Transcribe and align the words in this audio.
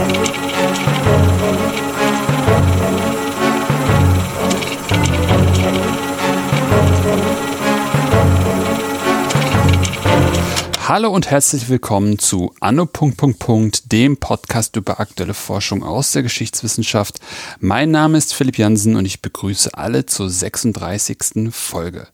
Thank 0.00 0.54
you. 0.54 0.59
Hallo 11.00 11.14
und 11.14 11.30
herzlich 11.30 11.70
willkommen 11.70 12.18
zu 12.18 12.54
Anno. 12.60 12.86
dem 13.86 14.18
Podcast 14.18 14.76
über 14.76 15.00
aktuelle 15.00 15.32
Forschung 15.32 15.82
aus 15.82 16.12
der 16.12 16.22
Geschichtswissenschaft. 16.22 17.20
Mein 17.58 17.90
Name 17.90 18.18
ist 18.18 18.34
Philipp 18.34 18.58
Jansen 18.58 18.96
und 18.96 19.06
ich 19.06 19.22
begrüße 19.22 19.72
alle 19.72 20.04
zur 20.04 20.28
36. 20.28 21.50
Folge. 21.52 22.06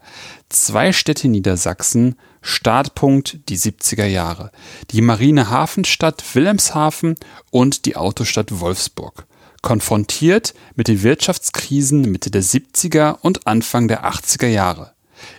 Zwei 0.51 0.93
Städte 0.93 1.27
Niedersachsen, 1.27 2.15
Startpunkt 2.43 3.41
die 3.49 3.59
70er 3.59 4.07
Jahre. 4.07 4.53
Die 4.93 5.01
Marinehafenstadt 5.01 6.23
Wilhelmshaven 6.37 7.17
und 7.51 7.87
die 7.87 7.97
Autostadt 7.97 8.61
Wolfsburg. 8.61 9.27
Konfrontiert 9.63 10.55
mit 10.77 10.87
den 10.87 11.03
Wirtschaftskrisen 11.03 12.03
Mitte 12.03 12.31
der 12.31 12.45
70er 12.45 13.19
und 13.21 13.49
Anfang 13.49 13.89
der 13.89 14.05
80er 14.09 14.47
Jahre. 14.47 14.93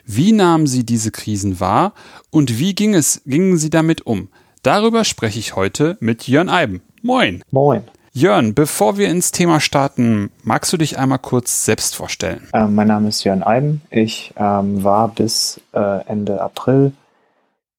Wie 0.05 0.31
nahmen 0.31 0.67
Sie 0.67 0.86
diese 0.86 1.12
Krisen 1.12 1.59
wahr 1.59 1.94
und 2.30 2.59
wie 2.59 2.76
ging 2.76 2.94
es, 2.94 3.22
gingen 3.26 3.58
Sie 3.58 3.70
damit 3.70 4.05
um? 4.05 4.30
Darüber 4.63 5.03
spreche 5.03 5.40
ich 5.40 5.55
heute 5.55 5.98
mit 6.00 6.27
Jörn 6.27 6.50
Eiben. 6.50 6.81
Moin. 7.02 7.44
Moin. 7.52 7.84
Jörn, 8.12 8.55
bevor 8.55 8.98
wir 8.98 9.09
ins 9.09 9.31
Thema 9.31 9.59
starten, 9.59 10.31
magst 10.44 10.73
du 10.73 10.77
dich 10.77 10.98
einmal 10.98 11.20
kurz 11.20 11.66
selbst 11.66 11.95
vorstellen? 11.95 12.48
Ähm, 12.52 12.73
mein 12.73 12.88
Name 12.88 13.09
ist 13.09 13.23
Jörn 13.23 13.44
Eiben. 13.44 13.81
Ich 13.91 14.34
ähm, 14.38 14.84
war 14.84 15.09
bis 15.09 15.62
äh, 15.73 16.03
Ende 16.08 16.41
April 16.41 16.94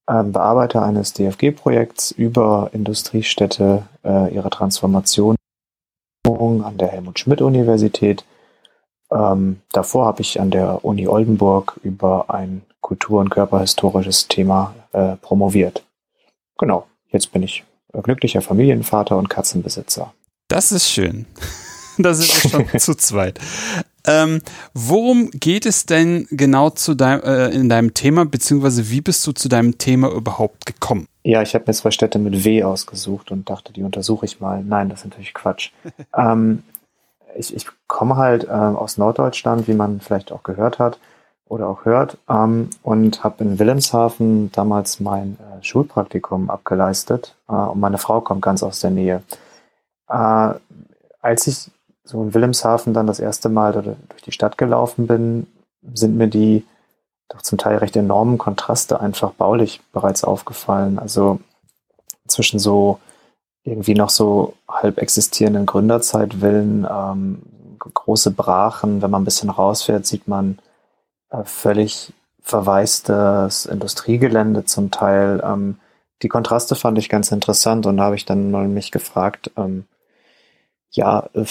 ähm, 0.09 0.33
Bearbeiter 0.33 0.85
eines 0.85 1.13
DFG-Projekts 1.13 2.13
über 2.13 2.71
Industriestädte, 2.73 3.83
äh, 4.05 4.33
ihre 4.33 4.51
Transformation 4.51 5.37
an 6.25 6.77
der 6.79 6.89
Helmut-Schmidt-Universität 6.89 8.25
ähm, 9.11 9.61
davor 9.73 10.07
habe 10.07 10.23
ich 10.23 10.41
an 10.41 10.51
der 10.51 10.85
Uni 10.85 11.07
Oldenburg 11.09 11.79
über 11.83 12.31
ein 12.31 12.63
kultur- 12.81 13.21
und 13.21 13.31
körperhistorisches 13.31 14.29
Thema 14.29 14.75
äh, 14.93 15.17
promoviert. 15.17 15.85
Genau, 16.59 16.87
jetzt 17.11 17.33
bin 17.33 17.43
ich 17.43 17.65
glücklicher 18.03 18.43
Familienvater 18.43 19.17
und 19.17 19.29
Katzenbesitzer. 19.29 20.13
Das 20.49 20.73
ist 20.73 20.91
schön. 20.91 21.27
da 21.99 22.15
sind 22.15 22.45
wir 22.45 22.51
schon 22.51 22.79
zu 22.79 22.95
zweit. 22.95 23.39
Ähm, 24.07 24.41
worum 24.73 25.31
geht 25.31 25.67
es 25.67 25.85
denn 25.85 26.27
genau 26.31 26.71
zu 26.71 26.95
dein, 26.95 27.23
äh, 27.23 27.49
in 27.51 27.69
deinem 27.69 27.93
Thema, 27.93 28.25
beziehungsweise 28.25 28.91
wie 28.91 29.01
bist 29.01 29.27
du 29.27 29.33
zu 29.33 29.49
deinem 29.49 29.77
Thema 29.77 30.11
überhaupt 30.11 30.65
gekommen? 30.65 31.07
Ja, 31.25 31.43
ich 31.43 31.55
habe 31.55 31.65
mir 31.67 31.75
zwei 31.75 31.91
Städte 31.91 32.19
mit 32.19 32.45
W 32.45 32.65
ausgesucht 32.65 33.31
und 33.31 33.51
dachte, 33.51 33.73
die 33.73 33.83
untersuche 33.83 34.25
ich 34.25 34.41
mal. 34.41 34.65
Nein, 34.65 34.89
das 34.89 35.01
ist 35.01 35.07
natürlich 35.07 35.35
Quatsch. 35.35 35.73
ähm, 36.17 36.63
ich, 37.39 37.55
ich 37.55 37.67
komme 37.87 38.17
halt 38.17 38.45
äh, 38.45 38.49
aus 38.49 38.99
Norddeutschland, 38.99 39.69
wie 39.69 39.75
man 39.75 40.01
vielleicht 40.01 40.33
auch 40.33 40.43
gehört 40.43 40.79
hat 40.79 40.99
oder 41.47 41.69
auch 41.69 41.85
hört, 41.85 42.19
ähm, 42.29 42.71
und 42.83 43.25
habe 43.25 43.45
in 43.45 43.59
Wilhelmshaven 43.59 44.53
damals 44.53 45.01
mein 45.01 45.39
äh, 45.41 45.63
Schulpraktikum 45.63 46.51
abgeleistet. 46.51 47.35
Äh, 47.49 47.53
und 47.53 47.81
meine 47.81 47.99
Frau 47.99 48.21
kommt 48.21 48.43
ganz 48.43 48.63
aus 48.63 48.81
der 48.81 48.91
Nähe. 48.91 49.23
Äh, 50.09 50.55
als 51.21 51.47
ich 51.47 51.71
so 52.05 52.23
in 52.23 52.35
Wilhelmshaven 52.35 52.95
dann 52.95 53.07
das 53.07 53.21
erste 53.21 53.49
Mal 53.49 53.73
durch 53.73 54.23
die 54.23 54.33
Stadt 54.33 54.59
gelaufen 54.59 55.07
bin, 55.07 55.47
sind 55.95 56.17
mir 56.17 56.29
die 56.29 56.67
doch 57.29 57.43
zum 57.43 57.59
Teil 57.59 57.77
recht 57.77 57.97
enormen 57.97 58.39
Kontraste 58.39 59.01
einfach 59.01 59.33
baulich 59.33 59.81
bereits 59.93 60.25
aufgefallen. 60.25 60.99
Also 60.99 61.41
zwischen 62.27 62.59
so 62.59 62.99
irgendwie 63.69 63.95
noch 63.95 64.11
so 64.11 64.55
halb 64.69 64.99
existierenden 64.99 65.67
Gründerzeitvillen, 65.67 66.87
ähm, 66.91 67.43
große 67.79 68.31
Brachen. 68.33 69.03
Wenn 69.03 69.11
man 69.11 69.23
ein 69.23 69.25
bisschen 69.25 69.51
rausfährt, 69.51 70.07
sieht 70.07 70.29
man 70.29 70.59
äh, 71.31 71.45
völlig 71.45 72.13
verwaistes 72.43 73.67
Industriegelände 73.67 74.65
zum 74.65 74.91
Teil. 74.91 75.43
Ähm, 75.45 75.77
die 76.23 76.29
Kontraste 76.29 76.75
fand 76.75 76.99
ich 76.99 77.09
ganz 77.09 77.31
interessant 77.31 77.87
und 77.87 77.99
da 77.99 78.05
habe 78.05 78.17
ich 78.17 78.25
dann 78.25 78.51
mal 78.51 78.67
mich 78.67 78.91
gefragt, 78.91 79.51
ähm, 79.57 79.85
ja, 80.91 81.29
äh, 81.35 81.45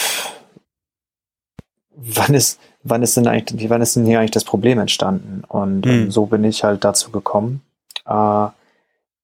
wann 1.96 2.34
ist, 2.34 2.60
wann 2.84 3.04
ist 3.04 3.16
denn 3.16 3.28
eigentlich, 3.28 3.70
wann 3.70 3.82
ist 3.82 3.96
denn 3.96 4.06
hier 4.06 4.20
eigentlich 4.20 4.32
das 4.32 4.44
Problem 4.44 4.80
entstanden? 4.80 5.44
Und 5.48 5.86
mhm. 5.86 6.12
so 6.12 6.26
bin 6.26 6.44
ich 6.44 6.64
halt 6.64 6.84
dazu 6.84 7.12
gekommen. 7.12 7.62
Äh, 8.06 8.48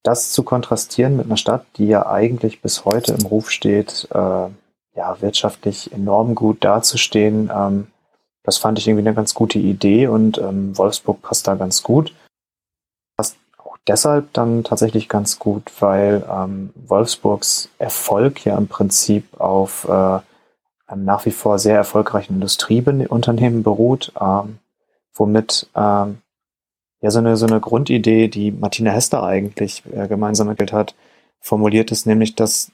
das 0.04 0.30
zu 0.30 0.44
kontrastieren 0.44 1.16
mit 1.16 1.26
einer 1.26 1.36
Stadt, 1.36 1.66
die 1.76 1.88
ja 1.88 2.06
eigentlich 2.06 2.62
bis 2.62 2.84
heute 2.84 3.14
im 3.14 3.26
Ruf 3.26 3.50
steht, 3.50 4.06
äh, 4.12 4.48
ja, 4.96 5.20
wirtschaftlich 5.20 5.92
enorm 5.92 6.36
gut 6.36 6.62
dazustehen, 6.62 7.50
ähm, 7.52 7.88
das 8.44 8.58
fand 8.58 8.78
ich 8.78 8.86
irgendwie 8.86 9.06
eine 9.06 9.14
ganz 9.14 9.34
gute 9.34 9.58
Idee 9.58 10.06
und 10.06 10.38
ähm, 10.38 10.76
Wolfsburg 10.76 11.22
passt 11.22 11.48
da 11.48 11.54
ganz 11.54 11.82
gut. 11.82 12.14
Passt 13.16 13.36
auch 13.56 13.78
deshalb 13.88 14.32
dann 14.34 14.64
tatsächlich 14.64 15.08
ganz 15.08 15.38
gut, 15.38 15.72
weil 15.80 16.24
ähm, 16.30 16.70
Wolfsburgs 16.74 17.70
Erfolg 17.78 18.44
ja 18.44 18.56
im 18.56 18.68
Prinzip 18.68 19.40
auf 19.40 19.88
äh, 19.88 20.20
einem 20.86 21.04
nach 21.04 21.24
wie 21.24 21.30
vor 21.30 21.58
sehr 21.58 21.76
erfolgreichen 21.76 22.34
Industrieunternehmen 22.34 23.62
beruht, 23.62 24.12
ähm, 24.20 24.58
womit 25.14 25.66
ähm, 25.74 26.18
ja 27.04 27.10
so 27.10 27.18
eine, 27.18 27.36
so 27.36 27.46
eine 27.46 27.60
Grundidee, 27.60 28.28
die 28.28 28.50
Martina 28.50 28.90
Hester 28.90 29.22
eigentlich 29.22 29.82
äh, 29.94 30.08
gemeinsam 30.08 30.48
entwickelt 30.48 30.72
hat, 30.72 30.94
formuliert 31.38 31.92
ist, 31.92 32.06
nämlich, 32.06 32.34
dass 32.34 32.72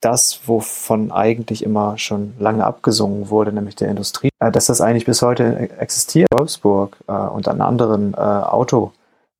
das, 0.00 0.40
wovon 0.46 1.12
eigentlich 1.12 1.62
immer 1.62 1.96
schon 1.96 2.34
lange 2.40 2.64
abgesungen 2.64 3.30
wurde, 3.30 3.52
nämlich 3.52 3.76
der 3.76 3.88
Industrie, 3.88 4.30
äh, 4.40 4.50
dass 4.50 4.66
das 4.66 4.80
eigentlich 4.80 5.04
bis 5.04 5.22
heute 5.22 5.70
existiert. 5.78 6.26
Wolfsburg 6.34 6.96
äh, 7.06 7.12
und 7.12 7.46
an 7.46 7.60
anderen 7.60 8.14
äh, 8.14 8.16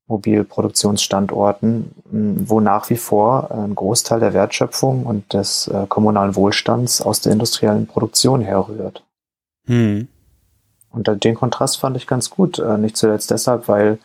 Automobilproduktionsstandorten, 0.07 1.91
wo 2.47 2.61
nach 2.61 2.89
wie 2.89 2.95
vor 2.95 3.51
ein 3.51 3.75
Großteil 3.75 4.21
der 4.21 4.33
Wertschöpfung 4.33 5.05
und 5.05 5.33
des 5.33 5.67
äh, 5.67 5.85
kommunalen 5.89 6.37
Wohlstands 6.37 7.01
aus 7.01 7.19
der 7.19 7.33
industriellen 7.33 7.87
Produktion 7.87 8.39
herrührt. 8.39 9.03
Hm. 9.67 10.07
Und 10.95 11.23
den 11.23 11.35
Kontrast 11.35 11.79
fand 11.79 11.97
ich 11.97 12.07
ganz 12.07 12.29
gut. 12.29 12.57
Äh, 12.57 12.77
nicht 12.77 12.95
zuletzt 12.97 13.29
deshalb, 13.31 13.67
weil 13.67 13.99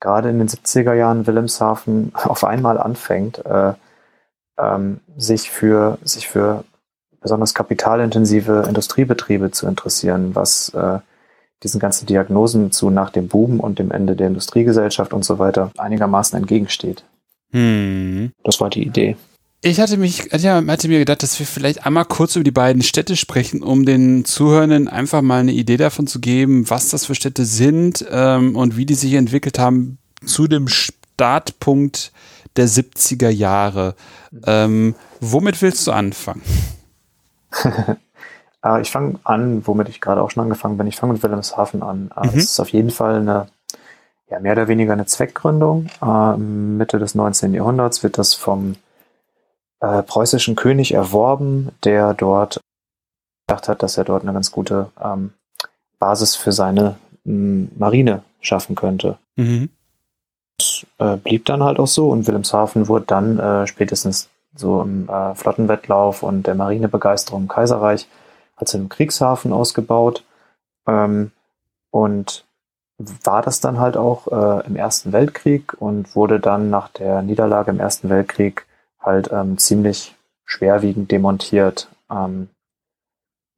gerade 0.00 0.30
in 0.30 0.38
den 0.38 0.48
70er 0.48 0.94
Jahren 0.94 1.26
Wilhelmshaven 1.26 2.12
auf 2.24 2.44
einmal 2.44 2.78
anfängt, 2.78 3.44
äh, 3.44 3.74
ähm, 4.58 5.00
sich, 5.16 5.50
für, 5.50 5.98
sich 6.02 6.28
für 6.28 6.64
besonders 7.20 7.54
kapitalintensive 7.54 8.64
Industriebetriebe 8.66 9.50
zu 9.50 9.66
interessieren, 9.66 10.34
was 10.34 10.70
äh, 10.70 10.98
diesen 11.62 11.78
ganzen 11.78 12.06
Diagnosen 12.06 12.72
zu 12.72 12.88
nach 12.88 13.10
dem 13.10 13.28
Boom 13.28 13.60
und 13.60 13.78
dem 13.78 13.90
Ende 13.90 14.16
der 14.16 14.28
Industriegesellschaft 14.28 15.12
und 15.12 15.24
so 15.24 15.38
weiter 15.38 15.70
einigermaßen 15.76 16.38
entgegensteht. 16.38 17.04
Hm. 17.52 18.32
Das 18.44 18.60
war 18.60 18.70
die 18.70 18.86
Idee. 18.86 19.16
Ich 19.62 19.78
hatte 19.78 19.98
mich, 19.98 20.32
ja, 20.32 20.64
hatte 20.66 20.88
mir 20.88 21.00
gedacht, 21.00 21.22
dass 21.22 21.38
wir 21.38 21.46
vielleicht 21.46 21.84
einmal 21.84 22.06
kurz 22.06 22.34
über 22.34 22.44
die 22.44 22.50
beiden 22.50 22.82
Städte 22.82 23.14
sprechen, 23.14 23.62
um 23.62 23.84
den 23.84 24.24
Zuhörenden 24.24 24.88
einfach 24.88 25.20
mal 25.20 25.40
eine 25.40 25.52
Idee 25.52 25.76
davon 25.76 26.06
zu 26.06 26.18
geben, 26.18 26.70
was 26.70 26.88
das 26.88 27.04
für 27.04 27.14
Städte 27.14 27.44
sind 27.44 28.04
ähm, 28.10 28.56
und 28.56 28.78
wie 28.78 28.86
die 28.86 28.94
sich 28.94 29.12
entwickelt 29.14 29.58
haben 29.58 29.98
zu 30.24 30.46
dem 30.46 30.66
Startpunkt 30.68 32.12
der 32.56 32.68
70er 32.68 33.28
Jahre. 33.28 33.96
Ähm, 34.46 34.94
womit 35.20 35.60
willst 35.60 35.86
du 35.86 35.92
anfangen? 35.92 36.42
Äh, 38.62 38.82
ich 38.82 38.90
fange 38.90 39.18
an, 39.24 39.66
womit 39.66 39.88
ich 39.88 40.02
gerade 40.02 40.20
auch 40.20 40.30
schon 40.30 40.42
angefangen 40.42 40.76
bin. 40.76 40.86
Ich 40.86 40.96
fange 40.96 41.14
mit 41.14 41.22
Wilhelmshaven 41.22 41.82
an. 41.82 42.10
Äh, 42.14 42.26
mhm. 42.26 42.32
Das 42.34 42.44
ist 42.44 42.60
auf 42.60 42.68
jeden 42.68 42.90
Fall 42.90 43.20
eine, 43.20 43.46
ja, 44.30 44.38
mehr 44.38 44.52
oder 44.52 44.68
weniger 44.68 44.92
eine 44.92 45.06
Zweckgründung. 45.06 45.86
Äh, 46.02 46.36
Mitte 46.36 46.98
des 46.98 47.14
19. 47.14 47.54
Jahrhunderts 47.54 48.02
wird 48.02 48.18
das 48.18 48.34
vom 48.34 48.76
äh, 49.80 50.02
preußischen 50.02 50.56
König 50.56 50.94
erworben, 50.94 51.70
der 51.84 52.14
dort 52.14 52.60
gedacht 53.46 53.68
hat, 53.68 53.82
dass 53.82 53.96
er 53.96 54.04
dort 54.04 54.22
eine 54.22 54.32
ganz 54.32 54.52
gute 54.52 54.90
ähm, 55.02 55.32
Basis 55.98 56.36
für 56.36 56.52
seine 56.52 56.96
m, 57.24 57.70
Marine 57.76 58.22
schaffen 58.40 58.76
könnte. 58.76 59.18
Mhm. 59.36 59.70
Das 60.58 60.86
äh, 60.98 61.16
blieb 61.16 61.46
dann 61.46 61.62
halt 61.62 61.78
auch 61.78 61.86
so 61.86 62.10
und 62.10 62.26
Wilhelmshaven 62.26 62.88
wurde 62.88 63.06
dann 63.06 63.38
äh, 63.38 63.66
spätestens 63.66 64.28
so 64.54 64.82
im 64.82 65.08
äh, 65.08 65.34
Flottenwettlauf 65.34 66.22
und 66.22 66.46
der 66.46 66.54
Marinebegeisterung 66.54 67.42
im 67.42 67.48
Kaiserreich 67.48 68.08
als 68.56 68.74
einem 68.74 68.88
Kriegshafen 68.88 69.52
ausgebaut 69.52 70.24
ähm, 70.86 71.32
und 71.90 72.44
war 72.98 73.40
das 73.40 73.60
dann 73.60 73.78
halt 73.80 73.96
auch 73.96 74.26
äh, 74.28 74.66
im 74.66 74.76
Ersten 74.76 75.12
Weltkrieg 75.12 75.74
und 75.80 76.14
wurde 76.14 76.38
dann 76.38 76.68
nach 76.68 76.88
der 76.88 77.22
Niederlage 77.22 77.70
im 77.70 77.80
Ersten 77.80 78.10
Weltkrieg 78.10 78.66
halt 79.00 79.30
ähm, 79.32 79.58
ziemlich 79.58 80.14
schwerwiegend 80.44 81.10
demontiert. 81.10 81.88
Ähm, 82.10 82.48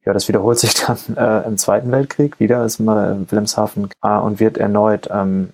ja, 0.05 0.13
das 0.13 0.27
wiederholt 0.27 0.59
sich 0.59 0.73
dann 0.85 0.97
äh, 1.15 1.47
im 1.47 1.57
Zweiten 1.57 1.91
Weltkrieg 1.91 2.39
wieder, 2.39 2.65
ist 2.65 2.79
mal 2.79 3.25
Wilhelmshaven 3.29 3.89
äh, 4.01 4.17
und 4.17 4.39
wird 4.39 4.57
erneut 4.57 5.09
ähm, 5.11 5.49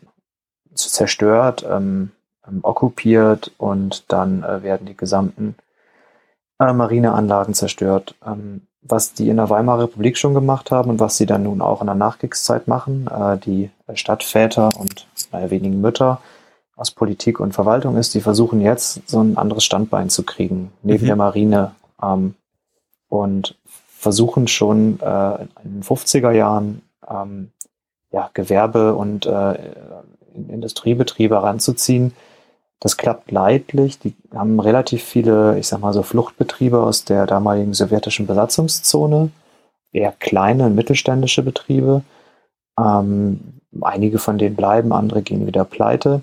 zerstört, 0.74 1.66
ähm, 1.70 2.12
ähm, 2.48 2.60
okkupiert 2.64 3.52
und 3.58 4.12
dann 4.12 4.44
äh, 4.44 4.64
werden 4.64 4.88
die 4.88 4.98
gesamten 4.98 5.56
äh, 6.60 6.74
Marineanlagen 6.74 7.54
zerstört. 7.54 8.16
Ähm, 8.26 8.62
was 8.82 9.14
die 9.14 9.30
in 9.30 9.38
der 9.38 9.50
Weimarer 9.50 9.84
Republik 9.84 10.18
schon 10.18 10.34
gemacht 10.34 10.72
haben 10.72 10.90
und 10.90 11.00
was 11.02 11.18
sie 11.18 11.26
dann 11.26 11.44
nun 11.44 11.62
auch 11.62 11.82
in 11.82 11.88
der 11.88 11.96
Nachkriegszeit 11.96 12.68
machen, 12.68 13.08
äh, 13.08 13.38
die 13.38 13.72
Stadtväter 13.94 14.72
und 14.80 15.08
naja, 15.32 15.50
wenigen 15.52 15.82
Mütter 15.82 16.22
aus 16.80 16.92
Politik 16.92 17.42
und 17.42 17.54
Verwaltung 17.54 17.98
ist, 17.98 18.14
die 18.16 18.22
versuchen 18.22 18.62
jetzt 18.62 19.02
so 19.06 19.22
ein 19.22 19.38
anderes 19.38 19.66
Standbein 19.66 20.10
zu 20.10 20.24
kriegen, 20.24 20.72
neben 20.82 21.04
mhm. 21.04 21.08
der 21.08 21.16
Marine 21.18 21.72
ähm, 22.02 22.36
und 23.10 23.56
versuchen 23.66 24.48
schon 24.48 24.98
äh, 25.02 25.42
in 25.64 25.74
den 25.74 25.84
50er 25.84 26.32
Jahren 26.32 26.82
ähm, 27.08 27.52
ja, 28.12 28.30
Gewerbe 28.34 28.96
und 28.96 29.26
äh, 29.26 29.56
Industriebetriebe 30.34 31.36
heranzuziehen. 31.36 32.14
Das 32.80 32.96
klappt 32.96 33.30
leidlich. 33.30 34.00
Die 34.00 34.16
haben 34.34 34.62
relativ 34.62 35.04
viele, 35.04 35.60
ich 35.60 35.68
sag 35.68 35.82
mal 35.82 35.92
so 35.92 36.02
Fluchtbetriebe 36.02 36.82
aus 36.82 37.04
der 37.04 37.26
damaligen 37.26 37.74
sowjetischen 37.74 38.26
Besatzungszone, 38.26 39.32
eher 39.92 40.14
kleine 40.18 40.68
und 40.68 40.76
mittelständische 40.76 41.44
Betriebe. 41.44 42.04
Ähm, 42.80 43.60
einige 43.82 44.18
von 44.18 44.38
denen 44.38 44.56
bleiben, 44.56 44.94
andere 44.94 45.24
gehen 45.24 45.46
wieder 45.46 45.66
pleite. 45.66 46.22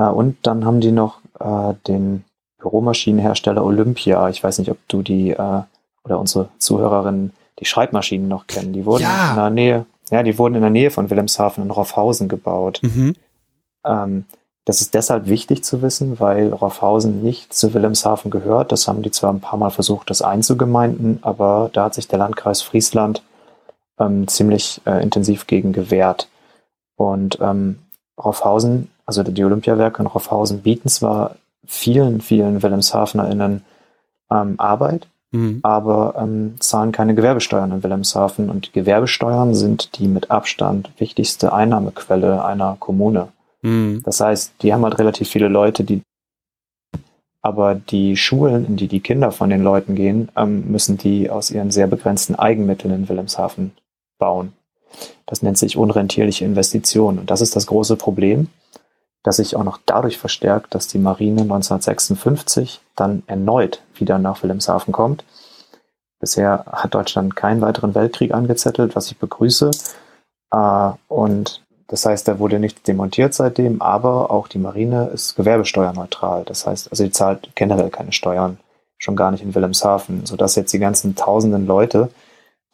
Äh, 0.00 0.10
und 0.10 0.38
dann 0.42 0.64
haben 0.64 0.80
die 0.80 0.92
noch 0.92 1.20
äh, 1.38 1.74
den 1.86 2.24
Büromaschinenhersteller 2.58 3.64
Olympia. 3.64 4.28
Ich 4.28 4.42
weiß 4.42 4.58
nicht, 4.58 4.70
ob 4.70 4.78
du 4.88 5.02
die 5.02 5.30
äh, 5.30 5.62
oder 6.04 6.18
unsere 6.18 6.48
Zuhörerinnen 6.58 7.32
die 7.58 7.66
Schreibmaschinen 7.66 8.28
noch 8.28 8.46
kennen. 8.46 8.72
Die 8.72 8.86
wurden 8.86 9.02
ja. 9.02 9.30
in 9.30 9.36
der 9.36 9.50
Nähe, 9.50 9.86
ja, 10.10 10.22
die 10.22 10.38
wurden 10.38 10.54
in 10.54 10.62
der 10.62 10.70
Nähe 10.70 10.90
von 10.90 11.10
Wilhelmshaven 11.10 11.62
in 11.64 11.70
Roffhausen 11.70 12.28
gebaut. 12.28 12.80
Mhm. 12.82 13.14
Ähm, 13.84 14.24
das 14.66 14.80
ist 14.80 14.94
deshalb 14.94 15.26
wichtig 15.26 15.64
zu 15.64 15.82
wissen, 15.82 16.20
weil 16.20 16.52
Roffhausen 16.52 17.22
nicht 17.22 17.52
zu 17.52 17.74
Wilhelmshaven 17.74 18.30
gehört. 18.30 18.72
Das 18.72 18.88
haben 18.88 19.02
die 19.02 19.10
zwar 19.10 19.32
ein 19.32 19.40
paar 19.40 19.58
Mal 19.58 19.70
versucht, 19.70 20.10
das 20.10 20.22
einzugemeinden, 20.22 21.18
aber 21.22 21.70
da 21.72 21.84
hat 21.84 21.94
sich 21.94 22.08
der 22.08 22.18
Landkreis 22.18 22.62
Friesland 22.62 23.22
ähm, 23.98 24.28
ziemlich 24.28 24.80
äh, 24.86 25.02
intensiv 25.02 25.46
gegen 25.46 25.72
gewehrt. 25.72 26.28
Und 26.96 27.38
ähm, 27.40 27.78
Roffhausen, 28.22 28.90
also 29.10 29.24
die 29.24 29.44
Olympiawerke 29.44 30.02
in 30.02 30.06
Roffhausen 30.06 30.62
bieten 30.62 30.88
zwar 30.88 31.34
vielen, 31.66 32.20
vielen 32.20 32.62
WilhelmshavenerInnen 32.62 33.64
ähm, 34.30 34.54
Arbeit, 34.58 35.08
mhm. 35.32 35.58
aber 35.64 36.14
ähm, 36.16 36.54
zahlen 36.60 36.92
keine 36.92 37.16
Gewerbesteuern 37.16 37.72
in 37.72 37.82
Wilhelmshaven. 37.82 38.48
Und 38.48 38.68
die 38.68 38.72
Gewerbesteuern 38.72 39.56
sind 39.56 39.98
die 39.98 40.06
mit 40.06 40.30
Abstand 40.30 40.92
wichtigste 40.98 41.52
Einnahmequelle 41.52 42.44
einer 42.44 42.76
Kommune. 42.78 43.28
Mhm. 43.62 44.02
Das 44.04 44.20
heißt, 44.20 44.52
die 44.62 44.72
haben 44.72 44.84
halt 44.84 45.00
relativ 45.00 45.28
viele 45.28 45.48
Leute, 45.48 45.82
die 45.82 46.02
aber 47.42 47.74
die 47.74 48.16
Schulen, 48.16 48.64
in 48.64 48.76
die 48.76 48.86
die 48.86 49.00
Kinder 49.00 49.32
von 49.32 49.50
den 49.50 49.64
Leuten 49.64 49.96
gehen, 49.96 50.28
ähm, 50.36 50.70
müssen 50.70 50.98
die 50.98 51.30
aus 51.30 51.50
ihren 51.50 51.72
sehr 51.72 51.88
begrenzten 51.88 52.36
Eigenmitteln 52.36 52.94
in 52.94 53.08
Wilhelmshaven 53.08 53.72
bauen. 54.18 54.52
Das 55.26 55.42
nennt 55.42 55.58
sich 55.58 55.76
unrentierliche 55.76 56.44
Investition. 56.44 57.18
Und 57.18 57.30
das 57.30 57.40
ist 57.40 57.56
das 57.56 57.66
große 57.66 57.96
Problem, 57.96 58.48
das 59.22 59.36
sich 59.36 59.56
auch 59.56 59.64
noch 59.64 59.78
dadurch 59.84 60.18
verstärkt, 60.18 60.74
dass 60.74 60.86
die 60.86 60.98
Marine 60.98 61.42
1956 61.42 62.80
dann 62.96 63.22
erneut 63.26 63.82
wieder 63.94 64.18
nach 64.18 64.42
Wilhelmshaven 64.42 64.92
kommt. 64.92 65.24
Bisher 66.20 66.64
hat 66.66 66.94
Deutschland 66.94 67.36
keinen 67.36 67.60
weiteren 67.60 67.94
Weltkrieg 67.94 68.32
angezettelt, 68.32 68.96
was 68.96 69.10
ich 69.10 69.18
begrüße. 69.18 69.70
Äh, 70.52 70.90
und 71.08 71.62
das 71.88 72.06
heißt, 72.06 72.28
da 72.28 72.38
wurde 72.38 72.58
nichts 72.58 72.82
demontiert 72.82 73.34
seitdem, 73.34 73.82
aber 73.82 74.30
auch 74.30 74.46
die 74.48 74.58
Marine 74.58 75.10
ist 75.12 75.34
gewerbesteuerneutral. 75.34 76.44
Das 76.44 76.66
heißt, 76.66 76.90
also 76.90 77.02
sie 77.02 77.10
zahlt 77.10 77.50
generell 77.56 77.90
keine 77.90 78.12
Steuern, 78.12 78.58
schon 78.96 79.16
gar 79.16 79.30
nicht 79.30 79.42
in 79.42 79.54
Wilhelmshaven, 79.54 80.24
sodass 80.24 80.54
jetzt 80.54 80.72
die 80.72 80.78
ganzen 80.78 81.16
tausenden 81.16 81.66
Leute, 81.66 82.10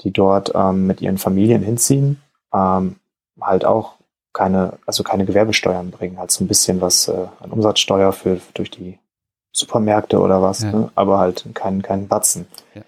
die 0.02 0.12
dort 0.12 0.52
ähm, 0.54 0.86
mit 0.86 1.00
ihren 1.00 1.18
Familien 1.18 1.62
hinziehen, 1.62 2.20
ähm, 2.52 2.96
halt 3.40 3.64
auch 3.64 3.95
keine, 4.36 4.74
also 4.84 5.02
keine 5.02 5.24
Gewerbesteuern 5.24 5.90
bringen, 5.90 6.18
halt 6.18 6.30
so 6.30 6.44
ein 6.44 6.48
bisschen 6.48 6.82
was 6.82 7.08
äh, 7.08 7.26
an 7.40 7.50
Umsatzsteuer 7.50 8.12
für 8.12 8.38
durch 8.52 8.70
die 8.70 8.98
Supermärkte 9.50 10.20
oder 10.20 10.42
was, 10.42 10.60
ja. 10.60 10.72
ne? 10.72 10.90
aber 10.94 11.18
halt 11.18 11.46
keinen 11.54 11.80
keinen 11.80 12.06
Batzen. 12.06 12.46
Ja. 12.74 12.82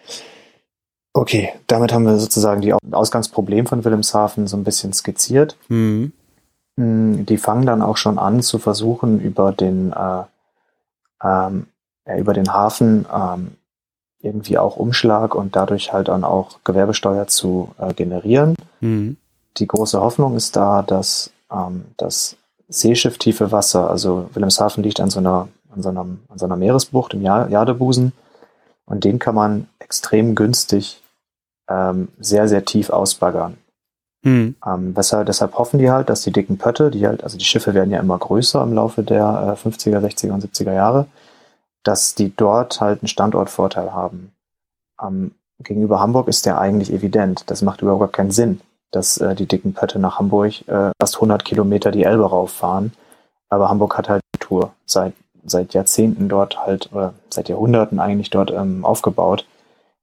Okay, 1.14 1.54
damit 1.66 1.94
haben 1.94 2.04
wir 2.04 2.18
sozusagen 2.18 2.60
die 2.60 2.74
Ausgangsproblem 2.74 3.66
von 3.66 3.82
Wilhelmshaven 3.82 4.46
so 4.46 4.58
ein 4.58 4.64
bisschen 4.64 4.92
skizziert. 4.92 5.56
Mhm. 5.68 6.12
Mm, 6.76 7.24
die 7.24 7.38
fangen 7.38 7.64
dann 7.64 7.80
auch 7.80 7.96
schon 7.96 8.18
an 8.18 8.42
zu 8.42 8.58
versuchen, 8.58 9.18
über 9.18 9.52
den, 9.52 9.92
äh, 9.92 10.24
ähm, 11.24 11.66
ja, 12.06 12.16
über 12.18 12.34
den 12.34 12.52
Hafen 12.52 13.06
ähm, 13.10 13.52
irgendwie 14.20 14.58
auch 14.58 14.76
Umschlag 14.76 15.34
und 15.34 15.56
dadurch 15.56 15.94
halt 15.94 16.08
dann 16.08 16.24
auch 16.24 16.58
Gewerbesteuer 16.64 17.26
zu 17.26 17.70
äh, 17.78 17.94
generieren. 17.94 18.54
Mhm. 18.80 19.16
Die 19.56 19.66
große 19.66 19.98
Hoffnung 19.98 20.36
ist 20.36 20.56
da, 20.56 20.82
dass 20.82 21.30
ähm, 21.50 21.86
das 21.96 22.36
Seeschiff 22.68 23.18
tiefe 23.18 23.50
Wasser, 23.50 23.90
also 23.90 24.28
Wilhelmshaven 24.34 24.82
liegt 24.82 25.00
an 25.00 25.10
so 25.10 25.20
einer, 25.20 25.48
an 25.70 25.82
so 25.82 25.88
einer, 25.88 26.00
an 26.00 26.38
so 26.38 26.44
einer 26.44 26.56
Meeresbucht 26.56 27.14
im 27.14 27.22
Jadebusen 27.22 28.12
und 28.84 29.04
den 29.04 29.18
kann 29.18 29.34
man 29.34 29.68
extrem 29.78 30.34
günstig 30.34 31.02
ähm, 31.68 32.08
sehr, 32.18 32.48
sehr 32.48 32.64
tief 32.64 32.90
ausbaggern. 32.90 33.56
Mhm. 34.22 34.56
Ähm, 34.66 34.96
weshalb, 34.96 35.26
deshalb 35.26 35.56
hoffen 35.56 35.78
die 35.78 35.90
halt, 35.90 36.10
dass 36.10 36.22
die 36.22 36.32
dicken 36.32 36.58
Pötte, 36.58 36.90
die 36.90 37.06
halt, 37.06 37.22
also 37.22 37.38
die 37.38 37.44
Schiffe 37.44 37.74
werden 37.74 37.90
ja 37.90 38.00
immer 38.00 38.18
größer 38.18 38.62
im 38.62 38.74
Laufe 38.74 39.02
der 39.02 39.56
äh, 39.64 39.68
50er, 39.68 40.00
60er 40.00 40.32
und 40.32 40.44
70er 40.44 40.72
Jahre, 40.72 41.06
dass 41.84 42.14
die 42.14 42.34
dort 42.34 42.80
halt 42.80 43.02
einen 43.02 43.08
Standortvorteil 43.08 43.92
haben. 43.92 44.32
Ähm, 45.00 45.32
gegenüber 45.60 46.00
Hamburg 46.00 46.28
ist 46.28 46.46
der 46.46 46.58
eigentlich 46.58 46.92
evident. 46.92 47.44
Das 47.46 47.62
macht 47.62 47.82
überhaupt 47.82 48.12
keinen 48.12 48.30
Sinn, 48.30 48.60
dass 48.90 49.18
äh, 49.18 49.34
die 49.34 49.46
dicken 49.46 49.74
Pötte 49.74 49.98
nach 49.98 50.18
Hamburg 50.18 50.66
äh, 50.68 50.90
fast 51.00 51.16
100 51.16 51.44
Kilometer 51.44 51.90
die 51.90 52.04
Elbe 52.04 52.28
rauffahren. 52.28 52.92
Aber 53.48 53.68
Hamburg 53.68 53.96
hat 53.96 54.08
halt 54.08 54.22
die 54.34 54.40
Tour 54.40 54.72
seit, 54.86 55.14
seit 55.44 55.74
Jahrzehnten 55.74 56.28
dort 56.28 56.58
halt, 56.58 56.90
oder 56.92 57.14
seit 57.30 57.48
Jahrhunderten 57.48 58.00
eigentlich 58.00 58.30
dort 58.30 58.50
ähm, 58.50 58.84
aufgebaut 58.84 59.46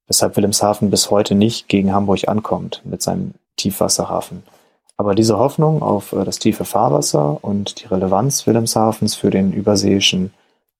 weshalb 0.07 0.35
Wilhelmshaven 0.35 0.89
bis 0.89 1.09
heute 1.11 1.35
nicht 1.35 1.67
gegen 1.67 1.93
Hamburg 1.93 2.27
ankommt 2.27 2.81
mit 2.83 3.01
seinem 3.01 3.33
Tiefwasserhafen. 3.57 4.43
Aber 4.97 5.15
diese 5.15 5.37
Hoffnung 5.37 5.81
auf 5.81 6.13
äh, 6.13 6.23
das 6.23 6.39
tiefe 6.39 6.65
Fahrwasser 6.65 7.43
und 7.43 7.81
die 7.81 7.87
Relevanz 7.87 8.47
Wilhelmshavens 8.47 9.15
für 9.15 9.29
den 9.29 9.51
überseeischen 9.51 10.33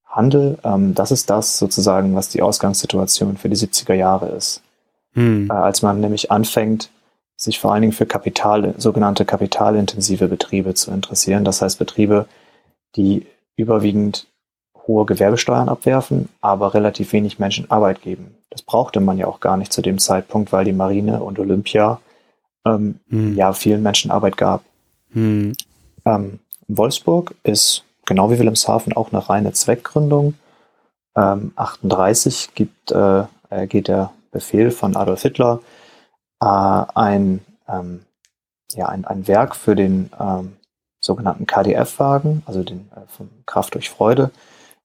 Handel, 0.06 0.58
ähm, 0.64 0.94
das 0.94 1.12
ist 1.12 1.30
das 1.30 1.58
sozusagen, 1.58 2.16
was 2.16 2.30
die 2.30 2.42
Ausgangssituation 2.42 3.38
für 3.38 3.50
die 3.50 3.58
70er 3.58 3.94
Jahre 3.94 4.28
ist. 4.30 4.62
Hm. 5.14 5.50
Äh, 5.50 5.54
als 5.54 5.82
man 5.82 6.00
nämlich 6.00 6.32
anfängt, 6.32 6.90
sich 7.36 7.60
vor 7.60 7.74
allen 7.74 7.82
Dingen 7.82 7.94
für 7.94 8.06
Kapital, 8.06 8.74
sogenannte 8.78 9.26
kapitalintensive 9.26 10.28
Betriebe 10.28 10.74
zu 10.74 10.92
interessieren. 10.92 11.44
Das 11.44 11.62
heißt 11.62 11.80
Betriebe, 11.80 12.28
die 12.96 13.26
überwiegend 13.58 14.28
hohe 14.88 15.06
Gewerbesteuern 15.06 15.70
abwerfen, 15.70 16.30
aber 16.42 16.74
relativ 16.74 17.14
wenig 17.14 17.40
Menschen 17.40 17.70
Arbeit 17.72 18.02
geben. 18.02 18.36
Das 18.50 18.62
brauchte 18.62 19.00
man 19.00 19.18
ja 19.18 19.28
auch 19.28 19.40
gar 19.40 19.58
nicht 19.58 19.74
zu 19.74 19.82
dem 19.82 19.98
Zeitpunkt, 19.98 20.52
weil 20.52 20.66
die 20.66 20.74
Marine 20.74 21.24
und 21.24 21.40
Olympia 21.40 22.00
ähm, 22.66 23.00
hm. 23.10 23.36
ja 23.36 23.54
vielen 23.54 23.84
Menschen 23.84 24.12
Arbeit 24.12 24.38
gab. 24.38 24.64
Hm. 25.12 25.54
Ähm, 26.06 26.40
Wolfsburg 26.68 27.36
ist 27.44 27.84
genau 28.06 28.30
wie 28.32 28.40
Wilhelmshaven 28.40 28.94
auch 28.94 29.12
eine 29.12 29.28
reine 29.28 29.54
Zweckgründung. 29.54 30.36
Ähm, 31.16 31.52
38 31.56 32.54
gibt, 32.54 32.92
äh, 32.92 33.24
geht 33.68 33.88
der 33.88 34.12
Befehl 34.32 34.72
von 34.72 34.96
Adolf 34.96 35.22
Hitler, 35.22 35.60
äh, 36.42 36.46
ein, 36.46 37.42
ähm, 37.68 38.06
ja, 38.74 38.88
ein, 38.88 39.06
ein 39.06 39.28
Werk 39.28 39.56
für 39.56 39.76
den 39.76 40.12
ähm, 40.20 40.58
sogenannten 41.00 41.46
KDF-Wagen, 41.46 42.44
also 42.46 42.64
den 42.64 42.90
äh, 42.96 43.08
von 43.08 43.30
Kraft 43.46 43.76
durch 43.76 43.90
Freude, 43.90 44.32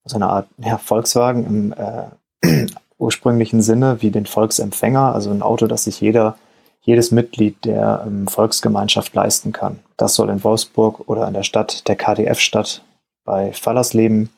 so 0.05 0.15
eine 0.15 0.29
Art 0.29 0.47
ja, 0.57 0.77
Volkswagen 0.77 1.45
im 1.45 1.73
äh, 1.73 2.67
ursprünglichen 2.97 3.61
Sinne 3.61 4.01
wie 4.01 4.11
den 4.11 4.25
Volksempfänger, 4.25 5.13
also 5.13 5.31
ein 5.31 5.41
Auto, 5.41 5.67
das 5.67 5.85
sich 5.85 5.99
jeder, 5.99 6.37
jedes 6.81 7.11
Mitglied 7.11 7.65
der 7.65 8.03
ähm, 8.05 8.27
Volksgemeinschaft 8.27 9.13
leisten 9.13 9.51
kann. 9.51 9.79
Das 9.97 10.15
soll 10.15 10.29
in 10.29 10.43
Wolfsburg 10.43 11.07
oder 11.07 11.27
in 11.27 11.33
der 11.33 11.43
Stadt 11.43 11.87
der 11.87 11.95
KDF-Stadt 11.95 12.83
bei 13.23 13.53
Fallersleben, 13.53 14.29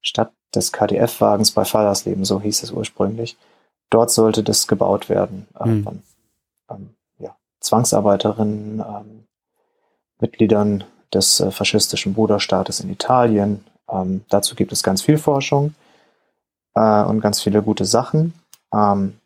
Stadt 0.00 0.32
des 0.54 0.72
KDF-Wagens 0.72 1.50
bei 1.50 1.64
Fallersleben, 1.64 2.24
so 2.24 2.40
hieß 2.40 2.62
es 2.62 2.70
ursprünglich. 2.70 3.36
Dort 3.94 4.10
sollte 4.10 4.42
das 4.42 4.66
gebaut 4.66 5.08
werden. 5.08 5.46
Mhm. 5.64 5.84
Von, 5.84 6.02
ähm, 6.68 6.94
ja, 7.20 7.36
Zwangsarbeiterinnen, 7.60 8.80
ähm, 8.80 9.24
Mitgliedern 10.18 10.82
des 11.12 11.38
äh, 11.38 11.52
faschistischen 11.52 12.12
Bruderstaates 12.12 12.80
in 12.80 12.90
Italien, 12.90 13.64
ähm, 13.88 14.24
dazu 14.30 14.56
gibt 14.56 14.72
es 14.72 14.82
ganz 14.82 15.00
viel 15.00 15.16
Forschung 15.16 15.76
äh, 16.74 17.04
und 17.04 17.20
ganz 17.20 17.40
viele 17.40 17.62
gute 17.62 17.84
Sachen. 17.84 18.34
Ähm, 18.72 19.20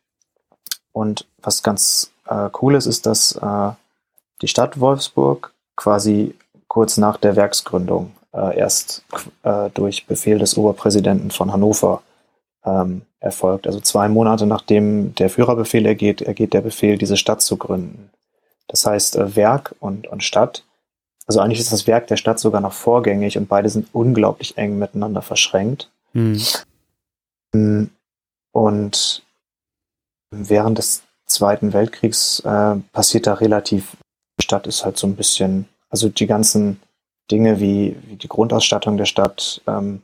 und 0.93 1.27
was 1.41 1.63
ganz 1.63 2.11
äh, 2.27 2.51
cool 2.61 2.75
ist, 2.75 2.85
ist, 2.85 3.07
dass 3.07 3.37
äh, 3.37 3.71
die 4.43 4.49
Stadt 4.49 4.79
Wolfsburg 4.81 5.55
quasi 5.77 6.35
kurz 6.67 6.99
nach 6.99 7.17
der 7.17 7.37
Werksgründung 7.37 8.13
äh, 8.35 8.59
erst 8.59 9.03
äh, 9.45 9.71
durch 9.71 10.07
Befehl 10.07 10.39
des 10.39 10.59
Oberpräsidenten 10.59 11.31
von 11.31 11.55
Hannover 11.55 12.03
ähm, 12.69 13.03
erfolgt. 13.21 13.67
Also 13.67 13.81
zwei 13.81 14.09
Monate 14.09 14.47
nachdem 14.47 15.15
der 15.15 15.31
Führerbefehl 15.31 15.87
ergeht, 15.87 16.23
ergeht 16.23 16.53
der 16.55 16.61
Befehl, 16.61 16.99
diese 16.99 17.17
Stadt 17.17 17.43
zu 17.43 17.57
gründen. 17.57 18.11
Das 18.69 18.85
heißt, 18.87 19.17
äh, 19.17 19.35
Werk 19.37 19.75
und, 19.81 20.07
und 20.07 20.23
Stadt, 20.23 20.65
also 21.29 21.41
eigentlich 21.41 21.61
ist 21.61 21.73
das 21.73 21.87
Werk 21.87 22.07
der 22.07 22.17
Stadt 22.17 22.39
sogar 22.39 22.63
noch 22.63 22.73
vorgängig 22.73 23.37
und 23.37 23.49
beide 23.49 23.69
sind 23.69 23.89
unglaublich 23.93 24.57
eng 24.57 24.79
miteinander 24.79 25.21
verschränkt. 25.21 25.91
Mhm. 26.15 27.91
Und 28.53 29.23
während 30.31 30.79
des 30.79 31.03
Zweiten 31.27 31.75
Weltkriegs 31.75 32.41
äh, 32.41 32.77
passiert 32.93 33.27
da 33.27 33.35
relativ, 33.35 33.97
die 34.39 34.45
Stadt 34.45 34.67
ist 34.67 34.87
halt 34.87 34.97
so 34.97 35.07
ein 35.07 35.17
bisschen, 35.17 35.69
also 35.91 36.09
die 36.09 36.27
ganzen 36.27 36.81
Dinge 37.31 37.61
wie, 37.61 37.97
wie 38.07 38.17
die 38.17 38.29
Grundausstattung 38.29 38.97
der 38.97 39.05
Stadt, 39.05 39.61
ähm, 39.67 40.01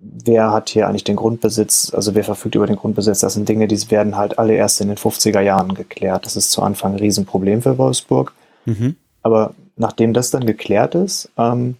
wer 0.00 0.50
hat 0.52 0.70
hier 0.70 0.88
eigentlich 0.88 1.04
den 1.04 1.16
Grundbesitz, 1.16 1.92
also 1.94 2.14
wer 2.14 2.24
verfügt 2.24 2.54
über 2.54 2.66
den 2.66 2.76
Grundbesitz, 2.76 3.20
das 3.20 3.34
sind 3.34 3.48
Dinge, 3.48 3.68
die 3.68 3.90
werden 3.90 4.16
halt 4.16 4.38
alle 4.38 4.54
erst 4.54 4.80
in 4.80 4.88
den 4.88 4.96
50er 4.96 5.40
Jahren 5.40 5.74
geklärt. 5.74 6.24
Das 6.24 6.36
ist 6.36 6.50
zu 6.50 6.62
Anfang 6.62 6.92
ein 6.92 6.98
Riesenproblem 6.98 7.62
für 7.62 7.78
Wolfsburg. 7.78 8.32
Mhm. 8.64 8.96
Aber 9.22 9.54
nachdem 9.76 10.14
das 10.14 10.30
dann 10.30 10.46
geklärt 10.46 10.94
ist, 10.94 11.30
ähm, 11.36 11.76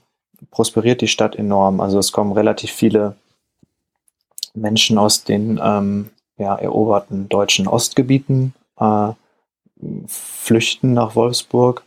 prosperiert 0.51 1.01
die 1.01 1.09
Stadt 1.09 1.37
enorm. 1.37 1.81
Also 1.81 1.99
es 1.99 2.13
kommen 2.13 2.33
relativ 2.33 2.71
viele 2.71 3.17
Menschen 4.55 4.99
aus 4.99 5.25
den 5.25 5.61
ähm, 5.63 6.11
ja, 6.37 6.55
eroberten 6.57 7.29
deutschen 7.29 7.69
Ostgebieten, 7.69 8.55
äh, 8.79 9.13
flüchten 10.07 10.93
nach 10.93 11.15
Wolfsburg, 11.15 11.85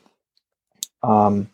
ähm, 1.03 1.47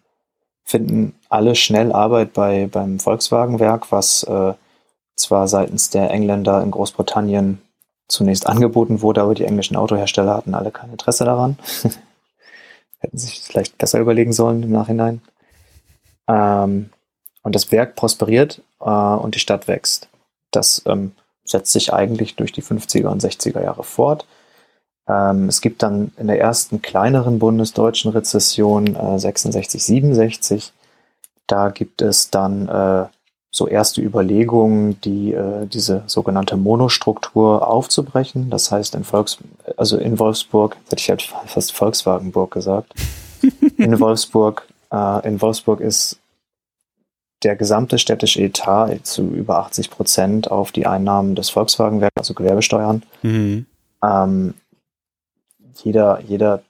finden 0.63 1.15
alle 1.29 1.55
schnell 1.55 1.91
Arbeit 1.91 2.33
bei, 2.33 2.67
beim 2.71 3.00
Volkswagenwerk, 3.00 3.91
was 3.91 4.24
äh, 4.24 4.53
zwar 5.19 5.47
seitens 5.47 5.89
der 5.89 6.09
Engländer 6.11 6.61
in 6.61 6.71
Großbritannien 6.71 7.61
zunächst 8.07 8.47
angeboten 8.47 9.01
wurde, 9.01 9.21
aber 9.21 9.35
die 9.35 9.45
englischen 9.45 9.75
Autohersteller 9.75 10.35
hatten 10.35 10.55
alle 10.55 10.71
kein 10.71 10.91
Interesse 10.91 11.25
daran. 11.25 11.57
Hätten 12.99 13.17
sich 13.17 13.41
vielleicht 13.41 13.77
besser 13.77 13.99
überlegen 13.99 14.33
sollen 14.33 14.63
im 14.63 14.71
Nachhinein. 14.71 15.21
Ähm, 16.27 16.89
und 17.43 17.55
das 17.55 17.71
Werk 17.71 17.95
prosperiert 17.95 18.61
äh, 18.81 18.89
und 18.89 19.35
die 19.35 19.39
Stadt 19.39 19.67
wächst. 19.67 20.09
Das 20.51 20.81
ähm, 20.85 21.13
setzt 21.43 21.71
sich 21.71 21.93
eigentlich 21.93 22.35
durch 22.35 22.51
die 22.51 22.63
50er 22.63 23.07
und 23.07 23.23
60er 23.23 23.63
Jahre 23.63 23.83
fort. 23.83 24.25
Ähm, 25.07 25.47
es 25.47 25.61
gibt 25.61 25.83
dann 25.83 26.11
in 26.17 26.27
der 26.27 26.39
ersten 26.39 26.81
kleineren 26.81 27.39
bundesdeutschen 27.39 28.11
Rezession 28.11 28.95
äh, 28.95 29.19
66, 29.19 29.83
67, 29.83 30.73
da 31.47 31.69
gibt 31.69 32.01
es 32.01 32.29
dann 32.29 32.67
äh, 32.67 33.05
so 33.51 33.68
erste 33.68 34.01
Überlegungen, 34.01 35.01
die 35.01 35.34
äh, 35.34 35.65
diese 35.65 36.03
sogenannte 36.06 36.56
Monostruktur 36.56 37.68
aufzubrechen. 37.68 38.50
Das 38.50 38.72
heißt, 38.72 38.94
in 38.96 39.03
Volks, 39.03 39.39
also 39.75 39.98
in 39.98 40.20
Wolfsburg, 40.20 40.77
hätte 40.89 41.01
ich 41.01 41.10
halt 41.10 41.22
fast 41.46 41.74
Volkswagenburg 41.74 42.51
gesagt. 42.51 42.94
In 43.77 44.00
Wolfsburg, 44.00 44.68
äh, 44.91 45.27
in 45.27 45.41
Wolfsburg 45.41 45.79
ist 45.79 46.20
der 47.44 47.56
gesamte 47.56 47.98
städtische 47.98 48.41
Etat 48.41 49.00
zu 49.03 49.29
über 49.29 49.60
80 49.60 49.89
Prozent 49.89 50.51
auf 50.51 50.72
die 50.72 50.86
Einnahmen 50.86 51.36
des 51.36 51.50
Volkswagenwerks, 51.50 52.18
also 52.18 52.34
Gewerbesteuern. 52.34 53.03
Mhm. 53.22 53.65
Ähm, 54.03 54.53
jeder, 55.84 56.22
jeder, 56.22 56.62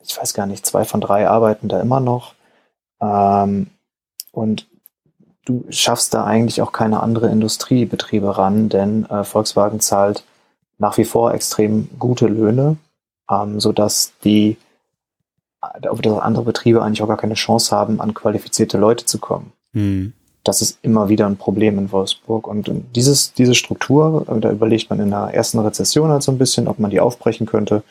ich 0.00 0.16
weiß 0.16 0.34
gar 0.34 0.46
nicht, 0.46 0.64
zwei 0.64 0.84
von 0.84 1.00
drei 1.00 1.28
arbeiten 1.28 1.68
da 1.68 1.80
immer 1.80 2.00
noch. 2.00 2.34
Ähm, 3.00 3.68
und 4.30 4.68
du 5.48 5.64
schaffst 5.70 6.12
da 6.12 6.24
eigentlich 6.24 6.60
auch 6.60 6.72
keine 6.72 7.00
andere 7.00 7.30
Industriebetriebe 7.30 8.36
ran, 8.36 8.68
denn 8.68 9.06
äh, 9.06 9.24
Volkswagen 9.24 9.80
zahlt 9.80 10.24
nach 10.76 10.98
wie 10.98 11.04
vor 11.04 11.32
extrem 11.32 11.88
gute 11.98 12.26
Löhne, 12.26 12.76
ähm, 13.30 13.58
sodass 13.58 14.12
die 14.24 14.58
äh, 15.62 16.08
andere 16.08 16.44
Betriebe 16.44 16.82
eigentlich 16.82 17.02
auch 17.02 17.08
gar 17.08 17.16
keine 17.16 17.34
Chance 17.34 17.74
haben, 17.74 18.00
an 18.00 18.14
qualifizierte 18.14 18.76
Leute 18.76 19.06
zu 19.06 19.18
kommen. 19.18 19.52
Mhm. 19.72 20.12
Das 20.44 20.62
ist 20.62 20.78
immer 20.82 21.08
wieder 21.08 21.26
ein 21.26 21.36
Problem 21.36 21.78
in 21.78 21.92
Wolfsburg. 21.92 22.46
Und 22.46 22.70
dieses, 22.94 23.32
diese 23.32 23.54
Struktur, 23.54 24.26
äh, 24.28 24.40
da 24.40 24.50
überlegt 24.50 24.90
man 24.90 25.00
in 25.00 25.10
der 25.10 25.32
ersten 25.32 25.58
Rezession 25.58 26.10
halt 26.10 26.22
so 26.22 26.30
ein 26.30 26.38
bisschen, 26.38 26.68
ob 26.68 26.78
man 26.78 26.90
die 26.90 27.00
aufbrechen 27.00 27.46
könnte. 27.46 27.82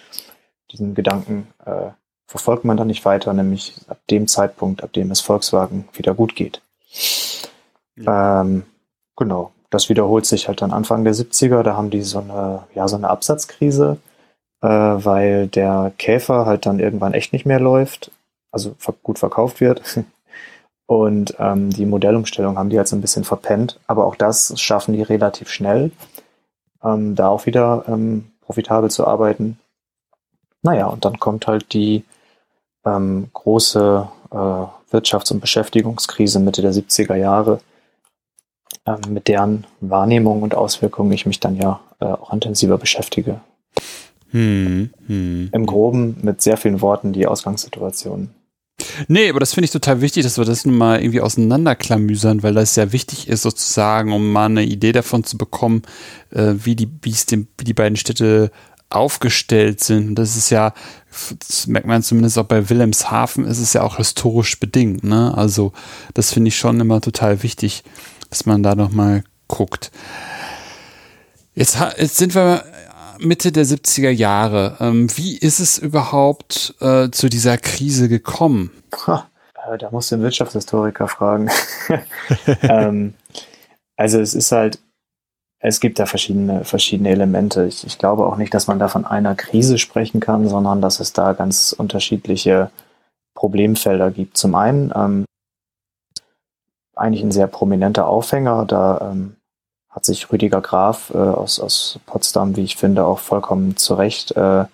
Diesen 0.72 0.94
Gedanken 0.94 1.48
äh, 1.66 1.90
verfolgt 2.28 2.66
man 2.66 2.78
dann 2.78 2.88
nicht 2.88 3.04
weiter, 3.04 3.34
nämlich 3.34 3.76
ab 3.88 4.00
dem 4.12 4.28
Zeitpunkt, 4.28 4.84
ab 4.84 4.94
dem 4.94 5.10
es 5.10 5.22
Volkswagen 5.22 5.88
wieder 5.94 6.14
gut 6.14 6.36
geht. 6.36 6.62
Ja. 7.98 8.42
Ähm, 8.42 8.64
genau, 9.16 9.52
das 9.70 9.90
wiederholt 9.90 10.26
sich 10.26 10.48
halt 10.48 10.62
dann 10.62 10.72
Anfang 10.72 11.04
der 11.04 11.14
70er, 11.14 11.64
da 11.64 11.76
haben 11.76 11.90
die 11.90 12.02
so 12.02 12.20
eine, 12.20 12.64
ja, 12.74 12.88
so 12.88 12.96
eine 12.96 13.10
Absatzkrise, 13.10 13.98
äh, 14.62 14.68
weil 14.68 15.48
der 15.48 15.92
Käfer 15.98 16.46
halt 16.46 16.66
dann 16.66 16.80
irgendwann 16.80 17.14
echt 17.14 17.34
nicht 17.34 17.46
mehr 17.46 17.60
läuft, 17.60 18.12
also 18.52 18.76
gut 19.04 19.20
verkauft 19.20 19.62
wird. 19.62 19.82
Und 20.88 21.36
ähm, 21.38 21.70
die 21.70 21.86
Modellumstellung 21.86 22.58
haben 22.58 22.70
die 22.70 22.78
halt 22.78 22.88
so 22.88 22.96
ein 22.96 23.02
bisschen 23.02 23.26
verpennt, 23.26 23.78
aber 23.88 24.06
auch 24.06 24.16
das 24.16 24.58
schaffen 24.58 24.94
die 24.94 25.02
relativ 25.02 25.50
schnell, 25.50 25.92
ähm, 26.82 27.14
da 27.14 27.28
auch 27.28 27.46
wieder 27.46 27.84
ähm, 27.90 28.32
profitabel 28.40 28.90
zu 28.90 29.06
arbeiten. 29.06 29.60
Naja, 30.62 30.86
und 30.86 31.04
dann 31.04 31.20
kommt 31.20 31.46
halt 31.46 31.74
die 31.74 32.06
ähm, 32.86 33.30
große 33.34 34.08
äh, 34.32 34.96
Wirtschafts- 34.96 35.34
und 35.34 35.42
Beschäftigungskrise 35.42 36.40
Mitte 36.40 36.62
der 36.62 36.74
70er 36.74 37.16
Jahre, 37.16 37.60
mit 39.10 39.28
deren 39.28 39.66
Wahrnehmung 39.82 40.42
und 40.42 40.56
Auswirkungen 40.56 41.12
ich 41.12 41.26
mich 41.26 41.40
dann 41.40 41.56
ja 41.56 41.80
äh, 42.00 42.06
auch 42.06 42.34
intensiver 42.34 42.78
beschäftige. 42.78 43.42
Hm, 44.32 44.90
hm. 45.08 45.50
Im 45.52 45.66
Groben 45.66 46.18
mit 46.22 46.42
sehr 46.42 46.58
vielen 46.58 46.82
Worten 46.82 47.14
die 47.14 47.28
Ausgangssituation. 47.28 48.30
Nee, 49.08 49.30
aber 49.30 49.40
das 49.40 49.54
finde 49.54 49.66
ich 49.66 49.72
total 49.72 50.02
wichtig, 50.02 50.24
dass 50.24 50.38
wir 50.38 50.46
das 50.46 50.66
nun 50.66 50.78
mal 50.78 51.02
irgendwie 51.02 51.22
auseinanderklamüsern, 51.22 52.44
weil 52.44 52.54
das 52.54 52.76
ja 52.76 52.92
wichtig 52.92 53.28
ist, 53.28 53.42
sozusagen, 53.42 54.14
um 54.14 54.32
mal 54.32 54.46
eine 54.46 54.64
Idee 54.64 54.92
davon 54.92 55.24
zu 55.24 55.38
bekommen, 55.38 55.82
äh, 56.32 56.54
wie 56.58 56.76
die, 56.76 56.90
wie 57.02 57.10
es 57.10 57.26
dem, 57.26 57.48
wie 57.58 57.64
die 57.64 57.74
beiden 57.74 57.96
Städte 57.96 58.52
aufgestellt 58.90 59.84
sind. 59.84 60.16
Das 60.16 60.38
ist 60.38 60.50
ja, 60.50 60.74
das 61.40 61.68
merkt 61.68 61.88
man 61.88 62.04
zumindest 62.04 62.38
auch 62.38 62.46
bei 62.46 62.70
Wilhelmshaven, 62.70 63.46
ist 63.46 63.60
es 63.60 63.74
ja 63.74 63.82
auch 63.82 63.98
historisch 63.98 64.60
bedingt. 64.60 65.04
Ne? 65.04 65.36
Also 65.36 65.74
das 66.14 66.32
finde 66.32 66.50
ich 66.50 66.58
schon 66.58 66.80
immer 66.80 67.02
total 67.02 67.44
wichtig, 67.44 67.84
dass 68.30 68.46
man 68.46 68.64
da 68.64 68.76
nochmal 68.76 69.24
guckt. 69.48 69.92
Jetzt, 71.54 71.78
jetzt 71.98 72.18
sind 72.18 72.36
wir 72.36 72.64
Mitte 73.20 73.52
der 73.52 73.66
70er 73.66 74.10
Jahre. 74.10 74.78
Ähm, 74.80 75.08
wie 75.16 75.38
ist 75.38 75.60
es 75.60 75.78
überhaupt 75.78 76.76
äh, 76.80 77.10
zu 77.10 77.30
dieser 77.30 77.58
Krise 77.58 78.10
gekommen? 78.10 78.72
Äh, 79.08 79.78
da 79.78 79.90
musst 79.92 80.12
du 80.12 80.16
den 80.16 80.24
Wirtschaftshistoriker 80.24 81.08
fragen. 81.08 81.50
ähm, 82.62 83.14
also 83.96 84.20
es 84.20 84.34
ist 84.34 84.52
halt, 84.52 84.80
es 85.60 85.80
gibt 85.80 86.00
da 86.00 86.06
verschiedene, 86.06 86.64
verschiedene 86.64 87.10
Elemente. 87.10 87.66
Ich, 87.66 87.86
ich, 87.86 87.98
glaube 87.98 88.26
auch 88.26 88.38
nicht, 88.38 88.54
dass 88.54 88.68
man 88.68 88.80
da 88.80 88.88
von 88.88 89.06
einer 89.06 89.36
Krise 89.36 89.78
sprechen 89.78 90.20
kann, 90.20 90.48
sondern 90.48 90.82
dass 90.82 91.00
es 91.00 91.14
da 91.14 91.34
ganz 91.34 91.74
unterschiedliche 91.78 92.70
Problemfelder 93.34 94.12
gibt. 94.12 94.38
Zum 94.38 94.56
einen 94.56 94.92
ähm, 94.96 95.26
eigentlich 96.98 97.24
ein 97.24 97.32
sehr 97.32 97.48
prominenter 97.48 98.08
Aufhänger, 98.08 98.66
da 98.66 99.12
ähm, 99.12 99.36
hat 99.90 100.06
sich 100.06 100.32
Rüdiger 100.32 100.62
Graf 100.62 101.12
äh, 101.14 101.18
aus, 101.18 101.60
aus 101.60 102.00
Potsdam, 102.06 102.56
wie 102.56 102.64
ich 102.64 102.76
finde, 102.76 103.06
auch 103.06 103.20
vollkommen 103.20 103.78
zu 103.78 103.96
Recht, 103.96 104.32
äh, 104.32 104.66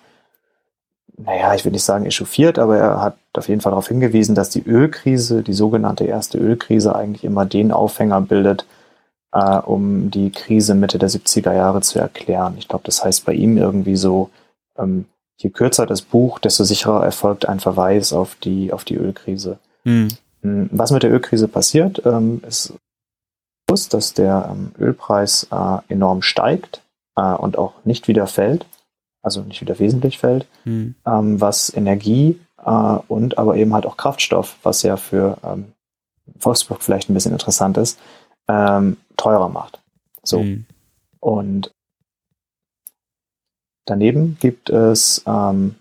naja, 1.18 1.54
ich 1.54 1.64
will 1.64 1.72
nicht 1.72 1.84
sagen 1.84 2.06
echauffiert, 2.06 2.58
aber 2.58 2.78
er 2.78 3.02
hat 3.02 3.18
auf 3.34 3.48
jeden 3.48 3.62
Fall 3.62 3.72
darauf 3.72 3.88
hingewiesen, 3.88 4.36
dass 4.36 4.50
die 4.50 4.66
Ölkrise, 4.66 5.44
die 5.44 5.54
sogenannte 5.54 6.06
erste 6.06 6.38
Ölkrise, 6.38 6.96
eigentlich 6.96 7.24
immer 7.24 7.46
den 7.46 7.72
Aufhänger 7.72 8.22
bildet, 8.22 8.66
äh, 9.32 9.58
um 9.58 10.10
die 10.12 10.32
Krise 10.32 10.76
Mitte 10.76 11.00
der 11.00 11.10
70er 11.10 11.54
Jahre 11.54 11.82
zu 11.82 12.00
erklären. 12.00 12.56
Ich 12.58 12.68
glaube, 12.68 12.86
das 12.86 13.04
heißt 13.04 13.26
bei 13.26 13.34
ihm 13.34 13.58
irgendwie 13.58 13.96
so, 13.96 14.30
ähm, 14.78 15.06
je 15.38 15.50
kürzer 15.50 15.86
das 15.86 16.02
Buch, 16.02 16.40
desto 16.40 16.64
sicherer 16.64 17.04
erfolgt 17.04 17.48
ein 17.48 17.60
Verweis 17.60 18.14
auf 18.14 18.36
die, 18.36 18.74
auf 18.74 18.84
die 18.84 18.96
Ölkrise. 18.96 19.60
Hm. 19.84 20.10
Hm 20.44 20.70
was 20.72 20.92
mit 20.92 21.04
der 21.04 21.12
Ölkrise 21.12 21.48
passiert, 21.48 22.02
ähm, 22.06 22.42
ist, 22.48 22.74
dass 23.90 24.14
der 24.14 24.50
ähm, 24.52 24.72
Ölpreis 24.80 25.48
äh, 25.52 25.78
enorm 25.88 26.22
steigt 26.22 26.82
äh, 27.16 27.34
und 27.34 27.58
auch 27.58 27.74
nicht 27.86 28.08
wieder 28.08 28.28
fällt, 28.28 28.66
also 29.22 29.42
nicht 29.42 29.62
wieder 29.62 29.80
wesentlich 29.80 30.20
fällt, 30.20 30.48
hm. 30.64 30.96
ähm, 31.08 31.42
was 31.42 31.74
Energie 31.74 32.40
äh, 32.64 32.70
und 32.70 33.38
aber 33.38 33.56
eben 33.56 33.74
halt 33.74 33.86
auch 33.86 33.98
Kraftstoff, 33.98 34.58
was 34.64 34.84
ja 34.84 34.98
für 34.98 35.38
Volkswagen 36.40 36.82
vielleicht 36.82 37.10
ein 37.10 37.14
bisschen 37.14 37.32
interessant 37.32 37.78
ist, 37.78 38.00
teurer 38.48 39.50
macht. 39.50 39.82
So. 40.24 40.44
Mhm. 40.44 40.66
Und 41.20 41.72
daneben 43.86 44.38
gibt 44.40 44.70
es 44.70 45.24
ähm, 45.26 45.76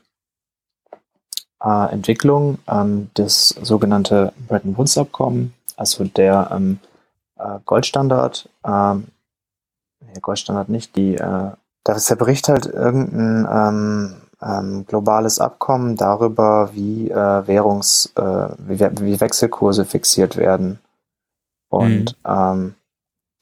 äh, 1.64 1.92
Entwicklung, 1.92 2.58
ähm, 2.68 3.10
das 3.14 3.48
sogenannte 3.48 4.32
Bretton 4.48 4.76
Woods 4.76 4.98
Abkommen, 4.98 5.54
also 5.76 6.04
der 6.04 6.50
ähm, 6.52 6.78
äh, 7.38 7.58
Goldstandard, 7.64 8.48
ähm, 8.64 9.08
nee, 10.00 10.20
Goldstandard 10.20 10.68
nicht, 10.68 10.96
die, 10.96 11.14
äh, 11.16 11.50
da 11.84 11.96
zerbricht 11.96 12.48
halt 12.48 12.66
irgendein 12.66 13.46
ähm, 13.50 14.14
ähm, 14.42 14.86
globales 14.86 15.38
Abkommen 15.38 15.96
darüber, 15.96 16.70
wie 16.72 17.10
äh, 17.10 17.46
Währungs, 17.46 18.12
äh, 18.16 18.48
wie, 18.58 18.80
wie 18.80 19.20
Wechselkurse 19.20 19.84
fixiert 19.84 20.36
werden. 20.36 20.78
Und 21.68 22.16
mhm. 22.24 22.26
ähm, 22.26 22.74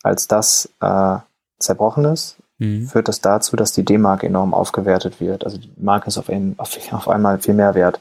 als 0.02 0.28
das 0.28 0.68
äh, 0.80 1.16
zerbrochen 1.58 2.04
ist, 2.04 2.36
mhm. 2.58 2.86
führt 2.86 3.08
das 3.08 3.20
dazu, 3.20 3.56
dass 3.56 3.72
die 3.72 3.84
D-Mark 3.84 4.22
enorm 4.22 4.54
aufgewertet 4.54 5.20
wird. 5.20 5.44
Also 5.44 5.58
die 5.58 5.72
Mark 5.76 6.06
ist 6.06 6.18
auf, 6.18 6.28
ein, 6.28 6.54
auf, 6.58 6.78
auf, 6.92 7.08
einmal 7.08 7.38
viel 7.38 7.54
mehr 7.54 7.74
wert, 7.74 8.00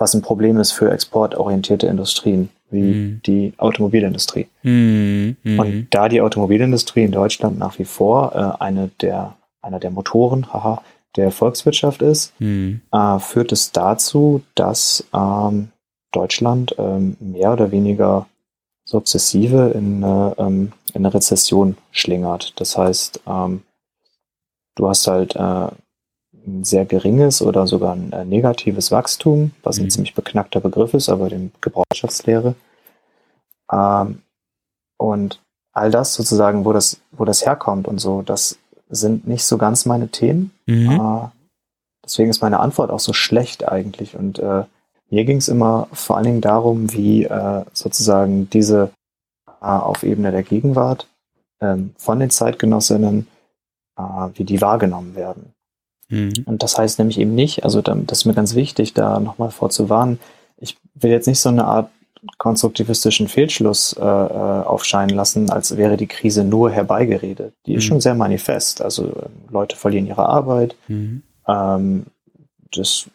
was 0.00 0.14
ein 0.14 0.22
Problem 0.22 0.56
ist 0.56 0.72
für 0.72 0.90
exportorientierte 0.90 1.86
Industrien 1.86 2.48
wie 2.70 2.82
mhm. 2.82 3.20
die 3.26 3.52
Automobilindustrie. 3.58 4.46
Mhm. 4.62 5.36
mhm. 5.42 5.58
Und 5.58 5.86
da 5.90 6.08
die 6.08 6.22
Automobilindustrie 6.22 7.04
in 7.04 7.12
Deutschland 7.12 7.58
nach 7.58 7.78
wie 7.78 7.84
vor 7.84 8.34
äh, 8.34 8.62
eine 8.62 8.90
der, 9.00 9.36
einer 9.60 9.78
der 9.78 9.90
Motoren 9.90 10.52
haha, 10.52 10.82
der 11.16 11.30
Volkswirtschaft 11.32 12.02
ist, 12.02 12.32
mhm. 12.40 12.80
äh, 12.92 13.18
führt 13.18 13.52
es 13.52 13.72
dazu, 13.72 14.42
dass 14.54 15.04
ähm, 15.12 15.68
Deutschland 16.12 16.74
ähm, 16.78 17.16
mehr 17.20 17.52
oder 17.52 17.70
weniger 17.70 18.26
sukzessive 18.84 19.72
in, 19.74 20.02
äh, 20.02 20.30
ähm, 20.38 20.72
in 20.94 21.04
eine 21.04 21.12
Rezession 21.12 21.76
schlingert. 21.90 22.58
Das 22.58 22.78
heißt, 22.78 23.20
ähm, 23.26 23.62
du 24.76 24.88
hast 24.88 25.06
halt 25.06 25.36
äh, 25.36 25.68
ein 26.46 26.64
sehr 26.64 26.84
geringes 26.84 27.42
oder 27.42 27.66
sogar 27.66 27.94
ein 27.94 28.12
äh, 28.12 28.24
negatives 28.24 28.90
Wachstum, 28.90 29.52
was 29.62 29.78
ein 29.78 29.84
mhm. 29.84 29.90
ziemlich 29.90 30.14
beknackter 30.14 30.60
Begriff 30.60 30.94
ist, 30.94 31.08
aber 31.08 31.28
dem 31.28 31.52
Gebrauchschaftslehre. 31.60 32.54
Ähm, 33.72 34.22
und 34.96 35.40
all 35.72 35.90
das 35.90 36.14
sozusagen, 36.14 36.64
wo 36.64 36.72
das, 36.72 37.00
wo 37.12 37.24
das 37.24 37.44
herkommt 37.44 37.88
und 37.88 37.98
so, 37.98 38.22
das 38.22 38.58
sind 38.88 39.26
nicht 39.26 39.44
so 39.44 39.56
ganz 39.58 39.86
meine 39.86 40.08
Themen. 40.08 40.52
Mhm. 40.66 40.90
Äh, 40.90 41.28
deswegen 42.04 42.30
ist 42.30 42.42
meine 42.42 42.60
Antwort 42.60 42.90
auch 42.90 43.00
so 43.00 43.12
schlecht 43.12 43.68
eigentlich. 43.68 44.16
Und 44.16 44.38
äh, 44.38 44.64
mir 45.10 45.24
ging 45.24 45.38
es 45.38 45.48
immer 45.48 45.88
vor 45.92 46.16
allen 46.16 46.26
Dingen 46.26 46.40
darum, 46.40 46.92
wie 46.92 47.24
äh, 47.24 47.64
sozusagen 47.72 48.50
diese 48.50 48.90
äh, 49.46 49.66
auf 49.66 50.02
Ebene 50.02 50.32
der 50.32 50.42
Gegenwart 50.42 51.08
ähm, 51.60 51.94
von 51.96 52.18
den 52.20 52.30
Zeitgenossinnen 52.30 53.26
äh, 53.96 54.28
wie 54.34 54.44
die 54.44 54.60
wahrgenommen 54.60 55.14
werden. 55.14 55.52
Mhm. 56.10 56.32
Und 56.44 56.62
das 56.62 56.76
heißt 56.76 56.98
nämlich 56.98 57.18
eben 57.18 57.34
nicht, 57.34 57.64
also 57.64 57.80
das 57.80 58.18
ist 58.18 58.24
mir 58.26 58.34
ganz 58.34 58.54
wichtig, 58.54 58.92
da 58.94 59.18
nochmal 59.20 59.50
vorzuwarnen, 59.50 60.18
ich 60.58 60.76
will 60.94 61.10
jetzt 61.10 61.26
nicht 61.26 61.40
so 61.40 61.48
eine 61.48 61.64
Art 61.64 61.88
konstruktivistischen 62.38 63.28
Fehlschluss 63.28 63.94
äh, 63.94 64.02
äh, 64.02 64.04
aufscheinen 64.04 65.16
lassen, 65.16 65.50
als 65.50 65.76
wäre 65.76 65.96
die 65.96 66.06
Krise 66.06 66.44
nur 66.44 66.70
herbeigeredet. 66.70 67.54
Die 67.66 67.72
mhm. 67.72 67.78
ist 67.78 67.84
schon 67.84 68.00
sehr 68.00 68.14
manifest. 68.14 68.82
Also 68.82 69.06
äh, 69.06 69.28
Leute 69.50 69.76
verlieren 69.76 70.06
ihre 70.06 70.28
Arbeit, 70.28 70.76
mhm. 70.88 71.22
ähm, 71.48 72.06
das, 72.72 73.06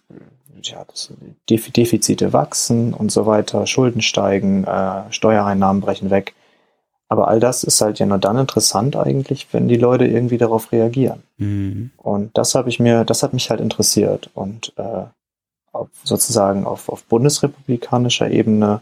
ja, 0.64 0.84
das 0.88 1.14
Defizite 1.50 2.34
wachsen 2.34 2.94
und 2.94 3.12
so 3.12 3.26
weiter, 3.26 3.68
Schulden 3.68 4.02
steigen, 4.02 4.64
äh, 4.64 5.04
Steuereinnahmen 5.12 5.82
brechen 5.82 6.10
weg. 6.10 6.34
Aber 7.16 7.30
all 7.30 7.40
das 7.40 7.64
ist 7.64 7.80
halt 7.80 7.98
ja 8.00 8.06
nur 8.06 8.18
dann 8.18 8.38
interessant 8.38 8.98
eigentlich, 8.98 9.48
wenn 9.54 9.70
die 9.70 9.78
Leute 9.78 10.06
irgendwie 10.06 10.38
darauf 10.38 10.74
reagieren. 10.74 11.24
Mhm. 11.38 11.92
Und 11.96 12.38
das 12.38 12.56
habe 12.56 12.68
ich 12.68 12.82
mir, 12.82 13.06
das 13.06 13.24
hat 13.24 13.32
mich 13.32 13.50
halt 13.50 13.62
interessiert. 13.62 14.30
Und 14.34 14.74
äh, 14.76 15.06
auf, 15.72 15.88
sozusagen 16.04 16.66
auf, 16.66 16.90
auf 16.90 17.06
bundesrepublikanischer 17.06 18.30
Ebene 18.30 18.82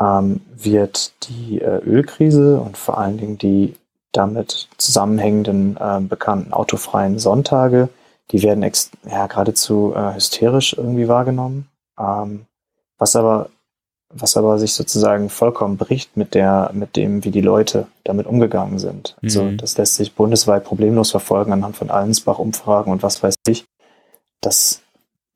ähm, 0.00 0.40
wird 0.54 1.12
die 1.28 1.60
äh, 1.60 1.78
Ölkrise 1.84 2.60
und 2.60 2.76
vor 2.76 2.98
allen 2.98 3.18
Dingen 3.18 3.38
die 3.38 3.74
damit 4.12 4.68
zusammenhängenden 4.78 5.78
äh, 5.78 6.00
bekannten 6.00 6.52
autofreien 6.52 7.18
Sonntage, 7.18 7.88
die 8.30 8.44
werden 8.44 8.62
ja, 9.10 9.26
geradezu 9.26 9.94
äh, 9.96 10.14
hysterisch 10.14 10.74
irgendwie 10.78 11.08
wahrgenommen. 11.08 11.66
Ähm, 11.98 12.46
was 12.98 13.16
aber 13.16 13.50
was 14.12 14.36
aber 14.36 14.58
sich 14.58 14.74
sozusagen 14.74 15.30
vollkommen 15.30 15.76
bricht 15.76 16.16
mit 16.16 16.34
der, 16.34 16.70
mit 16.74 16.96
dem, 16.96 17.24
wie 17.24 17.30
die 17.30 17.40
Leute 17.40 17.86
damit 18.04 18.26
umgegangen 18.26 18.78
sind. 18.78 19.16
Also 19.22 19.44
mhm. 19.44 19.58
das 19.58 19.78
lässt 19.78 19.94
sich 19.94 20.14
bundesweit 20.14 20.64
problemlos 20.64 21.12
verfolgen 21.12 21.52
anhand 21.52 21.76
von 21.76 21.90
Allensbach-Umfragen 21.90 22.92
und 22.92 23.02
was 23.02 23.22
weiß 23.22 23.36
ich, 23.46 23.64
dass 24.40 24.82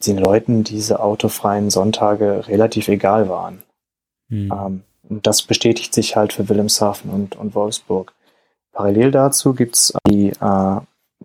den 0.04 0.18
Leuten 0.18 0.64
diese 0.64 1.00
autofreien 1.00 1.70
Sonntage 1.70 2.48
relativ 2.48 2.88
egal 2.88 3.28
waren. 3.28 3.62
Mhm. 4.28 4.52
Ähm, 4.52 4.82
und 5.08 5.26
das 5.26 5.42
bestätigt 5.42 5.94
sich 5.94 6.16
halt 6.16 6.32
für 6.32 6.48
Wilhelmshaven 6.48 7.10
und, 7.10 7.36
und 7.36 7.54
Wolfsburg. 7.54 8.12
Parallel 8.72 9.12
dazu 9.12 9.54
gibt's 9.54 9.92
die 10.08 10.30
äh, 10.30 10.80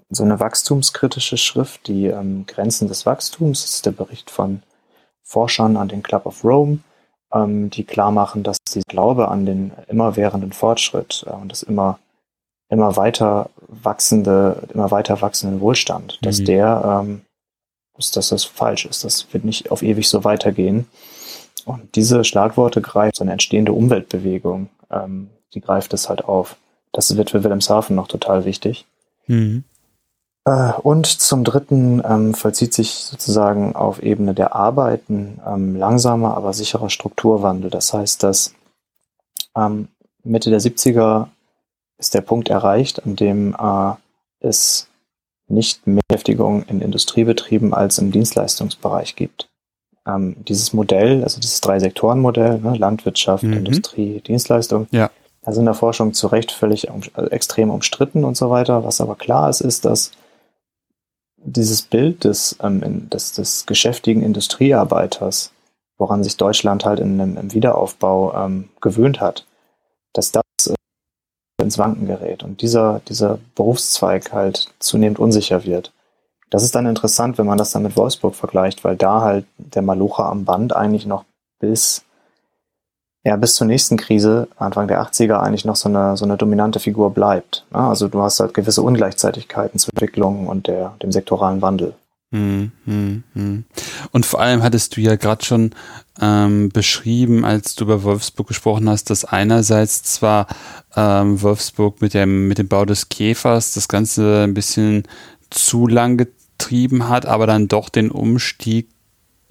so 0.10 0.24
eine 0.24 0.40
wachstumskritische 0.40 1.38
Schrift, 1.38 1.88
die 1.88 2.08
ähm, 2.08 2.46
Grenzen 2.46 2.88
des 2.88 3.06
Wachstums, 3.06 3.64
das 3.64 3.74
ist 3.76 3.86
der 3.86 3.92
Bericht 3.92 4.30
von 4.30 4.62
Forschern 5.24 5.78
an 5.78 5.88
den 5.88 6.04
Club 6.04 6.26
of 6.26 6.44
Rome, 6.44 6.80
ähm, 7.34 7.70
die 7.70 7.84
klar 7.84 8.12
machen, 8.12 8.44
dass 8.44 8.58
die 8.74 8.82
Glaube 8.88 9.28
an 9.28 9.46
den 9.46 9.72
immerwährenden 9.88 10.52
Fortschritt 10.52 11.26
äh, 11.28 11.32
und 11.32 11.52
das 11.52 11.64
immer, 11.64 12.00
immer 12.70 12.96
weiter 12.96 13.50
wachsende, 13.68 14.64
immer 14.74 14.92
weiter 14.92 15.22
wachsenden 15.22 15.62
Wohlstand, 15.62 16.20
dass 16.22 16.40
mhm. 16.40 16.46
der, 16.46 17.02
ähm, 17.04 17.22
dass, 17.96 18.12
dass 18.12 18.30
das 18.30 18.44
falsch 18.44 18.86
ist. 18.86 19.04
Das 19.04 19.28
wird 19.32 19.44
nicht 19.46 19.72
auf 19.72 19.82
ewig 19.82 20.08
so 20.08 20.24
weitergehen. 20.24 20.88
Und 21.66 21.96
diese 21.96 22.24
Schlagworte 22.24 22.82
greift 22.82 23.18
so 23.18 23.24
eine 23.24 23.34
entstehende 23.34 23.74
Umweltbewegung, 23.74 24.70
ähm, 24.90 25.30
die 25.54 25.62
greift 25.62 25.94
es 25.94 26.10
halt 26.10 26.26
auf. 26.26 26.56
Das 26.92 27.16
wird 27.16 27.30
für 27.30 27.44
Wilhelmshaven 27.44 27.96
noch 27.96 28.08
total 28.08 28.46
wichtig. 28.46 28.86
Mhm. 29.28 29.64
Äh, 30.50 30.74
und 30.82 31.06
zum 31.06 31.44
Dritten 31.44 32.02
ähm, 32.04 32.34
vollzieht 32.34 32.74
sich 32.74 32.92
sozusagen 32.96 33.76
auf 33.76 34.02
Ebene 34.02 34.34
der 34.34 34.56
Arbeiten 34.56 35.40
ähm, 35.46 35.76
langsamer, 35.76 36.36
aber 36.36 36.54
sicherer 36.54 36.90
Strukturwandel. 36.90 37.70
Das 37.70 37.94
heißt, 37.94 38.24
dass 38.24 38.56
ähm, 39.56 39.90
Mitte 40.24 40.50
der 40.50 40.60
70er 40.60 41.28
ist 42.00 42.16
der 42.16 42.22
Punkt 42.22 42.50
erreicht, 42.50 43.06
an 43.06 43.16
dem 43.16 43.56
äh, 43.60 43.94
es 44.40 44.88
nicht 45.48 45.86
mehr 45.86 46.02
Beschäftigung 46.08 46.64
in 46.64 46.82
Industriebetrieben 46.82 47.74
als 47.74 48.00
im 48.00 48.12
Dienstleistungsbereich 48.12 49.16
gibt. 49.16 49.50
Ähm, 50.08 50.36
dieses 50.48 50.74
Modell, 50.74 51.24
also 51.24 51.40
dieses 51.40 51.62
Drei-Sektoren-Modell, 51.62 52.60
ne, 52.60 52.76
Landwirtschaft, 52.76 53.44
mhm. 53.44 53.54
Industrie, 53.54 54.22
Dienstleistung, 54.22 54.88
ja. 54.92 55.12
da 55.44 55.52
sind 55.52 55.62
in 55.62 55.66
der 55.66 55.74
Forschung 55.76 56.14
zu 56.14 56.28
Recht 56.28 56.52
völlig 56.52 56.90
um, 56.90 57.02
also 57.14 57.30
extrem 57.30 57.70
umstritten 57.70 58.24
und 58.24 58.36
so 58.36 58.50
weiter. 58.50 58.84
Was 58.84 59.02
aber 59.02 59.16
klar 59.16 59.50
ist, 59.50 59.62
ist, 59.62 59.86
dass 59.86 60.12
dieses 61.44 61.82
Bild 61.82 62.24
des, 62.24 62.58
ähm, 62.62 63.10
des, 63.10 63.34
des 63.34 63.66
geschäftigen 63.66 64.24
Industriearbeiters, 64.24 65.52
woran 65.98 66.24
sich 66.24 66.38
Deutschland 66.38 66.86
halt 66.86 67.00
in, 67.00 67.20
in, 67.20 67.38
im 67.38 67.54
Wiederaufbau 67.54 68.34
ähm, 68.34 68.70
gewöhnt 68.82 69.22
hat, 69.22 69.46
dass 70.14 70.32
das 70.32 70.44
äh, 70.68 70.74
ins 71.62 71.78
Wanken 71.78 72.08
gerät 72.08 72.44
und 72.44 72.62
dieser, 72.62 73.02
dieser 73.08 73.40
Berufszweig 73.56 74.32
halt 74.32 74.74
zunehmend 74.80 75.20
unsicher 75.20 75.64
wird. 75.64 75.94
Das 76.50 76.64
ist 76.64 76.74
dann 76.74 76.88
interessant, 76.88 77.38
wenn 77.38 77.46
man 77.46 77.58
das 77.58 77.72
dann 77.72 77.84
mit 77.84 77.96
Wolfsburg 77.96 78.36
vergleicht, 78.36 78.84
weil 78.84 78.96
da 78.96 79.22
halt 79.22 79.46
der 79.58 79.84
Malucher 79.84 80.26
am 80.26 80.46
Band 80.46 80.76
eigentlich 80.76 81.06
noch 81.06 81.26
bis 81.60 82.04
ja, 83.30 83.36
bis 83.36 83.54
zur 83.54 83.68
nächsten 83.68 83.96
Krise, 83.96 84.48
Anfang 84.58 84.88
der 84.88 85.04
80er, 85.04 85.38
eigentlich 85.38 85.64
noch 85.64 85.76
so 85.76 85.88
eine, 85.88 86.18
so 86.18 86.26
eine 86.26 86.36
dominante 86.36 86.80
Figur 86.80 87.14
bleibt. 87.14 87.64
Also 87.72 88.08
du 88.08 88.24
hast 88.24 88.40
halt 88.40 88.56
gewisse 88.56 88.82
Ungleichzeitigkeiten 88.82 89.80
zur 89.80 89.94
Entwicklung 89.94 90.48
und 90.48 90.66
der, 90.66 90.96
dem 91.04 91.12
sektoralen 91.12 91.62
Wandel. 91.62 91.94
Hm, 92.32 92.72
hm, 92.86 93.24
hm. 93.34 93.66
Und 94.12 94.26
vor 94.26 94.42
allem 94.42 94.64
hattest 94.64 94.98
du 94.98 95.02
ja 95.02 95.16
gerade 95.16 95.46
schon 95.46 95.76
ähm, 96.20 96.70
beschrieben, 96.70 97.46
als 97.46 97.76
du 97.76 97.84
über 97.84 98.02
Wolfsburg 98.02 98.48
gesprochen 98.48 98.90
hast, 98.90 99.12
dass 99.12 99.26
einerseits 99.26 100.02
zwar 100.02 100.48
ähm, 100.96 101.40
Wolfsburg 101.44 102.02
mit 102.02 102.16
dem, 102.16 102.48
mit 102.48 102.58
dem 102.58 102.68
Bau 102.68 102.86
des 102.86 103.10
Käfers 103.10 103.76
das 103.76 103.88
Ganze 103.88 104.44
ein 104.44 104.56
bisschen 104.56 105.04
zu 105.52 105.86
lang 105.86 106.18
getrieben 106.18 107.10
hat, 107.10 107.28
aber 107.28 107.46
dann 107.46 107.68
doch 107.68 107.90
den 107.90 108.10
Umstieg 108.10 108.90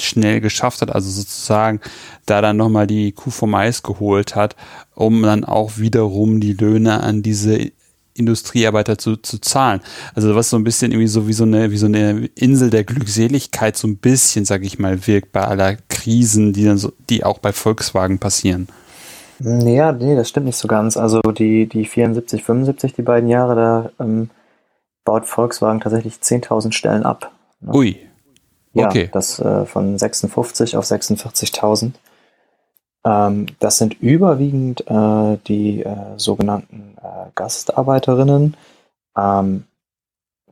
schnell 0.00 0.40
geschafft 0.40 0.82
hat, 0.82 0.94
also 0.94 1.10
sozusagen 1.10 1.80
da 2.26 2.40
dann 2.40 2.56
nochmal 2.56 2.86
die 2.86 3.12
Kuh 3.12 3.30
vom 3.30 3.54
Eis 3.54 3.82
geholt 3.82 4.36
hat, 4.36 4.56
um 4.94 5.22
dann 5.22 5.44
auch 5.44 5.78
wiederum 5.78 6.40
die 6.40 6.54
Löhne 6.54 7.02
an 7.02 7.22
diese 7.22 7.70
Industriearbeiter 8.14 8.98
zu, 8.98 9.16
zu 9.16 9.40
zahlen. 9.40 9.80
Also 10.14 10.34
was 10.34 10.50
so 10.50 10.56
ein 10.56 10.64
bisschen 10.64 10.92
irgendwie 10.92 11.08
so 11.08 11.28
wie 11.28 11.32
so 11.32 11.44
eine, 11.44 11.70
wie 11.70 11.76
so 11.76 11.86
eine 11.86 12.28
Insel 12.34 12.70
der 12.70 12.84
Glückseligkeit 12.84 13.76
so 13.76 13.86
ein 13.88 13.96
bisschen, 13.96 14.44
sag 14.44 14.64
ich 14.64 14.78
mal, 14.78 15.06
wirkt 15.06 15.32
bei 15.32 15.42
aller 15.42 15.76
Krisen, 15.88 16.52
die 16.52 16.64
dann 16.64 16.78
so, 16.78 16.92
die 17.08 17.24
auch 17.24 17.38
bei 17.38 17.52
Volkswagen 17.52 18.18
passieren. 18.18 18.68
Ja, 19.40 19.92
nee, 19.92 20.16
das 20.16 20.28
stimmt 20.28 20.46
nicht 20.46 20.56
so 20.56 20.66
ganz. 20.66 20.96
Also 20.96 21.20
die, 21.20 21.68
die 21.68 21.84
74, 21.84 22.42
75, 22.42 22.94
die 22.94 23.02
beiden 23.02 23.28
Jahre, 23.28 23.54
da 23.54 24.04
ähm, 24.04 24.30
baut 25.04 25.26
Volkswagen 25.26 25.80
tatsächlich 25.80 26.14
10.000 26.14 26.72
Stellen 26.72 27.04
ab. 27.04 27.30
Ne? 27.60 27.72
Ui. 27.72 28.07
Ja, 28.78 28.86
okay. 28.88 29.10
das 29.12 29.38
äh, 29.40 29.64
von 29.66 29.98
56 29.98 30.76
auf 30.76 30.84
46.000. 30.84 31.92
Ähm, 33.04 33.46
das 33.60 33.78
sind 33.78 34.00
überwiegend 34.00 34.86
äh, 34.86 35.38
die 35.46 35.82
äh, 35.82 35.96
sogenannten 36.16 36.96
äh, 37.02 37.30
Gastarbeiterinnen. 37.34 38.56
Ähm, 39.16 39.64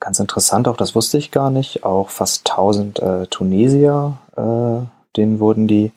ganz 0.01 0.21
interessant, 0.21 0.69
auch 0.69 0.77
das 0.77 0.95
wusste 0.95 1.19
ich 1.19 1.31
gar 1.31 1.51
nicht. 1.51 1.85
Auch 1.85 2.11
fast 2.11 2.51
1000 2.51 2.99
äh, 2.99 3.27
Tunesier, 3.27 4.19
äh, 4.37 4.87
denen 5.17 5.41
wurden 5.41 5.67
die 5.67 5.93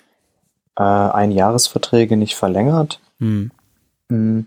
Einjahresverträge 0.82 2.16
nicht 2.16 2.38
verlängert. 2.38 3.02
Hm. 3.20 3.52
Mm, 4.08 4.42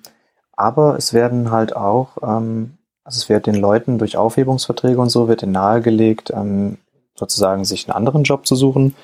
aber 0.52 0.96
es 0.96 1.12
werden 1.12 1.50
halt 1.50 1.76
auch, 1.76 2.16
ähm, 2.22 2.78
also 3.04 3.18
es 3.18 3.28
wird 3.28 3.46
den 3.46 3.54
Leuten 3.54 3.98
durch 3.98 4.16
Aufhebungsverträge 4.16 5.00
und 5.00 5.10
so, 5.10 5.28
wird 5.28 5.42
ihnen 5.42 5.52
nahegelegt, 5.52 6.30
ähm, 6.34 6.78
sozusagen 7.14 7.64
sich 7.64 7.86
einen 7.86 7.96
anderen 7.96 8.24
Job 8.24 8.46
zu 8.46 8.56
suchen. 8.56 8.94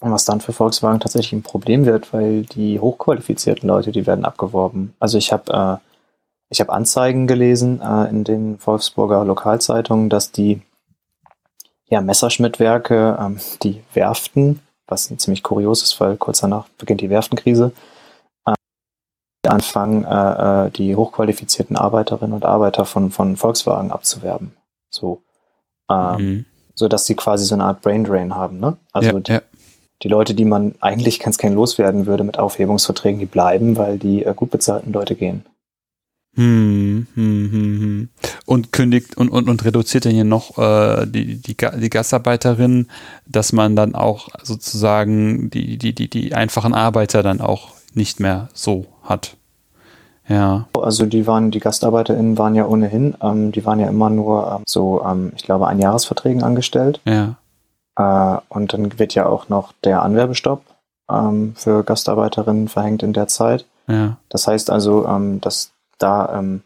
Was 0.00 0.24
dann 0.26 0.40
für 0.40 0.52
Volkswagen 0.52 1.00
tatsächlich 1.00 1.32
ein 1.32 1.42
Problem 1.42 1.86
wird, 1.86 2.12
weil 2.12 2.42
die 2.42 2.78
hochqualifizierten 2.78 3.66
Leute, 3.66 3.90
die 3.90 4.06
werden 4.06 4.24
abgeworben. 4.24 4.94
Also 4.98 5.16
ich 5.16 5.32
habe 5.32 5.80
äh, 5.80 5.94
ich 6.50 6.68
Anzeigen 6.68 7.26
gelesen 7.26 7.80
äh, 7.80 8.08
in 8.10 8.24
den 8.24 8.58
Wolfsburger 8.64 9.24
Lokalzeitungen, 9.24 10.10
dass 10.10 10.30
die 10.30 10.60
ja, 11.88 12.00
Messerschmittwerke, 12.00 13.18
ähm, 13.20 13.40
die 13.62 13.82
Werften, 13.92 14.60
was 14.86 15.14
ziemlich 15.16 15.42
kurios 15.42 15.82
ist, 15.82 16.00
weil 16.00 16.16
kurz 16.16 16.40
danach 16.40 16.68
beginnt 16.78 17.00
die 17.00 17.10
Werftenkrise, 17.10 17.72
äh, 18.46 18.54
anfangen, 19.48 20.04
äh, 20.04 20.66
äh, 20.66 20.70
die 20.70 20.96
hochqualifizierten 20.96 21.76
Arbeiterinnen 21.76 22.34
und 22.34 22.44
Arbeiter 22.44 22.84
von, 22.84 23.10
von 23.10 23.36
Volkswagen 23.36 23.90
abzuwerben. 23.90 24.56
So, 24.90 25.22
ähm, 25.90 26.16
mhm. 26.16 26.44
So 26.74 26.88
dass 26.88 27.06
sie 27.06 27.14
quasi 27.14 27.44
so 27.44 27.54
eine 27.54 27.64
Art 27.64 27.82
Braindrain 27.82 28.34
haben. 28.34 28.58
Ne? 28.58 28.76
Also 28.92 29.10
ja, 29.10 29.20
die, 29.20 29.32
ja. 29.32 29.42
die, 30.02 30.08
Leute, 30.08 30.34
die 30.34 30.44
man 30.44 30.74
eigentlich 30.80 31.20
ganz 31.20 31.38
gern 31.38 31.54
loswerden 31.54 32.06
würde 32.06 32.24
mit 32.24 32.38
Aufhebungsverträgen, 32.38 33.20
die 33.20 33.26
bleiben, 33.26 33.76
weil 33.76 33.98
die 33.98 34.24
äh, 34.24 34.34
gut 34.34 34.50
bezahlten 34.50 34.92
Leute 34.92 35.14
gehen. 35.14 35.44
Hm, 36.36 37.06
hm, 37.14 37.50
hm, 37.52 37.80
hm. 37.80 38.08
Und 38.44 38.72
kündigt 38.72 39.16
und, 39.16 39.28
und, 39.28 39.48
und 39.48 39.64
reduziert 39.64 40.04
dann 40.04 40.12
hier 40.12 40.24
noch 40.24 40.58
äh, 40.58 41.06
die, 41.06 41.40
die, 41.40 41.56
die 41.56 41.90
Gastarbeiterin, 41.90 42.88
dass 43.26 43.52
man 43.52 43.76
dann 43.76 43.94
auch 43.94 44.28
sozusagen 44.42 45.48
die, 45.50 45.78
die, 45.78 45.94
die, 45.94 46.10
die 46.10 46.34
einfachen 46.34 46.74
Arbeiter 46.74 47.22
dann 47.22 47.40
auch 47.40 47.68
nicht 47.94 48.18
mehr 48.18 48.48
so 48.52 48.86
hat. 49.04 49.36
Ja. 50.28 50.66
Also 50.80 51.06
die 51.06 51.26
waren, 51.26 51.50
die 51.50 51.60
GastarbeiterInnen 51.60 52.38
waren 52.38 52.54
ja 52.54 52.66
ohnehin, 52.66 53.14
ähm, 53.20 53.52
die 53.52 53.64
waren 53.64 53.80
ja 53.80 53.88
immer 53.88 54.10
nur 54.10 54.56
ähm, 54.56 54.62
so, 54.66 55.02
ähm, 55.04 55.32
ich 55.36 55.42
glaube, 55.42 55.66
ein 55.66 55.78
Jahresverträgen 55.78 56.42
angestellt. 56.42 57.00
Ja. 57.04 57.36
Äh, 57.96 58.40
und 58.48 58.72
dann 58.72 58.98
wird 58.98 59.14
ja 59.14 59.26
auch 59.26 59.48
noch 59.48 59.72
der 59.84 60.02
Anwerbestopp 60.02 60.62
ähm, 61.10 61.54
für 61.56 61.84
Gastarbeiterinnen 61.84 62.68
verhängt 62.68 63.02
in 63.02 63.12
der 63.12 63.28
Zeit. 63.28 63.66
Ja. 63.86 64.16
Das 64.30 64.46
heißt 64.46 64.70
also, 64.70 65.06
ähm, 65.06 65.40
dass 65.40 65.72
da 65.98 66.38
ähm, 66.38 66.62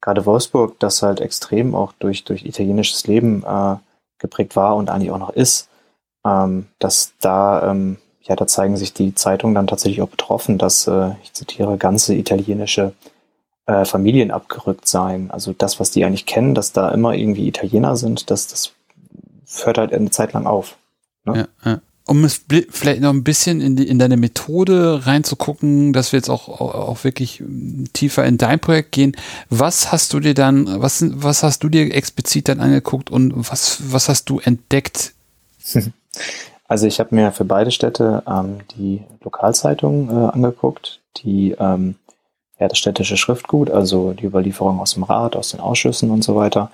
gerade 0.00 0.24
Wolfsburg, 0.24 0.78
das 0.80 1.02
halt 1.02 1.20
extrem 1.20 1.74
auch 1.74 1.92
durch, 1.98 2.24
durch 2.24 2.44
italienisches 2.44 3.06
Leben 3.06 3.44
äh, 3.46 3.76
geprägt 4.18 4.56
war 4.56 4.76
und 4.76 4.88
eigentlich 4.90 5.10
auch 5.10 5.18
noch 5.18 5.30
ist, 5.30 5.68
dass 6.78 7.12
da, 7.20 7.74
ja, 8.24 8.36
da 8.36 8.46
zeigen 8.46 8.76
sich 8.76 8.92
die 8.92 9.14
Zeitungen 9.14 9.54
dann 9.54 9.66
tatsächlich 9.66 10.02
auch 10.02 10.08
betroffen, 10.08 10.58
dass, 10.58 10.86
äh, 10.86 11.10
ich 11.22 11.32
zitiere, 11.32 11.76
ganze 11.76 12.14
italienische 12.14 12.92
äh, 13.66 13.84
Familien 13.84 14.30
abgerückt 14.30 14.88
seien. 14.88 15.30
Also 15.30 15.52
das, 15.52 15.78
was 15.78 15.90
die 15.90 16.04
eigentlich 16.04 16.26
kennen, 16.26 16.54
dass 16.54 16.72
da 16.72 16.90
immer 16.90 17.14
irgendwie 17.14 17.46
Italiener 17.46 17.96
sind, 17.96 18.30
das, 18.30 18.46
das 18.46 18.72
hört 19.64 19.78
halt 19.78 19.92
eine 19.92 20.10
Zeit 20.10 20.32
lang 20.32 20.46
auf. 20.46 20.76
Ne? 21.24 21.48
Ja, 21.64 21.70
ja 21.70 21.80
um 22.06 22.22
es 22.24 22.42
vielleicht 22.70 23.00
noch 23.00 23.10
ein 23.10 23.24
bisschen 23.24 23.60
in, 23.62 23.76
die, 23.76 23.88
in 23.88 23.98
deine 23.98 24.18
Methode 24.18 25.06
reinzugucken, 25.06 25.94
dass 25.94 26.12
wir 26.12 26.18
jetzt 26.18 26.28
auch, 26.28 26.48
auch 26.48 27.02
wirklich 27.02 27.42
tiefer 27.94 28.26
in 28.26 28.36
dein 28.36 28.60
Projekt 28.60 28.92
gehen. 28.92 29.16
Was 29.48 29.90
hast 29.90 30.12
du 30.12 30.20
dir 30.20 30.34
dann, 30.34 30.82
was, 30.82 31.02
was 31.08 31.42
hast 31.42 31.64
du 31.64 31.70
dir 31.70 31.94
explizit 31.94 32.48
dann 32.48 32.60
angeguckt 32.60 33.10
und 33.10 33.32
was, 33.50 33.78
was 33.90 34.10
hast 34.10 34.28
du 34.28 34.38
entdeckt? 34.38 35.14
Also 36.66 36.86
ich 36.86 36.98
habe 37.00 37.14
mir 37.14 37.32
für 37.32 37.44
beide 37.44 37.70
Städte 37.70 38.22
ähm, 38.26 38.60
die 38.76 39.02
Lokalzeitung 39.22 40.08
äh, 40.08 40.32
angeguckt, 40.32 41.00
die 41.18 41.52
ähm, 41.58 41.96
ja, 42.58 42.68
das 42.68 42.78
städtische 42.78 43.16
Schriftgut, 43.16 43.70
also 43.70 44.12
die 44.12 44.24
Überlieferung 44.24 44.80
aus 44.80 44.94
dem 44.94 45.02
Rat, 45.02 45.36
aus 45.36 45.50
den 45.50 45.60
Ausschüssen 45.60 46.10
und 46.10 46.22
so 46.22 46.36
weiter. 46.36 46.70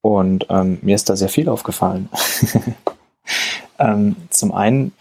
Und 0.00 0.46
ähm, 0.50 0.78
mir 0.82 0.94
ist 0.94 1.10
da 1.10 1.16
sehr 1.16 1.28
viel 1.28 1.48
aufgefallen. 1.48 2.08
Ähm, 3.78 4.16
zum 4.30 4.52
einen, 4.52 4.92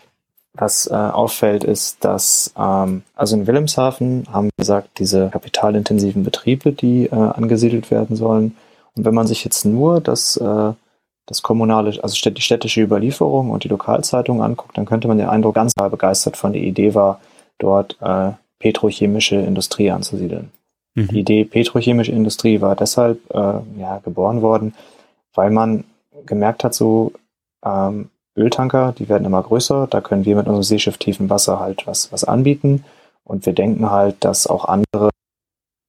was 0.53 0.87
äh, 0.87 0.93
auffällt, 0.93 1.63
ist, 1.63 2.03
dass 2.03 2.53
ähm, 2.57 3.03
also 3.13 3.35
in 3.35 3.47
Wilhelmshaven 3.47 4.25
haben 4.31 4.47
wir 4.47 4.51
gesagt, 4.57 4.99
diese 4.99 5.29
kapitalintensiven 5.29 6.23
Betriebe, 6.23 6.71
die 6.71 7.05
äh, 7.05 7.15
angesiedelt 7.15 7.91
werden 7.91 8.15
sollen. 8.15 8.55
Und 8.95 9.05
wenn 9.05 9.13
man 9.13 9.27
sich 9.27 9.43
jetzt 9.43 9.65
nur 9.65 9.99
das, 9.99 10.37
äh, 10.37 10.73
das 11.25 11.41
kommunale, 11.41 12.01
also 12.03 12.29
die 12.29 12.41
städtische 12.41 12.81
Überlieferung 12.81 13.49
und 13.49 13.63
die 13.63 13.67
Lokalzeitung 13.67 14.43
anguckt, 14.43 14.77
dann 14.77 14.85
könnte 14.85 15.07
man 15.07 15.17
den 15.17 15.29
Eindruck 15.29 15.55
ganz 15.55 15.73
begeistert 15.73 16.37
von 16.37 16.53
der 16.53 16.61
Idee 16.61 16.93
war, 16.93 17.19
dort 17.57 17.97
äh, 18.01 18.31
petrochemische 18.59 19.35
Industrie 19.37 19.91
anzusiedeln. 19.91 20.51
Mhm. 20.93 21.07
Die 21.07 21.19
Idee 21.19 21.45
petrochemische 21.45 22.11
Industrie 22.11 22.61
war 22.61 22.75
deshalb 22.75 23.19
äh, 23.33 23.59
ja, 23.79 23.99
geboren 24.03 24.41
worden, 24.41 24.73
weil 25.33 25.49
man 25.49 25.83
gemerkt 26.25 26.63
hat, 26.63 26.73
so 26.73 27.11
ähm, 27.63 28.09
Öltanker, 28.37 28.93
die 28.97 29.09
werden 29.09 29.25
immer 29.25 29.41
größer. 29.41 29.87
Da 29.87 30.01
können 30.01 30.25
wir 30.25 30.35
mit 30.35 30.47
unserem 30.47 30.63
Seeschiff 30.63 30.97
tiefen 30.97 31.29
Wasser 31.29 31.59
halt 31.59 31.87
was, 31.87 32.11
was 32.11 32.23
anbieten. 32.23 32.83
Und 33.23 33.45
wir 33.45 33.53
denken 33.53 33.89
halt, 33.89 34.17
dass 34.19 34.45
auch 34.45 34.65
andere 34.65 35.09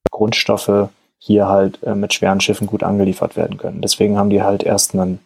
Grundstoffe 0.09 0.89
hier 1.19 1.47
halt 1.47 1.81
äh, 1.83 1.95
mit 1.95 2.13
schweren 2.13 2.41
Schiffen 2.41 2.67
gut 2.67 2.83
angeliefert 2.83 3.35
werden 3.35 3.57
können. 3.57 3.81
Deswegen 3.81 4.17
haben 4.17 4.29
die 4.29 4.43
halt 4.43 4.63
erst 4.63 4.93
einen 4.93 5.19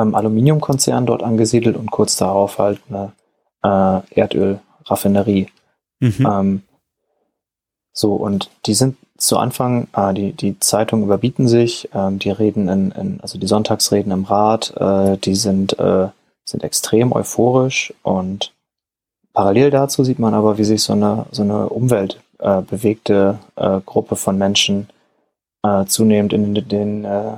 ähm, 0.00 0.14
Aluminiumkonzern 0.14 1.06
dort 1.06 1.22
angesiedelt 1.22 1.76
und 1.76 1.90
kurz 1.90 2.16
darauf 2.16 2.58
halt 2.58 2.80
eine 2.88 3.12
äh, 3.62 4.20
Erdölraffinerie. 4.20 5.48
Mhm. 6.00 6.26
Ähm, 6.26 6.62
so, 7.92 8.14
und 8.14 8.50
die 8.66 8.74
sind 8.74 8.96
zu 9.16 9.36
Anfang, 9.36 9.88
äh, 9.94 10.14
die, 10.14 10.32
die 10.32 10.58
Zeitungen 10.58 11.04
überbieten 11.04 11.46
sich, 11.46 11.88
ähm, 11.94 12.18
die 12.18 12.30
reden 12.30 12.68
in, 12.68 12.90
in, 12.92 13.20
also 13.20 13.38
die 13.38 13.46
Sonntagsreden 13.46 14.12
im 14.12 14.24
Rat, 14.24 14.74
äh, 14.76 15.18
die 15.18 15.34
sind, 15.34 15.78
äh, 15.78 16.08
sind 16.44 16.64
extrem 16.64 17.12
euphorisch 17.12 17.92
und 18.02 18.52
parallel 19.34 19.70
dazu 19.70 20.04
sieht 20.04 20.18
man 20.18 20.34
aber, 20.34 20.58
wie 20.58 20.64
sich 20.64 20.82
so 20.82 20.94
eine, 20.94 21.26
so 21.30 21.42
eine 21.42 21.68
umweltbewegte 21.68 23.38
äh, 23.56 23.76
äh, 23.76 23.80
Gruppe 23.84 24.16
von 24.16 24.38
Menschen 24.38 24.88
äh, 25.62 25.84
zunehmend 25.84 26.32
in 26.32 26.54
den, 26.54 27.04
äh, 27.04 27.34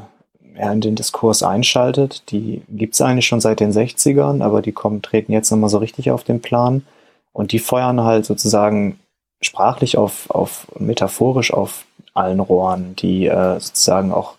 ja, 0.56 0.72
in 0.72 0.80
den 0.80 0.94
Diskurs 0.94 1.42
einschaltet. 1.42 2.30
Die 2.30 2.62
gibt's 2.68 3.00
eigentlich 3.00 3.26
schon 3.26 3.40
seit 3.40 3.60
den 3.60 3.72
60ern, 3.72 4.42
aber 4.42 4.62
die 4.62 4.72
kommen, 4.72 5.02
treten 5.02 5.32
jetzt 5.32 5.50
nochmal 5.50 5.70
so 5.70 5.78
richtig 5.78 6.10
auf 6.10 6.24
den 6.24 6.40
Plan 6.40 6.84
und 7.32 7.52
die 7.52 7.58
feuern 7.58 8.02
halt 8.02 8.26
sozusagen 8.26 8.98
sprachlich 9.40 9.98
auf, 9.98 10.30
auf 10.30 10.66
metaphorisch 10.78 11.52
auf 11.52 11.84
allen 12.14 12.40
Rohren, 12.40 12.94
die 12.96 13.26
äh, 13.26 13.58
sozusagen 13.58 14.12
auch 14.12 14.34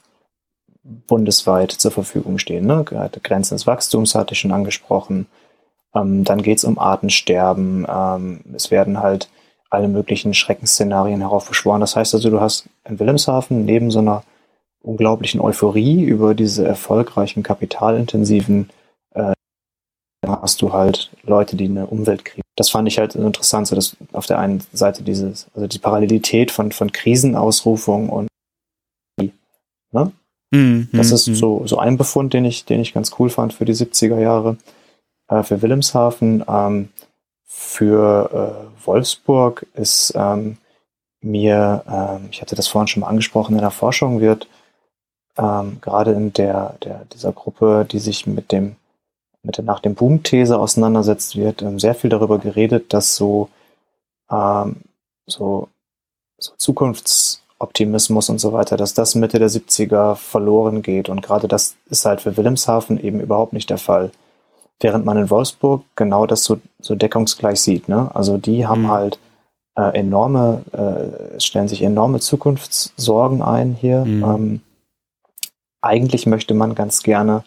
bundesweit 0.84 1.72
zur 1.72 1.92
Verfügung 1.92 2.38
stehen. 2.38 2.66
Ne? 2.66 2.84
Grenzen 2.84 3.56
des 3.56 3.68
Wachstums 3.68 4.16
hatte 4.16 4.34
ich 4.34 4.40
schon 4.40 4.52
angesprochen. 4.52 5.28
Ähm, 5.96 6.24
dann 6.24 6.42
geht 6.42 6.58
es 6.58 6.66
um 6.66 6.78
Artensterben. 6.78 7.86
Ähm, 7.90 8.42
es 8.54 8.72
werden 8.72 9.00
halt 9.00 9.30
alle 9.70 9.88
möglichen 9.88 10.34
Schreckensszenarien 10.34 11.22
heraufbeschworen. 11.22 11.82
Das 11.82 11.96
heißt 11.96 12.14
also, 12.14 12.30
du 12.30 12.40
hast 12.40 12.70
in 12.86 13.00
Wilhelmshaven 13.00 13.66
neben 13.66 13.92
so 13.92 14.00
einer 14.00 14.24
unglaublichen 14.84 15.42
Euphorie 15.42 16.04
über 16.04 16.36
diese 16.36 16.68
erfolgreichen, 16.68 17.42
kapitalintensiven 17.42 18.70
hast 20.28 20.62
du 20.62 20.74
halt 20.74 21.12
Leute, 21.24 21.56
die 21.56 21.66
eine 21.66 21.88
Umweltkrise. 21.88 22.42
Das 22.56 22.70
fand 22.70 22.88
ich 22.88 22.98
halt 22.98 23.16
interessant, 23.16 23.68
so 23.68 23.76
dass 23.76 23.96
auf 24.12 24.26
der 24.26 24.40
einen 24.40 24.64
Seite 24.72 25.04
dieses, 25.04 25.48
also 25.54 25.68
die 25.68 25.80
Parallelität 25.80 26.52
von, 26.52 26.72
von 26.72 26.92
Krisenausrufung 26.92 28.10
und 28.10 28.28
ne? 29.92 30.12
Mm, 30.52 30.84
das 30.92 31.12
ist 31.12 31.28
mm. 31.28 31.34
so, 31.34 31.64
so 31.66 31.78
ein 31.78 31.98
Befund, 31.98 32.34
den 32.34 32.46
ich, 32.46 32.66
den 32.66 32.82
ich 32.82 32.94
ganz 32.94 33.12
cool 33.20 33.30
fand 33.30 33.54
für 33.54 33.66
die 33.66 33.74
70er 33.74 34.20
Jahre. 34.20 34.58
Äh, 35.28 35.44
für 35.44 35.62
Wilhelmshaven, 35.62 36.44
ähm, 36.48 36.90
für 37.46 38.68
äh, 38.78 38.86
Wolfsburg 38.86 39.66
ist 39.74 40.14
ähm, 40.16 40.58
mir, 41.22 41.84
ähm, 41.88 42.28
ich 42.32 42.42
hatte 42.42 42.56
das 42.56 42.68
vorhin 42.68 42.88
schon 42.88 43.02
mal 43.02 43.08
angesprochen, 43.08 43.56
in 43.56 43.62
der 43.62 43.72
Forschung 43.72 44.20
wird 44.20 44.48
ähm, 45.38 45.80
gerade 45.82 46.12
in 46.12 46.34
der, 46.34 46.76
der, 46.84 47.06
dieser 47.14 47.32
Gruppe, 47.32 47.86
die 47.90 48.00
sich 48.00 48.28
mit 48.28 48.52
dem 48.52 48.76
mit 49.44 49.58
der 49.58 49.66
nach 49.66 49.80
dem 49.80 49.96
Boom-These 49.96 50.58
auseinandersetzt, 50.58 51.36
wird 51.36 51.62
ähm, 51.62 51.80
sehr 51.80 51.96
viel 51.96 52.10
darüber 52.10 52.40
geredet, 52.40 52.94
dass 52.94 53.16
so, 53.16 53.50
ähm, 54.32 54.78
so, 55.28 55.68
so 56.38 56.54
Zukunftsoptimismus 56.58 58.30
und 58.30 58.40
so 58.40 58.54
weiter, 58.54 58.78
dass 58.78 58.94
das 58.94 59.16
Mitte 59.16 59.40
der 59.40 59.50
70er 59.50 60.16
verloren 60.16 60.82
geht. 60.82 61.10
Und 61.10 61.22
gerade 61.22 61.48
das 61.48 61.76
ist 61.90 62.06
halt 62.06 62.22
für 62.22 62.38
Wilhelmshaven 62.38 63.00
eben 63.04 63.20
überhaupt 63.20 63.54
nicht 63.54 63.70
der 63.70 63.78
Fall. 63.78 64.12
während 64.80 65.06
man 65.06 65.18
in 65.18 65.30
Wolfsburg 65.30 65.84
genau 65.96 66.26
das 66.26 66.44
so, 66.44 66.60
so 66.82 66.96
deckungsgleich 66.96 67.62
sieht. 67.62 67.88
Ne? 67.88 68.12
Also 68.14 68.38
die 68.38 68.68
haben 68.68 68.84
mhm. 68.84 68.92
halt 68.92 69.20
äh, 69.78 69.98
enorme, 69.98 70.64
äh, 70.74 71.40
stellen 71.40 71.70
sich 71.70 71.84
enorme 71.84 72.20
Zukunftssorgen 72.20 73.42
ein 73.42 73.76
hier. 73.80 74.04
Mhm. 74.04 74.24
Ähm, 74.24 74.62
eigentlich 75.84 76.26
möchte 76.26 76.54
man 76.54 76.76
ganz 76.76 77.04
gerne 77.04 77.44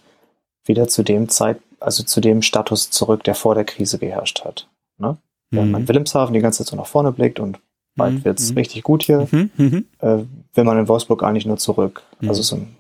wieder 0.64 0.88
zu 0.88 1.03
dem 1.03 1.29
Zeit, 1.29 1.61
also 1.81 2.03
zu 2.03 2.20
dem 2.20 2.42
Status 2.42 2.90
zurück, 2.90 3.25
der 3.25 3.35
vor 3.35 3.55
der 3.55 3.64
Krise 3.64 3.99
geherrscht 3.99 4.44
hat. 4.44 4.68
Ne? 4.99 5.16
Wenn 5.51 5.70
man 5.70 5.83
mhm. 5.83 5.88
Wilhelmshaven 5.88 6.35
die 6.35 6.40
ganze 6.40 6.59
Zeit 6.59 6.70
so 6.70 6.77
nach 6.77 6.87
vorne 6.87 7.12
blickt 7.12 7.40
und 7.40 7.61
bald 7.94 8.14
mhm. 8.14 8.25
wird 8.25 8.38
es 8.38 8.51
mhm. 8.51 8.59
richtig 8.59 8.83
gut 8.83 9.03
hier, 9.03 9.29
mhm. 9.31 9.87
äh, 10.01 10.18
will 10.55 10.64
man 10.64 10.79
in 10.79 10.88
Wolfsburg 10.88 11.22
eigentlich 11.22 11.46
nur 11.46 11.57
zurück. 11.57 12.03
Also 12.29 12.42
so 12.42 12.57
ein 12.57 12.77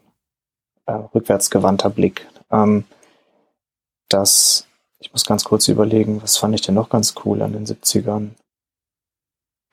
äh, 0.86 0.92
rückwärtsgewandter 0.92 1.90
Blick. 1.90 2.26
Ähm, 2.50 2.84
das, 4.08 4.66
ich 4.98 5.12
muss 5.12 5.24
ganz 5.24 5.44
kurz 5.44 5.68
überlegen, 5.68 6.22
was 6.22 6.36
fand 6.36 6.54
ich 6.54 6.60
denn 6.60 6.74
noch 6.74 6.88
ganz 6.88 7.14
cool 7.24 7.42
an 7.42 7.52
den 7.52 7.66
70ern? 7.66 8.30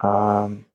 Ähm, 0.02 0.66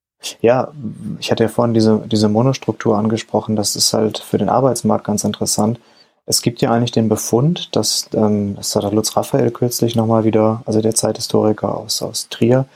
ja, 0.40 0.72
ich 1.20 1.30
hatte 1.30 1.44
ja 1.44 1.48
vorhin 1.48 1.74
diese, 1.74 2.02
diese 2.06 2.28
Monostruktur 2.28 2.96
angesprochen, 2.96 3.56
das 3.56 3.76
ist 3.76 3.92
halt 3.92 4.18
für 4.18 4.38
den 4.38 4.48
Arbeitsmarkt 4.48 5.04
ganz 5.04 5.24
interessant. 5.24 5.78
Es 6.26 6.42
gibt 6.42 6.60
ja 6.60 6.70
eigentlich 6.70 6.92
den 6.92 7.08
Befund, 7.08 7.74
dass, 7.74 8.10
ähm, 8.14 8.56
das 8.56 8.74
hat 8.76 8.92
Lutz 8.92 9.16
Raphael 9.16 9.50
kürzlich 9.50 9.96
nochmal 9.96 10.24
wieder, 10.24 10.62
also 10.66 10.80
der 10.80 10.94
Zeithistoriker 10.94 11.76
aus, 11.76 12.02
aus 12.02 12.28
Trier, 12.28 12.66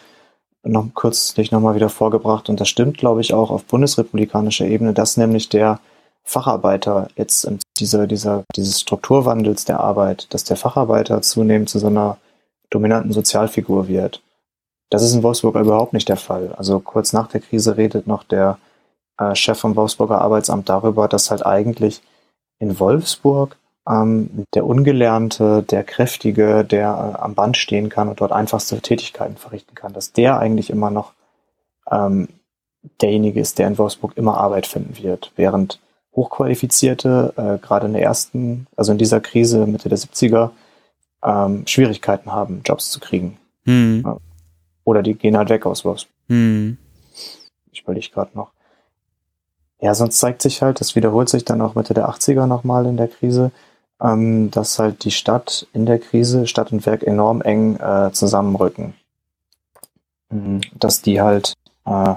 noch 0.64 0.86
kürzlich 0.94 1.50
nochmal 1.50 1.74
wieder 1.74 1.88
vorgebracht 1.88 2.48
und 2.48 2.60
das 2.60 2.68
stimmt, 2.68 2.96
glaube 2.96 3.20
ich, 3.20 3.34
auch 3.34 3.50
auf 3.50 3.64
bundesrepublikanischer 3.64 4.66
Ebene, 4.66 4.92
dass 4.94 5.16
nämlich 5.16 5.48
der 5.48 5.80
Facharbeiter 6.24 7.08
jetzt 7.16 7.44
in 7.44 7.58
dieser, 7.78 8.06
dieser, 8.06 8.44
dieses 8.54 8.80
Strukturwandels 8.80 9.64
der 9.64 9.80
Arbeit, 9.80 10.32
dass 10.32 10.44
der 10.44 10.56
Facharbeiter 10.56 11.20
zunehmend 11.20 11.68
zu 11.68 11.80
so 11.80 11.88
einer 11.88 12.18
dominanten 12.70 13.12
Sozialfigur 13.12 13.88
wird. 13.88 14.22
Das 14.92 15.02
ist 15.02 15.14
in 15.14 15.22
Wolfsburg 15.22 15.56
überhaupt 15.56 15.94
nicht 15.94 16.10
der 16.10 16.18
Fall. 16.18 16.54
Also 16.58 16.78
kurz 16.78 17.14
nach 17.14 17.26
der 17.26 17.40
Krise 17.40 17.78
redet 17.78 18.06
noch 18.06 18.24
der 18.24 18.58
äh, 19.18 19.34
Chef 19.34 19.58
vom 19.58 19.74
Wolfsburger 19.74 20.20
Arbeitsamt 20.20 20.68
darüber, 20.68 21.08
dass 21.08 21.30
halt 21.30 21.46
eigentlich 21.46 22.02
in 22.58 22.78
Wolfsburg 22.78 23.56
ähm, 23.88 24.44
der 24.52 24.66
Ungelernte, 24.66 25.62
der 25.62 25.82
Kräftige, 25.82 26.62
der 26.62 26.88
äh, 26.88 27.22
am 27.22 27.34
Band 27.34 27.56
stehen 27.56 27.88
kann 27.88 28.08
und 28.10 28.20
dort 28.20 28.32
einfachste 28.32 28.82
Tätigkeiten 28.82 29.38
verrichten 29.38 29.74
kann, 29.74 29.94
dass 29.94 30.12
der 30.12 30.38
eigentlich 30.38 30.68
immer 30.68 30.90
noch 30.90 31.14
ähm, 31.90 32.28
derjenige 33.00 33.40
ist, 33.40 33.58
der 33.58 33.68
in 33.68 33.78
Wolfsburg 33.78 34.18
immer 34.18 34.36
Arbeit 34.36 34.66
finden 34.66 35.02
wird, 35.02 35.32
während 35.36 35.80
Hochqualifizierte, 36.14 37.32
äh, 37.38 37.66
gerade 37.66 37.86
in 37.86 37.94
der 37.94 38.02
ersten, 38.02 38.66
also 38.76 38.92
in 38.92 38.98
dieser 38.98 39.20
Krise 39.20 39.66
Mitte 39.66 39.88
der 39.88 39.96
70er, 39.96 40.50
ähm, 41.24 41.66
Schwierigkeiten 41.66 42.30
haben, 42.30 42.60
Jobs 42.62 42.90
zu 42.90 43.00
kriegen. 43.00 43.38
Hm. 43.64 44.04
Oder 44.84 45.02
die 45.02 45.14
gehen 45.14 45.36
halt 45.36 45.48
weg 45.48 45.66
aus 45.66 45.84
Wolfsburg. 45.84 46.14
Hm. 46.28 46.78
Ich 47.70 47.82
überlege 47.82 48.10
gerade 48.10 48.30
noch. 48.34 48.52
Ja, 49.80 49.94
sonst 49.94 50.18
zeigt 50.18 50.42
sich 50.42 50.62
halt, 50.62 50.80
das 50.80 50.94
wiederholt 50.94 51.28
sich 51.28 51.44
dann 51.44 51.60
auch 51.60 51.74
Mitte 51.74 51.94
der 51.94 52.08
80er 52.08 52.46
nochmal 52.46 52.86
in 52.86 52.96
der 52.96 53.08
Krise, 53.08 53.50
ähm, 54.00 54.50
dass 54.50 54.78
halt 54.78 55.04
die 55.04 55.10
Stadt 55.10 55.66
in 55.72 55.86
der 55.86 55.98
Krise, 55.98 56.46
Stadt 56.46 56.72
und 56.72 56.86
Werk 56.86 57.02
enorm 57.02 57.40
eng 57.42 57.76
äh, 57.76 58.12
zusammenrücken. 58.12 58.94
Mhm. 60.30 60.60
Dass 60.74 61.02
die 61.02 61.20
halt 61.20 61.54
äh, 61.84 62.14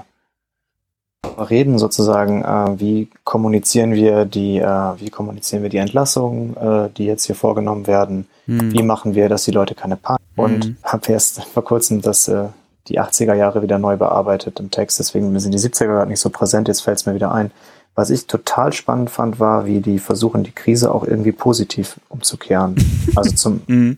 reden 1.38 1.78
sozusagen, 1.78 2.42
äh, 2.42 2.80
wie 2.80 3.08
kommunizieren 3.24 3.92
wir 3.92 4.24
die, 4.24 4.58
äh, 4.58 4.92
wie 4.98 5.10
kommunizieren 5.10 5.62
wir 5.62 5.70
die 5.70 5.76
Entlassungen, 5.78 6.56
äh, 6.56 6.88
die 6.96 7.04
jetzt 7.04 7.24
hier 7.24 7.34
vorgenommen 7.34 7.86
werden, 7.86 8.26
hm. 8.46 8.72
wie 8.72 8.82
machen 8.82 9.14
wir, 9.14 9.28
dass 9.28 9.44
die 9.44 9.50
Leute 9.50 9.74
keine 9.74 9.96
Panik 9.96 10.22
hm. 10.36 10.44
und 10.44 10.76
habe 10.82 11.12
erst 11.12 11.42
vor 11.54 11.64
kurzem 11.64 12.00
das 12.00 12.28
äh, 12.28 12.46
die 12.88 13.00
80er 13.00 13.34
Jahre 13.34 13.62
wieder 13.62 13.78
neu 13.78 13.96
bearbeitet 13.96 14.60
im 14.60 14.70
Text, 14.70 14.98
deswegen 14.98 15.38
sind 15.40 15.52
die 15.52 15.58
70er 15.58 15.86
gerade 15.86 16.10
nicht 16.10 16.20
so 16.20 16.30
präsent, 16.30 16.68
jetzt 16.68 16.82
fällt 16.82 16.98
es 16.98 17.06
mir 17.06 17.14
wieder 17.14 17.32
ein. 17.32 17.50
Was 17.96 18.10
ich 18.10 18.26
total 18.26 18.72
spannend 18.72 19.10
fand, 19.10 19.40
war, 19.40 19.66
wie 19.66 19.80
die 19.80 19.98
versuchen, 19.98 20.44
die 20.44 20.52
Krise 20.52 20.94
auch 20.94 21.04
irgendwie 21.04 21.32
positiv 21.32 21.98
umzukehren. 22.08 22.76
Also 23.16 23.34
zum 23.34 23.62
mhm. 23.66 23.96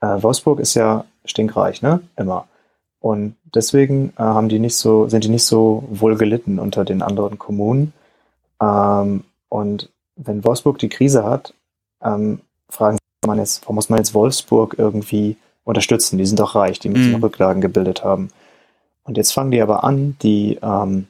Wolfsburg 0.00 0.60
ist 0.60 0.74
ja 0.74 1.06
stinkreich, 1.24 1.80
ne? 1.80 2.00
Immer. 2.16 2.46
Und 3.04 3.36
deswegen 3.54 4.14
äh, 4.16 4.22
haben 4.22 4.48
die 4.48 4.58
nicht 4.58 4.76
so, 4.76 5.10
sind 5.10 5.24
die 5.24 5.28
nicht 5.28 5.44
so 5.44 5.84
wohl 5.90 6.16
gelitten 6.16 6.58
unter 6.58 6.86
den 6.86 7.02
anderen 7.02 7.38
Kommunen. 7.38 7.92
Ähm, 8.62 9.24
und 9.50 9.90
wenn 10.16 10.42
Wolfsburg 10.42 10.78
die 10.78 10.88
Krise 10.88 11.22
hat, 11.22 11.52
ähm, 12.02 12.40
fragen 12.70 12.96
man 13.26 13.36
jetzt, 13.36 13.60
warum 13.64 13.74
muss 13.74 13.90
man 13.90 13.98
jetzt 13.98 14.14
Wolfsburg 14.14 14.76
irgendwie 14.78 15.36
unterstützen? 15.64 16.16
Die 16.16 16.24
sind 16.24 16.40
doch 16.40 16.54
reich, 16.54 16.78
die 16.78 16.88
müssen 16.88 17.12
mhm. 17.12 17.22
Rücklagen 17.22 17.60
gebildet 17.60 18.02
haben. 18.02 18.30
Und 19.02 19.18
jetzt 19.18 19.34
fangen 19.34 19.50
die 19.50 19.60
aber 19.60 19.84
an, 19.84 20.16
die, 20.22 20.58
ähm, 20.62 21.08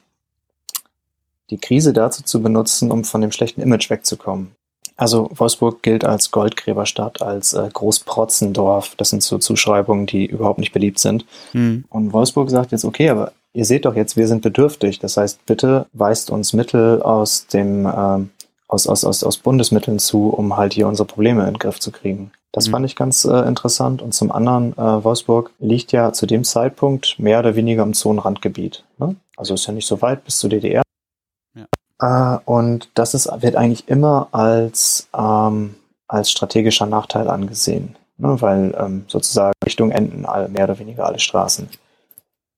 die 1.50 1.58
Krise 1.58 1.92
dazu 1.92 2.24
zu 2.24 2.42
benutzen, 2.42 2.90
um 2.90 3.04
von 3.04 3.20
dem 3.20 3.30
schlechten 3.30 3.62
Image 3.62 3.88
wegzukommen. 3.88 4.50
Also 4.96 5.28
Wolfsburg 5.34 5.82
gilt 5.82 6.04
als 6.04 6.30
Goldgräberstadt, 6.30 7.20
als 7.20 7.52
äh, 7.52 7.68
Großprotzendorf. 7.72 8.94
Das 8.96 9.10
sind 9.10 9.22
so 9.22 9.38
Zuschreibungen, 9.38 10.06
die 10.06 10.26
überhaupt 10.26 10.60
nicht 10.60 10.72
beliebt 10.72 10.98
sind. 10.98 11.26
Mhm. 11.52 11.84
Und 11.90 12.12
Wolfsburg 12.12 12.50
sagt 12.50 12.72
jetzt, 12.72 12.84
okay, 12.84 13.08
aber 13.08 13.32
ihr 13.52 13.64
seht 13.64 13.86
doch 13.86 13.96
jetzt, 13.96 14.16
wir 14.16 14.28
sind 14.28 14.42
bedürftig. 14.42 15.00
Das 15.00 15.16
heißt, 15.16 15.46
bitte 15.46 15.86
weist 15.92 16.30
uns 16.30 16.52
Mittel 16.52 17.02
aus 17.02 17.46
dem 17.48 17.86
ähm, 17.86 18.30
aus, 18.68 18.86
aus, 18.86 19.04
aus, 19.04 19.24
aus 19.24 19.36
Bundesmitteln 19.38 19.98
zu, 19.98 20.28
um 20.30 20.56
halt 20.56 20.72
hier 20.72 20.88
unsere 20.88 21.06
Probleme 21.06 21.42
in 21.42 21.54
den 21.54 21.58
Griff 21.58 21.80
zu 21.80 21.92
kriegen. 21.92 22.32
Das 22.52 22.68
mhm. 22.68 22.72
fand 22.72 22.86
ich 22.86 22.96
ganz 22.96 23.24
äh, 23.24 23.48
interessant. 23.48 24.00
Und 24.00 24.14
zum 24.14 24.30
anderen, 24.30 24.72
äh, 24.74 25.04
Wolfsburg 25.04 25.50
liegt 25.58 25.92
ja 25.92 26.12
zu 26.12 26.26
dem 26.26 26.44
Zeitpunkt 26.44 27.18
mehr 27.18 27.40
oder 27.40 27.56
weniger 27.56 27.82
im 27.82 27.94
Zonenrandgebiet. 27.94 28.84
Ne? 28.98 29.16
Also 29.36 29.54
ist 29.54 29.66
ja 29.66 29.72
nicht 29.72 29.86
so 29.86 30.00
weit 30.02 30.24
bis 30.24 30.38
zur 30.38 30.50
DDR. 30.50 30.83
Äh, 32.04 32.38
und 32.44 32.90
das 32.94 33.14
ist, 33.14 33.30
wird 33.40 33.56
eigentlich 33.56 33.88
immer 33.88 34.28
als, 34.32 35.08
ähm, 35.16 35.76
als 36.06 36.30
strategischer 36.30 36.86
Nachteil 36.86 37.28
angesehen, 37.28 37.96
ne? 38.18 38.40
weil 38.40 38.74
ähm, 38.78 39.04
sozusagen 39.08 39.54
Richtung 39.64 39.90
enden 39.90 40.26
all, 40.26 40.48
mehr 40.48 40.64
oder 40.64 40.78
weniger 40.78 41.06
alle 41.06 41.18
Straßen. 41.18 41.68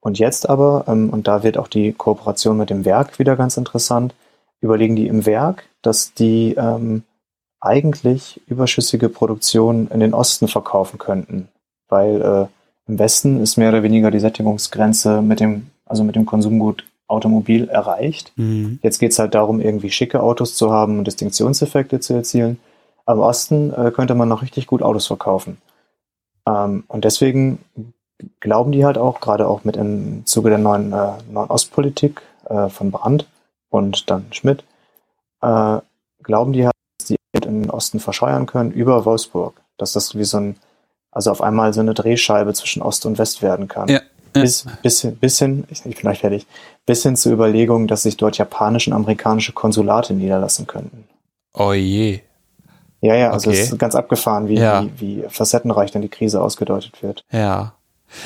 Und 0.00 0.18
jetzt 0.18 0.48
aber, 0.48 0.84
ähm, 0.88 1.10
und 1.10 1.28
da 1.28 1.42
wird 1.42 1.58
auch 1.58 1.68
die 1.68 1.92
Kooperation 1.92 2.56
mit 2.56 2.70
dem 2.70 2.84
Werk 2.84 3.18
wieder 3.18 3.36
ganz 3.36 3.56
interessant, 3.56 4.14
überlegen 4.60 4.96
die 4.96 5.06
im 5.06 5.26
Werk, 5.26 5.64
dass 5.82 6.12
die 6.14 6.54
ähm, 6.54 7.04
eigentlich 7.60 8.40
überschüssige 8.46 9.08
Produktion 9.08 9.88
in 9.88 10.00
den 10.00 10.14
Osten 10.14 10.48
verkaufen 10.48 10.98
könnten, 10.98 11.48
weil 11.88 12.22
äh, 12.22 12.46
im 12.88 12.98
Westen 12.98 13.40
ist 13.40 13.56
mehr 13.56 13.70
oder 13.70 13.82
weniger 13.82 14.10
die 14.10 14.20
Sättigungsgrenze 14.20 15.22
mit 15.22 15.40
dem, 15.40 15.70
also 15.84 16.04
mit 16.04 16.16
dem 16.16 16.26
Konsumgut 16.26 16.84
Automobil 17.08 17.68
erreicht. 17.68 18.32
Mhm. 18.36 18.78
Jetzt 18.82 18.98
geht 18.98 19.12
es 19.12 19.18
halt 19.18 19.34
darum, 19.34 19.60
irgendwie 19.60 19.90
schicke 19.90 20.22
Autos 20.22 20.54
zu 20.54 20.72
haben 20.72 20.98
und 20.98 21.06
Distinktionseffekte 21.06 22.00
zu 22.00 22.14
erzielen. 22.14 22.58
Am 23.04 23.20
Osten 23.20 23.72
äh, 23.72 23.92
könnte 23.92 24.14
man 24.14 24.28
noch 24.28 24.42
richtig 24.42 24.66
gut 24.66 24.82
Autos 24.82 25.06
verkaufen. 25.06 25.58
Ähm, 26.46 26.84
und 26.88 27.04
deswegen 27.04 27.58
glauben 28.40 28.72
die 28.72 28.84
halt 28.84 28.98
auch, 28.98 29.20
gerade 29.20 29.46
auch 29.46 29.64
mit 29.64 29.76
im 29.76 30.24
Zuge 30.26 30.48
der 30.48 30.58
neuen, 30.58 30.92
äh, 30.92 31.12
neuen 31.30 31.50
Ostpolitik 31.50 32.22
äh, 32.48 32.68
von 32.68 32.90
Brandt 32.90 33.26
und 33.68 34.10
dann 34.10 34.26
Schmidt, 34.32 34.64
äh, 35.42 35.78
glauben 36.22 36.52
die 36.52 36.64
halt, 36.64 36.74
dass 36.98 37.08
die 37.08 37.16
im 37.44 37.70
Osten 37.70 38.00
verscheuern 38.00 38.46
können 38.46 38.72
über 38.72 39.04
Wolfsburg. 39.04 39.60
Dass 39.78 39.92
das 39.92 40.16
wie 40.16 40.24
so 40.24 40.38
ein, 40.38 40.56
also 41.10 41.30
auf 41.30 41.42
einmal 41.42 41.72
so 41.72 41.80
eine 41.80 41.94
Drehscheibe 41.94 42.54
zwischen 42.54 42.82
Ost 42.82 43.06
und 43.06 43.18
West 43.18 43.42
werden 43.42 43.68
kann. 43.68 43.88
Ja. 43.88 44.00
Bis, 44.32 44.66
bis, 44.82 45.06
bis 45.18 45.38
hin, 45.38 45.64
ich, 45.70 45.78
ich 45.86 45.94
bin 45.94 46.02
gleich 46.02 46.20
fertig, 46.20 46.46
bis 46.86 47.02
hin 47.02 47.16
zur 47.16 47.32
Überlegung, 47.32 47.88
dass 47.88 48.04
sich 48.04 48.16
dort 48.16 48.38
japanische 48.38 48.90
und 48.90 48.96
amerikanische 48.96 49.52
Konsulate 49.52 50.14
niederlassen 50.14 50.66
könnten. 50.66 51.04
Oh 51.52 51.72
je. 51.72 52.20
Ja, 53.00 53.14
ja, 53.14 53.30
also 53.30 53.50
okay. 53.50 53.60
es 53.60 53.72
ist 53.72 53.78
ganz 53.78 53.94
abgefahren, 53.94 54.48
wie, 54.48 54.58
ja. 54.58 54.84
wie, 54.96 55.22
wie 55.22 55.24
facettenreich 55.28 55.90
dann 55.90 56.02
die 56.02 56.08
Krise 56.08 56.40
ausgedeutet 56.40 57.02
wird. 57.02 57.24
Ja. 57.30 57.74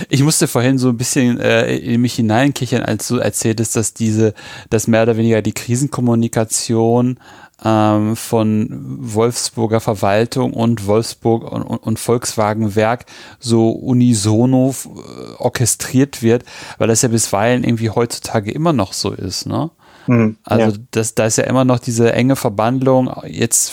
Ich 0.09 0.23
musste 0.23 0.47
vorhin 0.47 0.79
so 0.79 0.91
ein 0.91 0.97
bisschen 0.97 1.41
äh, 1.41 1.75
in 1.77 2.03
mich 2.03 2.15
hineinkichern, 2.15 2.83
als 2.83 3.09
du 3.09 3.17
erzähltest, 3.17 3.77
dass 3.77 3.95
diese, 3.95 4.35
dass 4.69 4.87
mehr 4.87 5.03
oder 5.03 5.17
weniger 5.17 5.43
die 5.43 5.55
Krisenkommunikation 5.55 7.19
ähm, 7.65 8.17
von 8.17 8.69
Wolfsburger 9.01 9.81
Verwaltung 9.81 10.53
und 10.53 10.87
Wolfsburg 10.87 11.51
und, 11.51 11.63
und 11.63 11.99
Volkswagen 11.99 12.75
Werk 12.77 13.07
so 13.39 13.71
unisono 13.71 14.75
äh, 14.85 15.35
orchestriert 15.39 16.23
wird, 16.23 16.45
weil 16.79 16.89
das 16.89 17.03
ja 17.03 17.09
bisweilen 17.09 17.65
irgendwie 17.65 17.91
heutzutage 17.91 18.51
immer 18.51 18.73
noch 18.73 18.93
so 18.93 19.13
ist, 19.13 19.47
ne? 19.47 19.71
Mhm, 20.07 20.39
also 20.45 20.77
ja. 20.77 20.83
das, 20.93 21.15
da 21.15 21.27
ist 21.27 21.37
ja 21.37 21.45
immer 21.45 21.65
noch 21.65 21.79
diese 21.79 22.13
enge 22.13 22.37
Verbandlung, 22.37 23.13
jetzt 23.27 23.73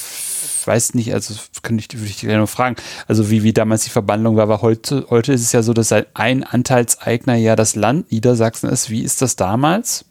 weiß 0.67 0.93
nicht, 0.93 1.13
also 1.13 1.33
kann 1.63 1.79
ich, 1.79 1.87
würde 1.93 2.05
ich 2.05 2.17
dir 2.17 2.37
nur 2.37 2.47
fragen, 2.47 2.75
also 3.07 3.29
wie, 3.29 3.43
wie 3.43 3.53
damals 3.53 3.85
die 3.85 3.89
Verbandlung 3.89 4.35
war, 4.35 4.43
aber 4.43 4.61
heute, 4.61 5.07
heute 5.09 5.31
ist 5.31 5.41
es 5.41 5.53
ja 5.53 5.63
so, 5.63 5.73
dass 5.73 5.91
ein 5.91 6.43
Anteilseigner 6.43 7.35
ja 7.35 7.55
das 7.55 7.75
Land 7.75 8.11
Niedersachsen 8.11 8.69
ist. 8.69 8.89
Wie 8.89 9.01
ist 9.01 9.21
das 9.21 9.37
damals? 9.37 10.05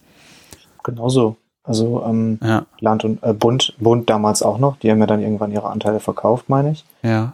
Genauso. 0.83 1.37
Also 1.67 2.03
ähm, 2.07 2.39
ja. 2.41 2.65
Land 2.79 3.03
und 3.03 3.21
äh, 3.23 3.33
Bund, 3.33 3.75
Bund 3.79 4.09
damals 4.09 4.41
auch 4.41 4.57
noch, 4.57 4.77
die 4.77 4.89
haben 4.89 4.99
ja 4.99 5.05
dann 5.05 5.21
irgendwann 5.21 5.51
ihre 5.51 5.69
Anteile 5.69 5.99
verkauft, 5.99 6.49
meine 6.49 6.71
ich. 6.71 6.85
Ja. 7.03 7.33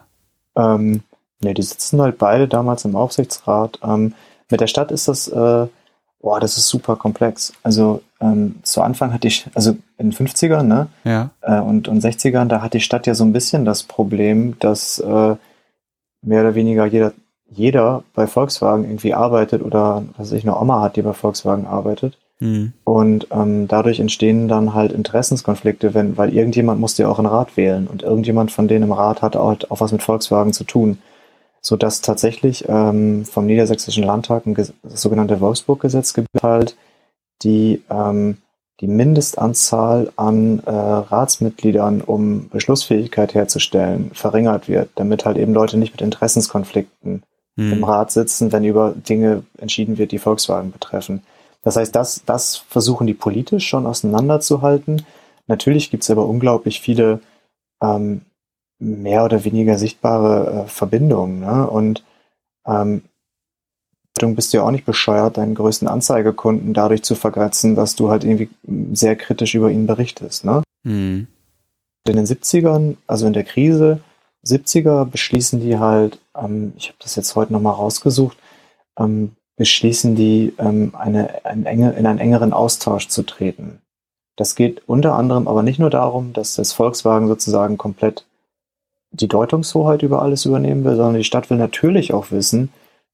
Ähm, 0.56 1.02
Ne, 1.44 1.54
die 1.54 1.62
sitzen 1.62 2.00
halt 2.00 2.18
beide 2.18 2.48
damals 2.48 2.84
im 2.84 2.96
Aufsichtsrat. 2.96 3.78
Ähm, 3.84 4.14
mit 4.50 4.60
der 4.60 4.66
Stadt 4.66 4.90
ist 4.90 5.08
das, 5.08 5.28
äh, 5.28 5.66
boah, 6.20 6.40
das 6.40 6.56
ist 6.56 6.68
super 6.68 6.96
komplex. 6.96 7.52
Also 7.62 8.02
ähm, 8.20 8.56
zu 8.62 8.82
Anfang 8.82 9.12
hatte 9.12 9.28
ich, 9.28 9.46
also 9.54 9.76
in 9.98 10.10
den 10.10 10.12
50ern, 10.12 10.62
ne? 10.62 10.88
Ja. 11.04 11.30
Äh, 11.42 11.60
und, 11.60 11.86
und 11.86 12.02
60ern, 12.02 12.46
da 12.46 12.62
hat 12.62 12.74
die 12.74 12.80
Stadt 12.80 13.06
ja 13.06 13.14
so 13.14 13.24
ein 13.24 13.32
bisschen 13.32 13.64
das 13.64 13.82
Problem, 13.82 14.58
dass 14.58 14.98
äh, 14.98 15.36
mehr 16.22 16.40
oder 16.40 16.54
weniger 16.54 16.86
jeder, 16.86 17.12
jeder 17.50 18.02
bei 18.14 18.26
Volkswagen 18.26 18.84
irgendwie 18.84 19.14
arbeitet 19.14 19.62
oder 19.62 20.04
was 20.16 20.32
ich 20.32 20.44
eine 20.44 20.58
Oma 20.58 20.80
hat, 20.80 20.96
die 20.96 21.02
bei 21.02 21.12
Volkswagen 21.12 21.66
arbeitet. 21.66 22.18
Mhm. 22.40 22.72
Und 22.84 23.28
ähm, 23.30 23.68
dadurch 23.68 24.00
entstehen 24.00 24.48
dann 24.48 24.74
halt 24.74 24.92
Interessenskonflikte, 24.92 25.94
wenn, 25.94 26.16
weil 26.16 26.34
irgendjemand 26.34 26.80
musste 26.80 27.04
ja 27.04 27.08
auch 27.08 27.18
einen 27.18 27.26
Rat 27.26 27.56
wählen 27.56 27.86
und 27.86 28.02
irgendjemand 28.02 28.50
von 28.50 28.68
denen 28.68 28.84
im 28.84 28.92
Rat 28.92 29.22
hat 29.22 29.36
auch, 29.36 29.56
auch 29.68 29.80
was 29.80 29.92
mit 29.92 30.02
Volkswagen 30.02 30.52
zu 30.52 30.64
tun 30.64 30.98
so 31.64 31.76
dass 31.76 32.02
tatsächlich 32.02 32.68
ähm, 32.68 33.24
vom 33.24 33.46
Niedersächsischen 33.46 34.04
Landtag 34.04 34.46
ein 34.46 34.54
das 34.54 34.72
sogenannte 34.82 35.40
Wolfsburg-Gesetz 35.40 36.12
gibt 36.12 36.28
halt, 36.42 36.76
die 37.42 37.82
ähm, 37.90 38.36
die 38.80 38.86
Mindestanzahl 38.86 40.12
an 40.16 40.58
äh, 40.66 40.70
Ratsmitgliedern, 40.70 42.02
um 42.02 42.50
Beschlussfähigkeit 42.50 43.32
herzustellen, 43.32 44.10
verringert 44.12 44.68
wird, 44.68 44.90
damit 44.96 45.24
halt 45.24 45.38
eben 45.38 45.54
Leute 45.54 45.78
nicht 45.78 45.92
mit 45.92 46.02
Interessenskonflikten 46.02 47.22
hm. 47.56 47.72
im 47.72 47.84
Rat 47.84 48.10
sitzen, 48.10 48.52
wenn 48.52 48.64
über 48.64 48.92
Dinge 48.94 49.44
entschieden 49.56 49.96
wird, 49.96 50.12
die 50.12 50.18
Volkswagen 50.18 50.70
betreffen. 50.70 51.22
Das 51.64 51.76
heißt, 51.76 51.94
das, 51.94 52.22
das 52.24 52.56
versuchen 52.56 53.06
die 53.06 53.14
politisch 53.14 53.66
schon 53.66 53.86
auseinanderzuhalten. 53.86 55.02
Natürlich 55.46 55.90
gibt 55.90 56.02
es 56.02 56.10
aber 56.10 56.26
unglaublich 56.26 56.80
viele 56.80 57.20
ähm, 57.82 58.22
mehr 58.78 59.24
oder 59.24 59.44
weniger 59.44 59.78
sichtbare 59.78 60.64
äh, 60.64 60.68
Verbindungen. 60.68 61.40
Ne? 61.40 61.68
Und 61.68 62.04
ähm, 62.66 63.02
du 64.18 64.34
bist 64.34 64.52
ja 64.52 64.62
auch 64.62 64.70
nicht 64.70 64.84
bescheuert, 64.84 65.38
deinen 65.38 65.54
größten 65.54 65.88
Anzeigekunden 65.88 66.74
dadurch 66.74 67.02
zu 67.02 67.14
vergrätzen, 67.14 67.74
dass 67.74 67.96
du 67.96 68.10
halt 68.10 68.24
irgendwie 68.24 68.50
sehr 68.92 69.16
kritisch 69.16 69.54
über 69.54 69.70
ihn 69.70 69.86
berichtest. 69.86 70.44
Ne? 70.44 70.62
Mhm. 70.84 71.26
In 72.06 72.16
den 72.16 72.26
70ern, 72.26 72.96
also 73.06 73.26
in 73.26 73.32
der 73.32 73.44
Krise, 73.44 74.00
70er 74.44 75.06
beschließen 75.06 75.60
die 75.60 75.78
halt, 75.78 76.20
ähm, 76.36 76.74
ich 76.76 76.88
habe 76.88 76.98
das 77.00 77.16
jetzt 77.16 77.34
heute 77.34 77.52
nochmal 77.52 77.74
rausgesucht, 77.74 78.36
ähm, 78.98 79.32
beschließen 79.56 80.14
die, 80.14 80.52
ähm, 80.58 80.92
eine, 80.96 81.44
ein 81.44 81.66
enge, 81.66 81.92
in 81.92 82.06
einen 82.06 82.18
engeren 82.18 82.52
Austausch 82.52 83.08
zu 83.08 83.22
treten. 83.22 83.80
Das 84.36 84.56
geht 84.56 84.82
unter 84.88 85.14
anderem 85.14 85.46
aber 85.46 85.62
nicht 85.62 85.78
nur 85.78 85.90
darum, 85.90 86.32
dass 86.32 86.56
das 86.56 86.72
Volkswagen 86.72 87.28
sozusagen 87.28 87.78
komplett 87.78 88.26
die 89.12 89.28
Deutungshoheit 89.28 90.02
über 90.02 90.22
alles 90.22 90.44
übernehmen 90.44 90.84
will, 90.84 90.96
sondern 90.96 91.14
die 91.14 91.24
Stadt 91.24 91.50
will 91.50 91.58
natürlich 91.58 92.12
auch 92.12 92.32
wissen, 92.32 92.70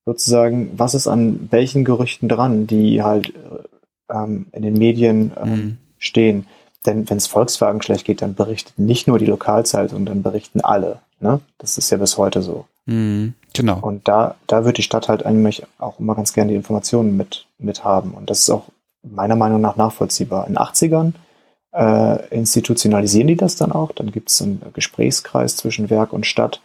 sozusagen, 0.07 0.71
was 0.79 0.95
ist 0.95 1.07
an 1.07 1.49
welchen 1.51 1.85
Gerüchten 1.85 2.29
dran, 2.29 2.67
die 2.67 3.03
halt 3.03 3.35
äh, 3.35 4.15
ähm, 4.15 4.47
in 4.53 4.63
den 4.63 4.75
Medien 4.75 5.33
ähm, 5.41 5.51
mhm. 5.51 5.79
stehen. 5.99 6.47
Denn 6.87 7.11
wenn 7.11 7.19
es 7.19 7.27
Volkswagen 7.27 7.83
schlecht 7.83 8.07
geht, 8.07 8.23
dann 8.23 8.35
berichtet 8.35 8.79
nicht 8.79 9.07
nur 9.07 9.19
die 9.19 9.27
Lokalzeitung, 9.27 10.07
dann 10.07 10.23
berichten 10.23 10.63
alle. 10.63 11.01
Ne? 11.21 11.41
Das 11.59 11.77
ist 11.77 11.91
ja 11.91 11.99
bis 11.99 12.17
heute 12.17 12.41
so. 12.41 12.65
Mhm, 12.87 13.35
genau. 13.55 13.79
Und 13.81 14.07
da, 14.09 14.37
da 14.47 14.65
wird 14.65 14.79
die 14.79 14.83
Stadt 14.83 15.09
halt 15.09 15.25
eigentlich 15.25 15.65
auch 15.79 15.99
immer 15.99 16.15
ganz 16.15 16.33
gerne 16.33 16.51
die 16.51 16.57
Informationen 16.57 17.17
mit, 17.17 17.47
mit 17.59 17.85
haben. 17.85 18.13
Und 18.13 18.31
das 18.31 18.41
ist 18.41 18.51
auch 18.51 18.65
meiner 19.03 19.37
Meinung 19.37 19.61
nach 19.61 19.77
nachvollziehbar. 19.77 20.47
In 20.47 20.55
den 20.55 20.59
80ern 20.59 21.13
äh, 21.73 22.29
institutionalisieren 22.35 23.29
die 23.29 23.37
das 23.37 23.57
dann 23.57 23.73
auch. 23.73 23.93
Dann 23.93 24.11
gibt 24.11 24.31
es 24.31 24.43
einen 24.43 24.63
Gesprächskreis 24.73 25.57
zwischen 25.57 25.91
Werk 25.91 26.13
und 26.13 26.27
Stadt, 26.27 26.61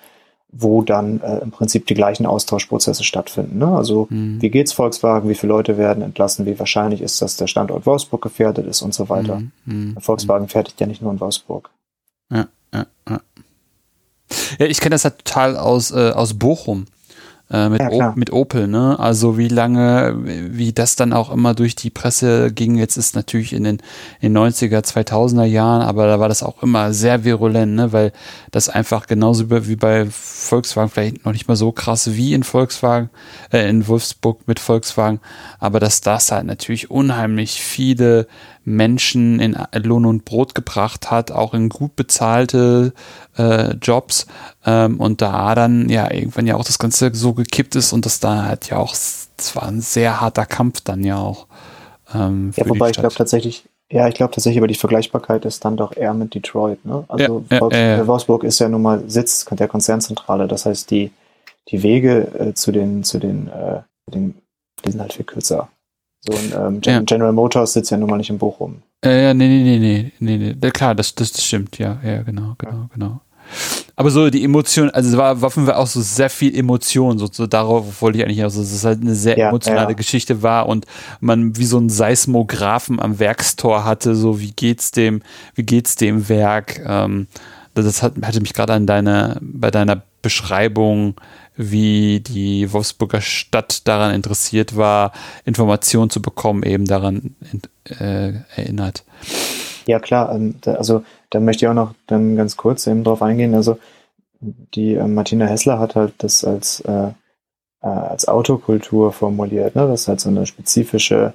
wo 0.51 0.81
dann 0.81 1.21
äh, 1.21 1.39
im 1.39 1.51
Prinzip 1.51 1.85
die 1.87 1.93
gleichen 1.93 2.25
Austauschprozesse 2.25 3.03
stattfinden. 3.03 3.57
Ne? 3.57 3.67
Also 3.67 4.07
mhm. 4.09 4.41
wie 4.41 4.49
geht's 4.49 4.73
Volkswagen, 4.73 5.29
wie 5.29 5.35
viele 5.35 5.53
Leute 5.53 5.77
werden 5.77 6.03
entlassen, 6.03 6.45
wie 6.45 6.57
wahrscheinlich 6.59 7.01
ist, 7.01 7.21
dass 7.21 7.37
der 7.37 7.47
Standort 7.47 7.85
Wolfsburg 7.85 8.21
gefährdet 8.21 8.65
ist 8.65 8.81
und 8.81 8.93
so 8.93 9.09
weiter. 9.09 9.39
Mhm. 9.39 9.51
mhm. 9.65 9.97
Volkswagen 9.99 10.47
fertigt 10.47 10.79
ja 10.79 10.87
nicht 10.87 11.01
nur 11.01 11.11
in 11.11 11.19
Wolfsburg. 11.19 11.69
Ja, 12.31 12.47
ja, 12.73 12.85
ja. 13.09 13.21
Ja, 14.59 14.65
ich 14.65 14.79
kenne 14.79 14.95
das 14.95 15.03
halt 15.03 15.23
total 15.23 15.57
aus, 15.57 15.91
äh, 15.91 16.11
aus 16.11 16.33
Bochum. 16.33 16.85
Äh, 17.51 17.69
mit, 17.69 17.79
ja, 17.79 18.13
mit 18.15 18.33
Opel, 18.33 18.67
ne? 18.67 18.97
Also 18.97 19.37
wie 19.37 19.49
lange, 19.49 20.15
wie 20.23 20.73
das 20.73 20.95
dann 20.95 21.13
auch 21.13 21.31
immer 21.31 21.53
durch 21.53 21.75
die 21.75 21.91
Presse 21.91 22.51
ging, 22.51 22.75
jetzt 22.75 22.97
ist 22.97 23.15
natürlich 23.15 23.53
in 23.53 23.63
den, 23.63 23.77
in 24.19 24.33
den 24.33 24.37
90er, 24.51 24.83
2000er 24.83 25.43
Jahren, 25.43 25.83
aber 25.83 26.07
da 26.07 26.19
war 26.19 26.27
das 26.27 26.41
auch 26.41 26.63
immer 26.63 26.91
sehr 26.91 27.23
virulent, 27.23 27.75
ne? 27.75 27.93
Weil 27.93 28.13
das 28.49 28.67
einfach 28.67 29.05
genauso 29.05 29.51
wie 29.67 29.75
bei 29.75 30.07
Volkswagen, 30.09 30.89
vielleicht 30.89 31.23
noch 31.23 31.33
nicht 31.33 31.47
mal 31.47 31.55
so 31.55 31.71
krass 31.71 32.15
wie 32.15 32.33
in 32.33 32.41
Volkswagen, 32.41 33.11
äh, 33.51 33.69
in 33.69 33.87
Wolfsburg 33.87 34.47
mit 34.47 34.59
Volkswagen, 34.59 35.19
aber 35.59 35.79
dass 35.79 36.01
das 36.01 36.31
halt 36.31 36.47
natürlich 36.47 36.89
unheimlich 36.89 37.61
viele 37.61 38.25
Menschen 38.65 39.39
in 39.39 39.55
Lohn 39.83 40.05
und 40.05 40.25
Brot 40.25 40.55
gebracht 40.55 41.11
hat, 41.11 41.31
auch 41.31 41.53
in 41.53 41.69
gut 41.69 41.95
bezahlte 41.95 42.93
äh, 43.37 43.75
Jobs 43.75 44.25
ähm, 44.65 44.99
und 44.99 45.21
da 45.21 45.53
dann 45.53 45.87
ja 45.87 46.11
irgendwann 46.11 46.47
ja 46.47 46.55
auch 46.55 46.63
das 46.63 46.79
Ganze 46.79 47.13
so 47.13 47.33
gekippt 47.33 47.75
ist 47.75 47.93
und 47.93 48.05
das 48.05 48.19
da 48.19 48.43
halt 48.43 48.69
ja 48.69 48.77
auch, 48.77 48.93
es 48.93 49.55
war 49.55 49.67
ein 49.67 49.81
sehr 49.81 50.19
harter 50.19 50.47
Kampf 50.47 50.81
dann 50.81 51.03
ja 51.03 51.17
auch. 51.17 51.45
Ähm, 52.13 52.51
ja, 52.55 52.67
wobei 52.67 52.89
ich 52.89 52.97
glaube 52.97 53.15
tatsächlich, 53.15 53.65
ja, 53.91 54.07
ich 54.07 54.15
glaube 54.15 54.33
tatsächlich, 54.33 54.59
aber 54.59 54.67
die 54.67 54.75
Vergleichbarkeit 54.75 55.45
ist 55.45 55.63
dann 55.63 55.77
doch 55.77 55.95
eher 55.95 56.15
mit 56.15 56.33
Detroit. 56.33 56.83
Ne? 56.85 57.03
Also 57.07 57.23
ja, 57.23 57.29
Wolfsburg, 57.61 57.73
ja, 57.73 57.97
ja. 57.97 58.07
Wolfsburg 58.07 58.43
ist 58.43 58.59
ja 58.59 58.67
nun 58.67 58.81
mal 58.81 59.03
Sitz 59.07 59.45
der 59.45 59.67
Konzernzentrale, 59.67 60.47
das 60.47 60.65
heißt 60.65 60.89
die 60.89 61.11
die 61.69 61.83
Wege 61.83 62.27
äh, 62.39 62.53
zu 62.53 62.71
den 62.71 63.03
zu 63.03 63.19
den, 63.19 63.47
äh, 63.47 63.81
den 64.11 64.35
die 64.83 64.91
sind 64.91 65.01
halt 65.01 65.13
viel 65.13 65.25
kürzer. 65.25 65.69
So 66.25 66.37
ein 66.37 66.67
ähm, 66.67 66.81
Gen 66.81 66.93
ja. 66.93 66.99
General 67.01 67.33
Motors 67.33 67.73
sitzt 67.73 67.91
ja 67.91 67.97
nun 67.97 68.09
mal 68.09 68.17
nicht 68.17 68.29
in 68.29 68.37
Bochum. 68.37 68.81
Äh, 69.03 69.25
ja, 69.25 69.33
nee, 69.33 69.47
nee, 69.47 69.63
nee, 69.63 70.11
nee, 70.19 70.37
nee, 70.37 70.55
nee. 70.59 70.71
Klar, 70.71 70.95
das, 70.95 71.13
das, 71.13 71.31
das 71.31 71.45
stimmt, 71.45 71.77
ja, 71.77 71.97
ja, 72.03 72.23
genau, 72.23 72.55
genau, 72.57 72.73
ja. 72.73 72.89
genau. 72.93 73.21
Aber 73.95 74.09
so 74.09 74.29
die 74.29 74.43
Emotion, 74.43 74.89
also 74.89 75.09
es 75.09 75.17
war, 75.17 75.39
war 75.41 75.51
für 75.51 75.61
mich 75.61 75.71
auch 75.71 75.87
so 75.87 76.01
sehr 76.01 76.29
viel 76.29 76.57
Emotion, 76.57 77.17
so, 77.17 77.27
so 77.31 77.47
darauf 77.47 78.01
wollte 78.01 78.17
ich 78.17 78.25
eigentlich 78.25 78.43
auch 78.43 78.49
so, 78.49 78.61
dass 78.61 78.71
es 78.71 78.83
halt 78.83 79.01
eine 79.01 79.15
sehr 79.15 79.37
ja, 79.37 79.49
emotionale 79.49 79.89
ja. 79.89 79.93
Geschichte 79.93 80.41
war 80.41 80.67
und 80.67 80.85
man 81.21 81.55
wie 81.55 81.65
so 81.65 81.77
einen 81.77 81.89
Seismographen 81.89 82.99
am 82.99 83.19
Werkstor 83.19 83.85
hatte, 83.85 84.15
so 84.15 84.39
wie 84.41 84.51
geht's 84.51 84.91
dem, 84.91 85.21
wie 85.53 85.63
geht's 85.63 85.95
dem 85.95 86.27
Werk, 86.27 86.81
ähm, 86.85 87.27
das 87.73 88.01
hat, 88.01 88.13
hatte 88.23 88.41
mich 88.41 88.53
gerade 88.53 88.73
an 88.73 88.87
deine, 88.87 89.37
bei 89.41 89.69
deiner 89.69 90.01
Beschreibung 90.21 91.15
wie 91.57 92.19
die 92.19 92.71
Wolfsburger 92.71 93.21
Stadt 93.21 93.87
daran 93.87 94.13
interessiert 94.13 94.75
war, 94.75 95.11
Informationen 95.45 96.09
zu 96.09 96.21
bekommen, 96.21 96.63
eben 96.63 96.85
daran 96.85 97.35
äh, 97.99 98.33
erinnert. 98.55 99.03
Ja, 99.85 99.99
klar. 99.99 100.33
Ähm, 100.33 100.55
also 100.65 101.03
da 101.29 101.39
möchte 101.39 101.65
ich 101.65 101.69
auch 101.69 101.75
noch 101.75 101.93
dann 102.07 102.35
ganz 102.35 102.57
kurz 102.57 102.87
eben 102.87 103.03
drauf 103.03 103.21
eingehen. 103.21 103.53
Also 103.53 103.77
die 104.41 104.95
äh, 104.95 105.07
Martina 105.07 105.45
Hessler 105.45 105.79
hat 105.79 105.95
halt 105.95 106.13
das 106.19 106.43
als, 106.43 106.81
äh, 106.81 107.09
äh, 107.81 107.87
als 107.87 108.27
Autokultur 108.27 109.11
formuliert. 109.11 109.75
Ne? 109.75 109.87
Das 109.87 110.01
ist 110.01 110.07
halt 110.07 110.19
so 110.19 110.29
eine 110.29 110.45
spezifische 110.45 111.33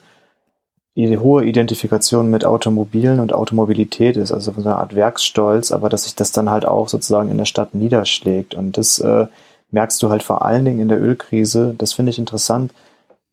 hohe 0.97 1.45
Identifikation 1.45 2.31
mit 2.31 2.45
Automobilen 2.45 3.21
und 3.21 3.33
Automobilität 3.33 4.17
ist, 4.17 4.33
also 4.33 4.53
so 4.53 4.61
eine 4.61 4.77
Art 4.77 4.95
Werksstolz, 4.95 5.73
aber 5.73 5.89
dass 5.89 6.05
sich 6.05 6.15
das 6.15 6.33
dann 6.33 6.51
halt 6.51 6.67
auch 6.67 6.89
sozusagen 6.89 7.31
in 7.31 7.39
der 7.39 7.47
Stadt 7.47 7.75
niederschlägt. 7.75 8.55
Und 8.55 8.77
das 8.77 8.99
äh, 8.99 9.27
merkst 9.73 10.03
du 10.03 10.11
halt 10.11 10.23
vor 10.23 10.45
allen 10.45 10.65
Dingen 10.65 10.81
in 10.81 10.89
der 10.89 11.01
Ölkrise, 11.01 11.75
das 11.77 11.93
finde 11.93 12.11
ich 12.11 12.19
interessant, 12.19 12.73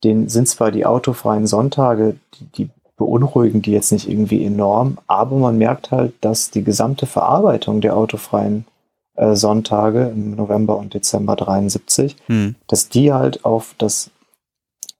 den 0.03 0.29
sind 0.29 0.47
zwar 0.47 0.71
die 0.71 0.85
autofreien 0.85 1.47
Sonntage, 1.47 2.17
die, 2.35 2.45
die 2.45 2.69
beunruhigen 2.97 3.61
die 3.61 3.71
jetzt 3.71 3.91
nicht 3.91 4.09
irgendwie 4.09 4.43
enorm, 4.43 4.97
aber 5.07 5.37
man 5.37 5.57
merkt 5.57 5.91
halt, 5.91 6.13
dass 6.21 6.49
die 6.49 6.63
gesamte 6.63 7.05
Verarbeitung 7.05 7.81
der 7.81 7.95
autofreien 7.95 8.65
äh, 9.15 9.35
Sonntage 9.35 10.09
im 10.09 10.35
November 10.35 10.77
und 10.77 10.93
Dezember 10.93 11.35
73, 11.35 12.15
hm. 12.25 12.55
dass 12.67 12.89
die 12.89 13.13
halt 13.13 13.45
auf 13.45 13.75
das 13.77 14.09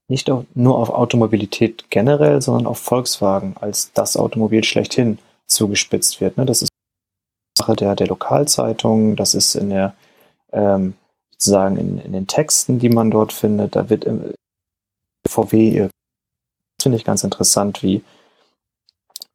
nicht 0.08 0.30
auf, 0.30 0.46
nur 0.54 0.78
auf 0.78 0.90
Automobilität 0.90 1.90
generell, 1.90 2.42
sondern 2.42 2.68
auf 2.68 2.80
Volkswagen 2.80 3.56
als 3.60 3.92
das 3.94 4.16
Automobil 4.16 4.64
schlechthin 4.64 5.20
zugespitzt 5.48 6.22
wird. 6.22 6.38
Ne? 6.38 6.46
Das 6.46 6.62
ist 6.62 6.70
Sache 7.58 7.76
der, 7.76 7.96
der 7.96 8.08
Lokalzeitung, 8.08 9.16
das 9.16 9.34
ist 9.34 9.56
in 9.56 9.70
der 9.72 9.96
ähm, 10.54 10.94
sozusagen 11.38 11.78
in, 11.78 12.00
in 12.00 12.14
den 12.14 12.28
Texten, 12.28 12.80
die 12.80 12.90
man 12.90 13.12
dort 13.12 13.32
findet, 13.32 13.76
da 13.76 13.90
wird 13.90 14.06
im 14.06 14.34
VW, 15.28 15.90
finde 16.82 16.98
ich 16.98 17.06
ganz 17.06 17.24
interessant, 17.24 17.84
wie, 17.84 18.04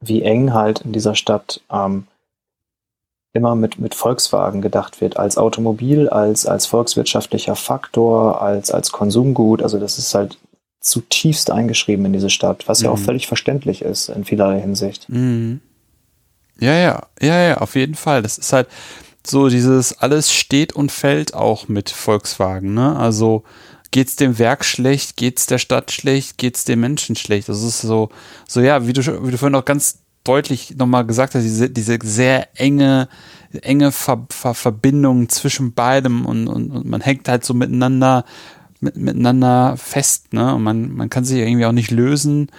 wie 0.01 0.23
eng 0.23 0.53
halt 0.53 0.81
in 0.81 0.93
dieser 0.93 1.15
Stadt 1.15 1.61
ähm, 1.71 2.07
immer 3.35 3.55
mit, 3.55 3.79
mit 3.79 3.95
Volkswagen 3.95 4.61
gedacht 4.61 5.01
wird, 5.01 5.17
als 5.17 5.39
Automobil, 5.39 6.09
als, 6.09 6.45
als 6.45 6.67
volkswirtschaftlicher 6.67 7.57
Faktor, 7.57 8.43
als, 8.43 8.71
als 8.71 8.93
Konsumgut. 8.93 9.63
Also 9.63 9.79
das 9.79 9.99
ist 9.99 10.15
halt 10.15 10.39
zutiefst 10.81 11.51
eingeschrieben 11.51 12.05
in 12.05 12.13
diese 12.13 12.31
Stadt, 12.31 12.69
was 12.69 12.81
mhm. 12.81 12.87
ja 12.87 12.91
auch 12.91 12.99
mhm. 12.99 13.05
völlig 13.05 13.27
verständlich 13.29 13.83
ist 13.83 14.09
in 14.09 14.25
vielerlei 14.25 14.61
Hinsicht. 14.61 15.09
Mhm. 15.09 15.61
Ja, 16.59 16.75
ja, 16.75 17.07
ja, 17.21 17.41
ja, 17.41 17.59
auf 17.59 17.75
jeden 17.75 17.95
Fall. 17.95 18.23
Das 18.23 18.39
ist 18.39 18.53
halt, 18.53 18.69
so 19.27 19.49
dieses 19.49 19.99
alles 19.99 20.33
steht 20.33 20.73
und 20.73 20.93
fällt 20.93 21.35
auch 21.35 21.69
mit 21.69 21.91
Volkswagen, 21.91 22.75
ne? 22.75 22.97
Also 22.97 23.45
geht's 23.91 24.17
dem 24.17 24.39
Werk 24.39 24.65
schlecht, 24.65 25.17
geht's 25.17 25.47
der 25.47 25.59
Stadt 25.59 25.93
schlecht, 25.93 26.39
geht's 26.39 26.65
den 26.65 26.81
Menschen 26.81 27.15
schlecht. 27.15 27.49
Das 27.49 27.63
ist 27.63 27.81
so, 27.83 28.09
so 28.49 28.61
ja, 28.61 28.87
wie 28.87 28.93
du, 28.93 29.03
wie 29.25 29.31
du 29.31 29.39
vorhin 29.39 29.55
auch 29.55 29.65
ganz 29.65 29.99
deutlich 30.25 30.77
nochmal 30.77 31.07
gesagt 31.07 31.35
hast, 31.35 31.43
diese, 31.43 31.71
diese 31.71 31.99
sehr 32.03 32.49
enge, 32.59 33.09
enge 33.61 33.93
Ver, 33.93 34.27
Ver, 34.31 34.55
Verbindung 34.55 35.29
zwischen 35.29 35.75
beidem 35.75 36.27
und, 36.27 36.49
und, 36.49 36.71
und 36.71 36.87
man 36.87 37.01
hängt 37.01 37.29
halt 37.29 37.45
so 37.45 37.55
miteinander, 37.55 38.25
mit, 38.81 38.97
miteinander 38.97 39.77
fest, 39.77 40.33
ne? 40.33 40.55
Und 40.55 40.63
man, 40.63 40.93
man 40.93 41.11
kann 41.11 41.25
sich 41.25 41.39
irgendwie 41.39 41.67
auch 41.67 41.73
nicht 41.73 41.91
lösen. 41.91 42.51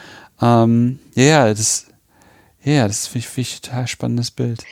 Ähm, 0.41 0.99
ja, 1.15 1.49
das, 1.49 1.87
ja, 2.63 2.87
das 2.87 3.07
finde 3.07 3.19
ich, 3.19 3.27
find 3.27 3.47
ich 3.47 3.61
total 3.61 3.87
spannendes 3.87 4.31
Bild. 4.31 4.63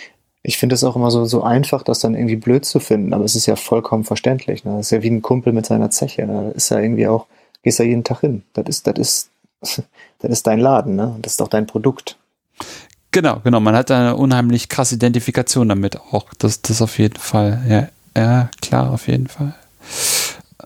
Ich 0.44 0.58
finde 0.58 0.76
es 0.76 0.84
auch 0.84 0.96
immer 0.96 1.12
so, 1.12 1.26
so 1.26 1.44
einfach, 1.44 1.84
das 1.84 2.00
dann 2.00 2.16
irgendwie 2.16 2.36
blöd 2.36 2.66
zu 2.66 2.80
finden, 2.80 3.14
aber 3.14 3.26
es 3.26 3.36
ist 3.36 3.46
ja 3.46 3.56
vollkommen 3.56 4.04
verständlich. 4.04 4.64
Ne? 4.66 4.78
Das 4.78 4.88
ist 4.88 4.92
ja 4.92 5.04
wie 5.04 5.10
ein 5.10 5.22
Kumpel 5.22 5.54
mit 5.54 5.66
seiner 5.66 5.92
Zeche. 5.92 6.26
Ne? 6.26 6.52
Das 6.54 6.64
ist 6.64 6.70
ja 6.70 6.80
irgendwie 6.80 7.08
auch, 7.08 7.28
gehst 7.64 7.80
ja 7.80 7.86
jeden 7.86 8.04
Tag 8.04 8.22
hin. 8.22 8.44
Das 8.54 8.66
ist, 8.68 8.88
das 8.88 8.98
ist, 8.98 9.30
das 10.20 10.32
ist 10.32 10.48
dein 10.48 10.60
Laden, 10.60 10.96
ne? 10.96 11.16
Das 11.22 11.34
ist 11.34 11.42
auch 11.42 11.48
dein 11.48 11.68
Produkt. 11.68 12.18
Genau, 13.12 13.42
genau. 13.44 13.60
Man 13.60 13.76
hat 13.76 13.92
eine 13.92 14.16
unheimlich 14.16 14.70
krasse 14.70 14.96
Identifikation 14.96 15.70
damit 15.70 16.00
auch. 16.00 16.34
Das, 16.40 16.62
das 16.62 16.82
auf 16.82 16.98
jeden 16.98 17.20
Fall. 17.20 17.62
Ja, 17.68 17.90
ja, 18.18 18.50
klar, 18.62 18.92
auf 18.92 19.08
jeden 19.08 19.28
Fall. 19.28 19.54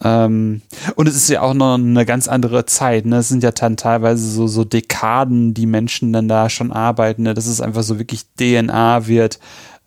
Ähm, 0.02 0.62
und 0.96 1.08
es 1.08 1.16
ist 1.16 1.30
ja 1.30 1.42
auch 1.42 1.54
noch 1.54 1.76
eine 1.76 2.06
ganz 2.06 2.28
andere 2.28 2.66
Zeit. 2.66 3.06
Ne? 3.06 3.18
Es 3.18 3.30
sind 3.30 3.44
ja 3.44 3.52
dann 3.52 3.78
teilweise 3.78 4.28
so, 4.30 4.48
so 4.48 4.64
Dekaden, 4.64 5.54
die 5.54 5.66
Menschen 5.66 6.14
dann 6.14 6.28
da 6.28 6.50
schon 6.50 6.72
arbeiten. 6.72 7.24
Ne? 7.24 7.34
Dass 7.34 7.48
es 7.48 7.62
einfach 7.62 7.84
so 7.84 8.00
wirklich 8.00 8.26
DNA 8.40 9.08
wird, 9.08 9.40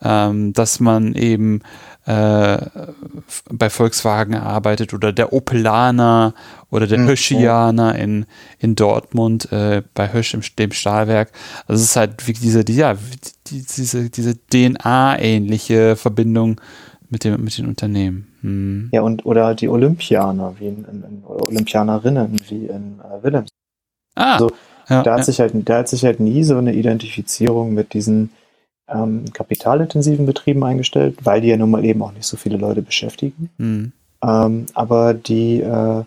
ähm, 0.03 0.53
dass 0.53 0.81
man 0.81 1.15
eben 1.15 1.63
äh, 2.07 2.59
bei 3.51 3.69
Volkswagen 3.69 4.35
arbeitet 4.35 4.95
oder 4.95 5.13
der 5.13 5.33
Opelaner 5.33 6.35
oder 6.71 6.87
der 6.87 6.99
mhm. 6.99 7.09
Höschianer 7.09 7.97
in, 7.97 8.25
in 8.59 8.75
Dortmund 8.77 9.53
äh, 9.53 9.83
bei 9.93 10.13
Hösch 10.13 10.33
im, 10.33 10.41
dem 10.59 10.73
Stahlwerk. 10.73 11.33
Also 11.67 11.83
es 11.83 11.91
ist 11.91 11.97
halt 11.97 12.27
wirklich 12.27 12.41
diese, 12.41 12.65
die, 12.65 12.77
ja, 12.77 12.95
die, 13.49 13.63
diese, 13.63 14.09
diese 14.09 14.39
DNA-ähnliche 14.39 15.97
Verbindung 15.97 16.61
mit, 17.11 17.25
dem, 17.25 17.43
mit 17.43 17.59
den 17.59 17.67
Unternehmen. 17.67 18.28
Hm. 18.43 18.89
Ja, 18.93 19.03
und 19.03 19.27
oder 19.27 19.55
die 19.55 19.69
Olympianer, 19.69 20.55
wie 20.59 20.69
in, 20.69 20.85
in, 20.85 21.05
in 21.05 21.25
Olympianerinnen, 21.25 22.41
wie 22.49 22.67
in 22.67 23.01
äh, 23.01 23.23
Willems. 23.23 23.49
Ah, 24.15 24.35
also, 24.35 24.51
ja, 24.89 25.03
da, 25.03 25.13
hat 25.13 25.19
ja. 25.19 25.25
sich 25.25 25.41
halt, 25.41 25.53
da 25.69 25.79
hat 25.79 25.89
sich 25.89 26.05
halt 26.05 26.21
nie 26.21 26.45
so 26.45 26.57
eine 26.57 26.73
Identifizierung 26.73 27.75
mit 27.75 27.95
diesen 27.95 28.31
ähm, 28.89 29.25
kapitalintensiven 29.33 30.27
Betrieben 30.27 30.65
eingestellt, 30.65 31.19
weil 31.25 31.41
die 31.41 31.49
ja 31.49 31.57
nun 31.57 31.71
mal 31.71 31.85
eben 31.85 32.03
auch 32.03 32.13
nicht 32.13 32.27
so 32.27 32.37
viele 32.37 32.57
Leute 32.57 32.83
beschäftigen. 32.83 33.51
Hm. 33.59 33.93
Ähm, 34.23 34.67
aber 34.75 35.15
die, 35.15 35.61
äh, 35.61 36.01
äh, 36.01 36.05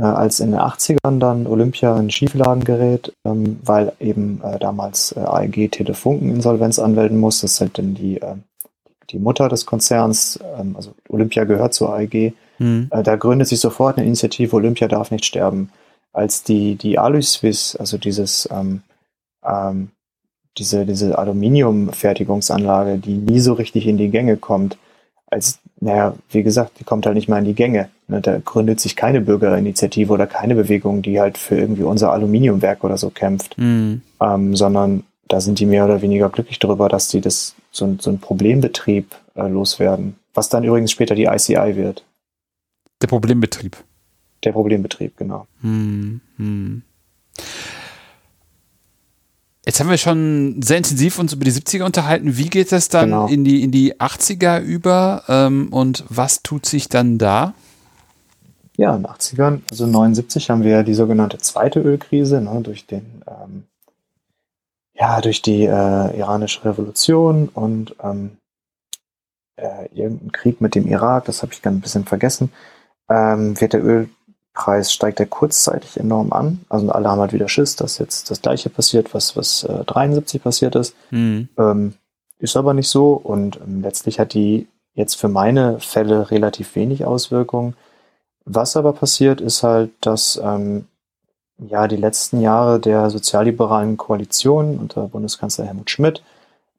als 0.00 0.40
in 0.40 0.50
den 0.50 0.60
80ern 0.60 1.18
dann 1.18 1.46
Olympia 1.46 1.96
in 1.98 2.10
Schieflagen 2.10 2.64
gerät, 2.64 3.12
ähm, 3.24 3.60
weil 3.64 3.92
eben 4.00 4.40
äh, 4.42 4.58
damals 4.58 5.12
äh, 5.12 5.20
AEG 5.20 5.70
Telefunken 5.70 6.30
Insolvenz 6.30 6.78
anmelden 6.78 7.18
muss, 7.18 7.40
das 7.40 7.60
halt 7.60 7.78
dann 7.78 7.94
die 7.94 8.16
ähm, 8.18 8.42
die 9.10 9.18
Mutter 9.18 9.48
des 9.48 9.66
Konzerns, 9.66 10.38
ähm, 10.58 10.76
also 10.76 10.94
Olympia 11.08 11.44
gehört 11.44 11.74
zur 11.74 11.94
AEG, 11.94 12.34
mhm. 12.58 12.88
äh, 12.90 13.02
da 13.02 13.16
gründet 13.16 13.48
sich 13.48 13.60
sofort 13.60 13.96
eine 13.96 14.06
Initiative, 14.06 14.54
Olympia 14.54 14.88
darf 14.88 15.10
nicht 15.10 15.24
sterben. 15.24 15.70
Als 16.12 16.42
die, 16.42 16.76
die 16.76 16.98
Aluswiss, 16.98 17.76
also 17.76 17.98
dieses, 17.98 18.48
ähm, 18.50 18.82
ähm, 19.44 19.90
diese, 20.56 20.84
diese 20.84 21.16
Aluminiumfertigungsanlage, 21.18 22.98
die 22.98 23.14
nie 23.14 23.40
so 23.40 23.52
richtig 23.52 23.86
in 23.86 23.96
die 23.96 24.10
Gänge 24.10 24.36
kommt, 24.36 24.76
als, 25.30 25.60
naja, 25.80 26.14
wie 26.30 26.42
gesagt, 26.42 26.80
die 26.80 26.84
kommt 26.84 27.06
halt 27.06 27.14
nicht 27.14 27.28
mal 27.28 27.38
in 27.38 27.44
die 27.44 27.54
Gänge. 27.54 27.90
Ne? 28.08 28.20
Da 28.20 28.38
gründet 28.38 28.80
sich 28.80 28.96
keine 28.96 29.20
Bürgerinitiative 29.20 30.12
oder 30.12 30.26
keine 30.26 30.54
Bewegung, 30.54 31.02
die 31.02 31.20
halt 31.20 31.38
für 31.38 31.56
irgendwie 31.56 31.82
unser 31.82 32.12
Aluminiumwerk 32.12 32.82
oder 32.82 32.96
so 32.96 33.10
kämpft, 33.10 33.56
mhm. 33.58 34.02
ähm, 34.20 34.56
sondern 34.56 35.04
da 35.28 35.40
sind 35.40 35.60
die 35.60 35.66
mehr 35.66 35.84
oder 35.84 36.00
weniger 36.00 36.30
glücklich 36.30 36.58
darüber, 36.58 36.88
dass 36.88 37.08
die 37.08 37.20
das 37.20 37.54
so 37.70 37.84
ein, 37.84 37.98
so 37.98 38.10
ein 38.10 38.18
Problembetrieb 38.18 39.14
äh, 39.34 39.48
loswerden, 39.48 40.16
was 40.34 40.48
dann 40.48 40.64
übrigens 40.64 40.90
später 40.90 41.14
die 41.14 41.24
ICI 41.24 41.76
wird. 41.76 42.04
Der 43.02 43.06
Problembetrieb. 43.06 43.76
Der 44.44 44.52
Problembetrieb, 44.52 45.16
genau. 45.16 45.46
Hm, 45.60 46.20
hm. 46.36 46.82
Jetzt 49.68 49.80
haben 49.80 49.90
wir 49.90 49.98
schon 49.98 50.62
sehr 50.62 50.78
intensiv 50.78 51.18
uns 51.18 51.34
über 51.34 51.44
die 51.44 51.52
70er 51.52 51.84
unterhalten. 51.84 52.38
Wie 52.38 52.48
geht 52.48 52.72
es 52.72 52.88
dann 52.88 53.10
genau. 53.10 53.26
in, 53.26 53.44
die, 53.44 53.62
in 53.62 53.70
die 53.70 53.96
80er 53.96 54.62
über 54.62 55.24
ähm, 55.28 55.68
und 55.70 56.04
was 56.08 56.42
tut 56.42 56.64
sich 56.64 56.88
dann 56.88 57.18
da? 57.18 57.52
Ja, 58.78 58.96
in 58.96 59.02
den 59.02 59.10
80ern, 59.10 59.60
also 59.70 59.86
79 59.86 60.48
haben 60.48 60.62
wir 60.62 60.84
die 60.84 60.94
sogenannte 60.94 61.36
zweite 61.38 61.80
Ölkrise 61.80 62.40
ne, 62.40 62.60
durch 62.62 62.86
den 62.86 63.22
ähm, 63.26 63.64
ja, 64.98 65.20
durch 65.20 65.42
die 65.42 65.64
äh, 65.64 66.18
iranische 66.18 66.64
Revolution 66.64 67.48
und 67.48 67.94
ähm, 68.02 68.36
äh, 69.56 69.86
irgendein 69.94 70.32
Krieg 70.32 70.60
mit 70.60 70.74
dem 70.74 70.86
Irak, 70.86 71.26
das 71.26 71.42
habe 71.42 71.52
ich 71.52 71.62
ganz 71.62 71.76
ein 71.76 71.80
bisschen 71.80 72.04
vergessen, 72.04 72.52
ähm, 73.08 73.60
wird 73.60 73.74
der 73.74 73.84
Ölpreis, 73.84 74.92
steigt 74.92 75.20
er 75.20 75.26
kurzzeitig 75.26 75.98
enorm 75.98 76.32
an. 76.32 76.64
Also 76.68 76.90
alle 76.90 77.08
haben 77.08 77.20
halt 77.20 77.32
wieder 77.32 77.48
Schiss, 77.48 77.76
dass 77.76 77.98
jetzt 77.98 78.30
das 78.30 78.42
gleiche 78.42 78.70
passiert, 78.70 79.14
was, 79.14 79.36
was 79.36 79.62
äh, 79.64 79.84
73 79.84 80.42
passiert 80.42 80.74
ist. 80.74 80.96
Mhm. 81.10 81.48
Ähm, 81.56 81.94
ist 82.40 82.56
aber 82.56 82.74
nicht 82.74 82.88
so 82.88 83.12
und 83.12 83.60
ähm, 83.60 83.82
letztlich 83.82 84.18
hat 84.18 84.34
die 84.34 84.68
jetzt 84.94 85.14
für 85.14 85.28
meine 85.28 85.78
Fälle 85.78 86.30
relativ 86.30 86.74
wenig 86.74 87.04
Auswirkungen. 87.04 87.76
Was 88.44 88.76
aber 88.76 88.92
passiert, 88.92 89.40
ist 89.40 89.62
halt, 89.62 89.90
dass 90.00 90.40
ähm, 90.42 90.86
ja, 91.58 91.88
die 91.88 91.96
letzten 91.96 92.40
Jahre 92.40 92.78
der 92.80 93.10
sozialliberalen 93.10 93.96
Koalition 93.96 94.78
unter 94.78 95.08
Bundeskanzler 95.08 95.66
Helmut 95.66 95.90
Schmidt, 95.90 96.22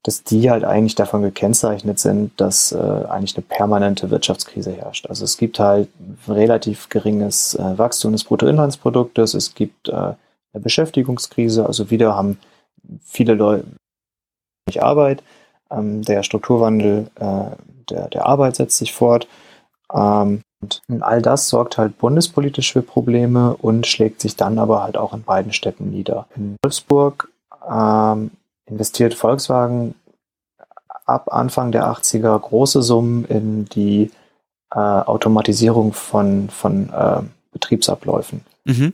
dass 0.04 0.24
die 0.24 0.50
halt 0.50 0.64
eigentlich 0.64 0.96
davon 0.96 1.22
gekennzeichnet 1.22 2.00
sind, 2.00 2.40
dass 2.40 2.72
äh, 2.72 2.78
eigentlich 2.78 3.36
eine 3.36 3.46
permanente 3.48 4.10
Wirtschaftskrise 4.10 4.72
herrscht. 4.72 5.08
Also 5.08 5.26
es 5.26 5.38
gibt 5.38 5.60
halt 5.60 5.90
relativ 6.28 6.88
geringes 6.90 7.56
äh, 7.56 7.78
Wachstum 7.78 8.14
des 8.14 8.24
Bruttoinlandsproduktes, 8.24 9.34
es 9.34 9.54
gibt 9.54 9.90
äh, 9.90 9.94
eine 9.94 10.64
Beschäftigungskrise, 10.64 11.66
also 11.66 11.92
wieder 11.92 12.16
haben 12.16 12.40
viele 13.04 13.34
Leute 13.34 13.66
nicht 14.68 14.82
Arbeit, 14.82 15.22
ähm, 15.70 16.02
der 16.04 16.24
Strukturwandel 16.24 17.10
äh, 17.16 17.56
der, 17.90 18.08
der 18.08 18.26
Arbeit 18.26 18.56
setzt 18.56 18.78
sich 18.78 18.94
fort. 18.94 19.28
Ähm, 19.94 20.42
und 20.62 20.82
all 21.02 21.22
das 21.22 21.48
sorgt 21.48 21.78
halt 21.78 21.98
bundespolitisch 21.98 22.74
für 22.74 22.82
Probleme 22.82 23.56
und 23.56 23.88
schlägt 23.88 24.22
sich 24.22 24.36
dann 24.36 24.60
aber 24.60 24.84
halt 24.84 24.98
auch 24.98 25.14
in 25.14 25.24
beiden 25.24 25.54
Städten 25.54 25.90
nieder. 25.90 26.28
In 26.36 26.58
Wolfsburg 26.62 27.30
ähm, 27.70 28.32
investiert 28.66 29.14
Volkswagen 29.14 29.96
ab 31.06 31.32
Anfang 31.34 31.72
der 31.72 31.86
80er 31.88 32.38
große 32.38 32.82
Summen 32.82 33.26
in 33.26 33.66
die 33.66 34.12
äh, 34.72 34.80
Automatisierung 34.80 35.94
von, 35.94 36.50
von 36.50 36.90
äh, 36.90 37.22
Betriebsabläufen. 37.52 38.46
Mhm. 38.66 38.94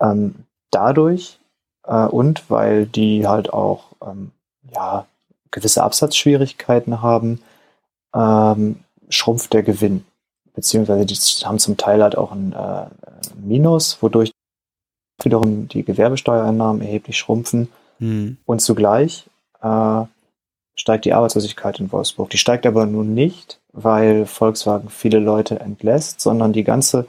Ähm, 0.00 0.34
dadurch 0.70 1.38
äh, 1.84 2.06
und 2.06 2.50
weil 2.50 2.86
die 2.86 3.26
halt 3.26 3.52
auch 3.52 3.92
ähm, 4.02 4.32
ja, 4.74 5.06
gewisse 5.50 5.82
Absatzschwierigkeiten 5.82 7.02
haben, 7.02 7.42
ähm, 8.14 8.80
schrumpft 9.10 9.52
der 9.52 9.62
Gewinn 9.62 10.04
beziehungsweise 10.56 11.06
die 11.06 11.14
haben 11.44 11.60
zum 11.60 11.76
Teil 11.76 12.02
halt 12.02 12.18
auch 12.18 12.32
ein 12.32 12.52
äh, 12.52 12.86
Minus, 13.36 13.98
wodurch 14.02 14.32
wiederum 15.22 15.68
die 15.68 15.84
Gewerbesteuereinnahmen 15.84 16.82
erheblich 16.82 17.16
schrumpfen. 17.16 17.68
Mhm. 18.00 18.38
Und 18.44 18.60
zugleich 18.60 19.26
äh, 19.62 20.02
steigt 20.74 21.04
die 21.04 21.12
Arbeitslosigkeit 21.12 21.78
in 21.78 21.92
Wolfsburg. 21.92 22.30
Die 22.30 22.38
steigt 22.38 22.66
aber 22.66 22.86
nun 22.86 23.14
nicht, 23.14 23.60
weil 23.72 24.26
Volkswagen 24.26 24.88
viele 24.88 25.20
Leute 25.20 25.60
entlässt, 25.60 26.20
sondern 26.20 26.52
die 26.52 26.64
ganze 26.64 27.06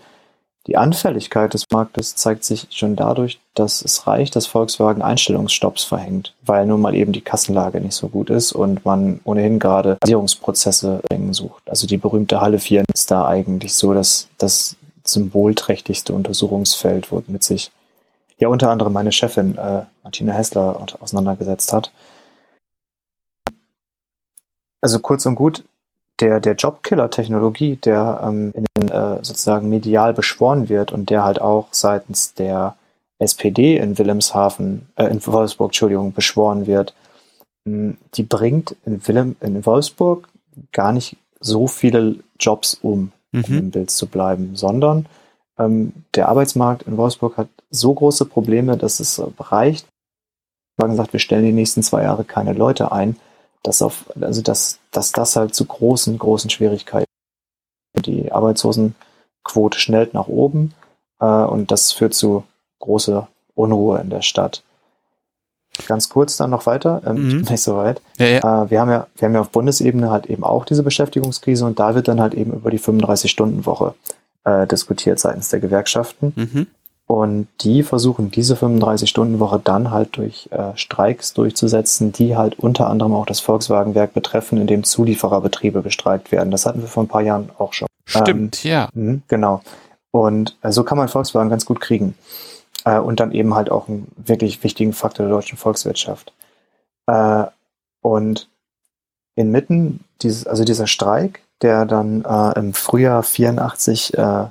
die 0.68 0.76
Anfälligkeit 0.76 1.54
des 1.54 1.66
Marktes 1.72 2.16
zeigt 2.16 2.44
sich 2.44 2.68
schon 2.72 2.98
dadurch, 2.98 3.40
dass 3.54 3.82
es 3.82 4.06
reicht, 4.06 4.36
dass 4.36 4.48
Volkswagen 4.48 5.02
Einstellungsstopps 5.02 5.86
verhängt, 5.86 6.34
weil 6.42 6.66
nun 6.66 6.82
mal 6.82 6.94
eben 6.94 7.14
die 7.14 7.22
Kassenlage 7.22 7.80
nicht 7.80 7.96
so 7.96 8.10
gut 8.10 8.30
ist 8.30 8.52
und 8.52 8.84
man 8.84 9.22
ohnehin 9.24 9.60
gerade 9.60 9.98
Basierungsprozesse 10.02 11.02
sucht. 11.32 11.64
Also 11.70 11.88
die 11.88 11.98
berühmte 11.98 12.42
Halle 12.42 12.60
4 12.60 12.84
ist 12.94 13.10
da 13.12 13.26
eigentlich 13.26 13.74
so 13.74 13.94
dass 13.94 14.28
das 14.38 14.76
symbolträchtigste 15.06 16.12
Untersuchungsfeld, 16.12 17.14
womit 17.14 17.44
sich 17.44 17.72
ja 18.38 18.50
unter 18.50 18.70
anderem 18.70 18.92
meine 18.92 19.14
Chefin 19.14 19.58
äh, 19.58 19.84
Martina 20.04 20.34
Hessler 20.34 20.86
auseinandergesetzt 21.00 21.72
hat. 21.72 21.92
Also 24.82 25.00
kurz 25.00 25.26
und 25.26 25.36
gut, 25.36 25.64
der, 26.20 26.40
der 26.40 26.56
Jobkiller-Technologie, 26.56 27.76
der 27.78 28.22
ähm, 28.24 28.54
in 28.56 28.66
den, 28.78 28.90
äh, 28.90 29.18
sozusagen 29.24 29.70
medial 29.70 30.14
beschworen 30.14 30.70
wird 30.70 30.92
und 30.92 31.10
der 31.10 31.24
halt 31.24 31.42
auch 31.42 31.68
seitens 31.72 32.34
der 32.34 32.76
SPD 33.20 33.78
in 33.78 33.98
Wilhelmshaven, 33.98 34.88
äh, 34.96 35.06
in 35.06 35.26
Wolfsburg, 35.26 35.70
Entschuldigung, 35.70 36.14
beschworen 36.14 36.68
wird, 36.68 36.94
hm, 37.68 37.98
die 38.16 38.24
bringt 38.24 38.76
in, 38.86 39.06
Willem, 39.08 39.36
in 39.42 39.66
Wolfsburg 39.66 40.28
gar 40.72 40.92
nicht 40.92 41.18
so 41.40 41.68
viele 41.68 42.16
Jobs 42.40 42.76
um, 42.82 43.12
um 43.34 43.40
Mhm. 43.48 43.58
im 43.58 43.72
Bild 43.72 43.92
zu 43.92 44.08
bleiben, 44.08 44.56
sondern 44.56 45.06
ähm, 45.60 45.94
der 46.16 46.30
Arbeitsmarkt 46.30 46.84
in 46.84 46.98
Wolfsburg 46.98 47.38
hat 47.38 47.50
so 47.70 47.94
große 47.94 48.26
Probleme, 48.26 48.78
dass 48.78 49.00
es 49.00 49.20
äh, 49.20 49.26
reicht. 49.40 49.88
Man 50.78 50.96
sagt, 50.96 51.14
wir 51.14 51.20
stellen 51.20 51.46
die 51.46 51.52
nächsten 51.52 51.84
zwei 51.84 52.04
Jahre 52.04 52.24
keine 52.24 52.54
Leute 52.54 52.92
ein, 52.92 53.18
dass 53.64 53.82
auf, 53.82 54.06
also 54.22 54.42
dass, 54.42 54.80
dass 54.92 55.12
das 55.12 55.36
halt 55.36 55.54
zu 55.56 55.66
großen, 55.66 56.18
großen 56.18 56.50
Schwierigkeiten. 56.50 57.06
Die 58.06 58.32
Arbeitslosenquote 58.32 59.80
schnellt 59.80 60.14
nach 60.14 60.28
oben 60.28 60.74
äh, 61.20 61.26
und 61.26 61.72
das 61.72 61.92
führt 61.92 62.14
zu 62.14 62.44
großer 62.80 63.28
Unruhe 63.56 64.00
in 64.00 64.10
der 64.10 64.22
Stadt. 64.22 64.64
Ganz 65.88 66.10
kurz 66.10 66.38
dann 66.38 66.50
noch 66.50 66.66
weiter, 66.66 67.02
ähm, 67.06 67.16
Mhm. 67.16 67.28
ich 67.28 67.36
bin 67.44 67.52
nicht 67.52 67.62
so 67.64 67.78
weit. 67.78 68.02
Ja, 68.18 68.26
ja. 68.26 68.64
Äh, 68.64 68.70
wir, 68.72 68.80
haben 68.82 68.90
ja, 68.90 69.08
wir 69.16 69.28
haben 69.28 69.34
ja 69.36 69.42
auf 69.42 69.50
Bundesebene 69.50 70.10
halt 70.10 70.26
eben 70.28 70.44
auch 70.44 70.66
diese 70.66 70.84
Beschäftigungskrise 70.84 71.66
und 71.66 71.80
da 71.80 71.94
wird 71.96 72.08
dann 72.08 72.20
halt 72.22 72.34
eben 72.34 72.54
über 72.54 72.72
die 72.72 72.80
35-Stunden-Woche 72.80 73.94
äh, 74.44 74.66
diskutiert 74.68 75.20
seitens 75.20 75.50
der 75.50 75.60
Gewerkschaften. 75.60 76.34
Mhm. 76.36 76.68
Und 77.08 77.48
die 77.62 77.84
versuchen 77.84 78.32
diese 78.32 78.56
35-Stunden-Woche 78.56 79.62
dann 79.64 79.92
halt 79.92 80.18
durch 80.18 80.50
äh, 80.52 80.76
Streiks 80.76 81.34
durchzusetzen, 81.34 82.12
die 82.12 82.36
halt 82.36 82.60
unter 82.60 82.90
anderem 82.90 83.14
auch 83.14 83.26
das 83.26 83.40
Volkswagenwerk 83.40 84.14
betreffen, 84.14 84.60
in 84.60 84.68
dem 84.68 84.84
Zuliefererbetriebe 84.84 85.82
bestreikt 85.82 86.34
werden. 86.34 86.52
Das 86.52 86.66
hatten 86.66 86.82
wir 86.82 86.90
vor 86.90 87.04
ein 87.04 87.08
paar 87.08 87.22
Jahren 87.22 87.50
auch 87.58 87.72
schon. 87.72 87.88
Stimmt, 88.06 88.66
ja. 88.66 88.90
Mhm, 88.94 89.22
genau. 89.30 89.62
Und 90.12 90.58
äh, 90.62 90.72
so 90.74 90.84
kann 90.84 90.98
man 90.98 91.08
Volkswagen 91.08 91.50
ganz 91.50 91.66
gut 91.66 91.80
kriegen. 91.80 92.14
Äh, 92.84 93.00
und 93.00 93.22
dann 93.22 93.32
eben 93.32 93.56
halt 93.56 93.72
auch 93.72 93.88
einen 93.88 94.12
wirklich 94.18 94.62
wichtigen 94.64 94.92
Faktor 94.92 95.28
der 95.28 95.36
deutschen 95.36 95.58
Volkswirtschaft. 95.58 96.34
Äh, 97.08 97.46
und 98.02 98.50
inmitten 99.36 100.02
dieses, 100.22 100.46
also 100.46 100.66
dieser 100.66 100.88
Streik, 100.88 101.42
der 101.62 101.86
dann 101.86 102.26
äh, 102.26 102.60
im 102.60 102.74
Frühjahr 102.74 103.24
84 103.24 104.18
äh, 104.18 104.46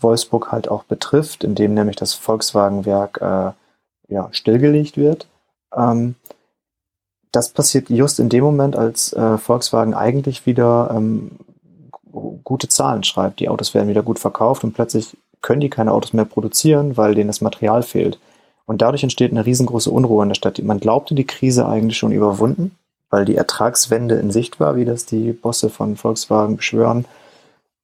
Wolfsburg 0.00 0.52
halt 0.52 0.68
auch 0.68 0.84
betrifft, 0.84 1.44
in 1.44 1.54
dem 1.54 1.74
nämlich 1.74 1.96
das 1.96 2.14
Volkswagenwerk 2.14 3.20
äh, 3.20 4.12
ja, 4.12 4.28
stillgelegt 4.30 4.96
wird. 4.96 5.26
Ähm, 5.74 6.14
das 7.32 7.50
passiert 7.50 7.90
just 7.90 8.18
in 8.20 8.28
dem 8.28 8.44
Moment, 8.44 8.76
als 8.76 9.12
äh, 9.12 9.36
Volkswagen 9.38 9.94
eigentlich 9.94 10.46
wieder 10.46 10.90
ähm, 10.94 11.32
gu- 12.10 12.38
gute 12.44 12.68
Zahlen 12.68 13.04
schreibt. 13.04 13.40
Die 13.40 13.48
Autos 13.48 13.74
werden 13.74 13.88
wieder 13.88 14.02
gut 14.02 14.18
verkauft 14.18 14.64
und 14.64 14.72
plötzlich 14.72 15.16
können 15.42 15.60
die 15.60 15.70
keine 15.70 15.92
Autos 15.92 16.12
mehr 16.12 16.24
produzieren, 16.24 16.96
weil 16.96 17.14
denen 17.14 17.28
das 17.28 17.40
Material 17.40 17.82
fehlt. 17.82 18.18
Und 18.64 18.82
dadurch 18.82 19.02
entsteht 19.02 19.30
eine 19.30 19.46
riesengroße 19.46 19.90
Unruhe 19.90 20.22
in 20.22 20.30
der 20.30 20.34
Stadt. 20.34 20.58
Man 20.62 20.80
glaubte 20.80 21.14
die 21.14 21.26
Krise 21.26 21.68
eigentlich 21.68 21.98
schon 21.98 22.12
überwunden, 22.12 22.76
weil 23.10 23.24
die 23.24 23.36
Ertragswende 23.36 24.16
in 24.16 24.30
Sicht 24.30 24.58
war, 24.58 24.74
wie 24.76 24.84
das 24.84 25.06
die 25.06 25.32
Bosse 25.32 25.70
von 25.70 25.96
Volkswagen 25.96 26.56
beschwören. 26.56 27.04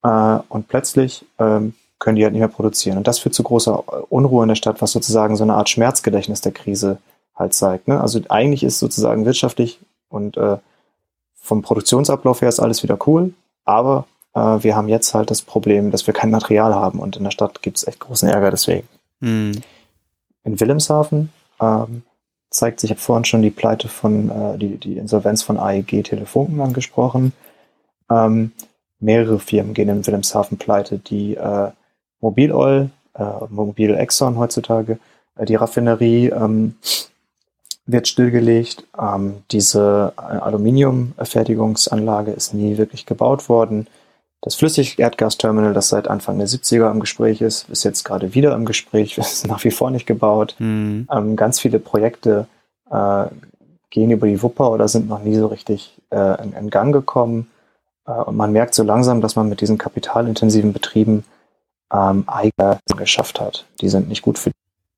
Äh, 0.03 0.39
und 0.49 0.67
plötzlich 0.69 1.25
ähm, 1.39 1.75
können 2.03 2.17
die 2.17 2.25
halt 2.25 2.33
nicht 2.33 2.41
mehr 2.41 2.49
produzieren. 2.49 2.99
Und 2.99 3.07
das 3.07 3.21
führt 3.21 3.33
zu 3.33 3.45
großer 3.45 4.11
Unruhe 4.13 4.43
in 4.43 4.49
der 4.49 4.57
Stadt, 4.57 4.83
was 4.83 4.91
sozusagen 4.91 5.37
so 5.37 5.45
eine 5.45 5.55
Art 5.55 5.69
Schmerzgedächtnis 5.69 6.41
der 6.41 6.51
Krise 6.51 6.99
halt 7.37 7.55
zeigt. 7.55 7.87
Ne? 7.87 8.01
Also 8.01 8.21
eigentlich 8.29 8.65
ist 8.65 8.81
sozusagen 8.81 9.25
wirtschaftlich 9.25 9.79
und 10.09 10.37
äh, 10.37 10.57
vom 11.37 11.63
Produktionsablauf 11.63 12.43
her 12.43 12.49
ist 12.49 12.59
alles 12.59 12.83
wieder 12.83 12.99
cool, 13.07 13.35
aber 13.65 14.07
äh, 14.35 14.41
wir 14.41 14.75
haben 14.75 14.89
jetzt 14.89 15.15
halt 15.15 15.31
das 15.31 15.43
Problem, 15.43 15.93
dass 15.93 16.09
wir 16.09 16.13
kein 16.13 16.33
Material 16.33 16.75
haben 16.75 16.99
und 16.99 17.17
in 17.17 17.23
der 17.23 17.31
Stadt 17.31 17.63
gibt 17.63 17.79
es 17.79 17.87
echt 17.87 18.01
großen 18.01 18.29
Ärger 18.29 18.51
deswegen. 18.51 18.89
Mhm. 19.21 19.61
In 20.43 20.59
Wilhelmshaven 20.59 21.31
ähm, 21.61 22.03
zeigt 22.51 22.81
sich, 22.81 22.91
ich 22.91 22.97
habe 22.97 23.01
vorhin 23.01 23.25
schon 23.25 23.43
die 23.43 23.51
Pleite 23.51 23.87
von, 23.87 24.29
äh, 24.29 24.59
die, 24.59 24.77
die 24.77 24.99
Insolvenz 24.99 25.45
von 25.45 25.57
AEG 25.57 26.03
Telefunken 26.03 26.61
angesprochen. 26.61 27.33
Ähm, 28.11 28.51
mehrere 28.99 29.39
Firmen 29.39 29.73
gehen 29.73 29.89
in 29.89 30.05
Wilhelmshaven 30.05 30.59
pleite, 30.59 30.99
die 30.99 31.37
äh, 31.37 31.71
Mobil 32.23 32.53
Oil, 32.53 32.91
äh, 33.15 33.25
Mobil 33.51 33.95
Exxon 33.95 34.39
heutzutage, 34.39 34.99
äh, 35.37 35.45
die 35.45 35.57
Raffinerie 35.57 36.31
ähm, 36.31 36.77
wird 37.85 38.09
stillgelegt. 38.09 38.85
Ähm, 38.99 39.43
diese 39.51 40.15
äh, 40.17 40.21
Aluminiumfertigungsanlage 40.21 42.31
ist 42.31 42.55
nie 42.55 42.79
wirklich 42.79 43.05
gebaut 43.05 43.49
worden. 43.49 43.89
Das 44.41 44.55
Flüssigerdgasterminal, 44.57 45.73
das 45.73 45.89
seit 45.89 46.09
Anfang 46.09 46.39
der 46.39 46.49
70er 46.49 46.91
im 46.91 47.01
Gespräch 47.01 47.41
ist, 47.41 47.69
ist 47.69 47.85
jetzt 47.85 48.05
gerade 48.05 48.35
wieder 48.35 48.55
im 48.55 48.65
Gespräch, 48.65 49.19
ist 49.19 49.47
nach 49.47 49.63
wie 49.65 49.71
vor 49.71 49.91
nicht 49.91 50.07
gebaut. 50.07 50.55
Mhm. 50.59 51.09
Ähm, 51.11 51.37
ganz 51.37 51.61
viele 51.61 51.79
Projekte 51.79 52.47
äh, 52.91 53.25
gehen 53.91 54.11
über 54.11 54.27
die 54.27 54.43
Wupper 54.43 54.71
oder 54.71 54.89
sind 54.89 55.09
noch 55.09 55.23
nie 55.23 55.37
so 55.37 55.49
richtig 55.49 55.99
äh, 56.11 56.43
in, 56.43 56.55
in 56.55 56.71
Gang 56.71 56.93
gekommen. 56.93 57.49
Äh, 58.07 58.13
und 58.13 58.37
man 58.37 58.53
merkt 58.53 58.75
so 58.75 58.83
langsam, 58.83 59.21
dass 59.21 59.37
man 59.37 59.49
mit 59.49 59.61
diesen 59.61 59.79
kapitalintensiven 59.79 60.73
Betrieben 60.73 61.25
ähm, 61.93 62.25
eigene 62.27 62.79
geschafft 62.97 63.41
hat. 63.41 63.67
Die 63.81 63.89
sind 63.89 64.09
nicht 64.09 64.23
gut 64.23 64.39
für 64.39 64.51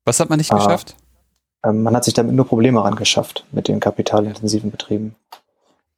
Was 0.05 0.19
hat 0.19 0.29
man 0.29 0.37
nicht 0.37 0.51
Ah. 0.51 0.57
geschafft? 0.57 0.95
ähm, 1.65 1.83
man 1.83 1.95
hat 1.95 2.03
sich 2.05 2.13
damit 2.13 2.35
nur 2.35 2.47
Probleme 2.47 2.83
rangeschafft 2.83 3.45
mit 3.51 3.67
den 3.67 3.79
kapitalintensiven 3.79 4.71
Betrieben. 4.71 5.15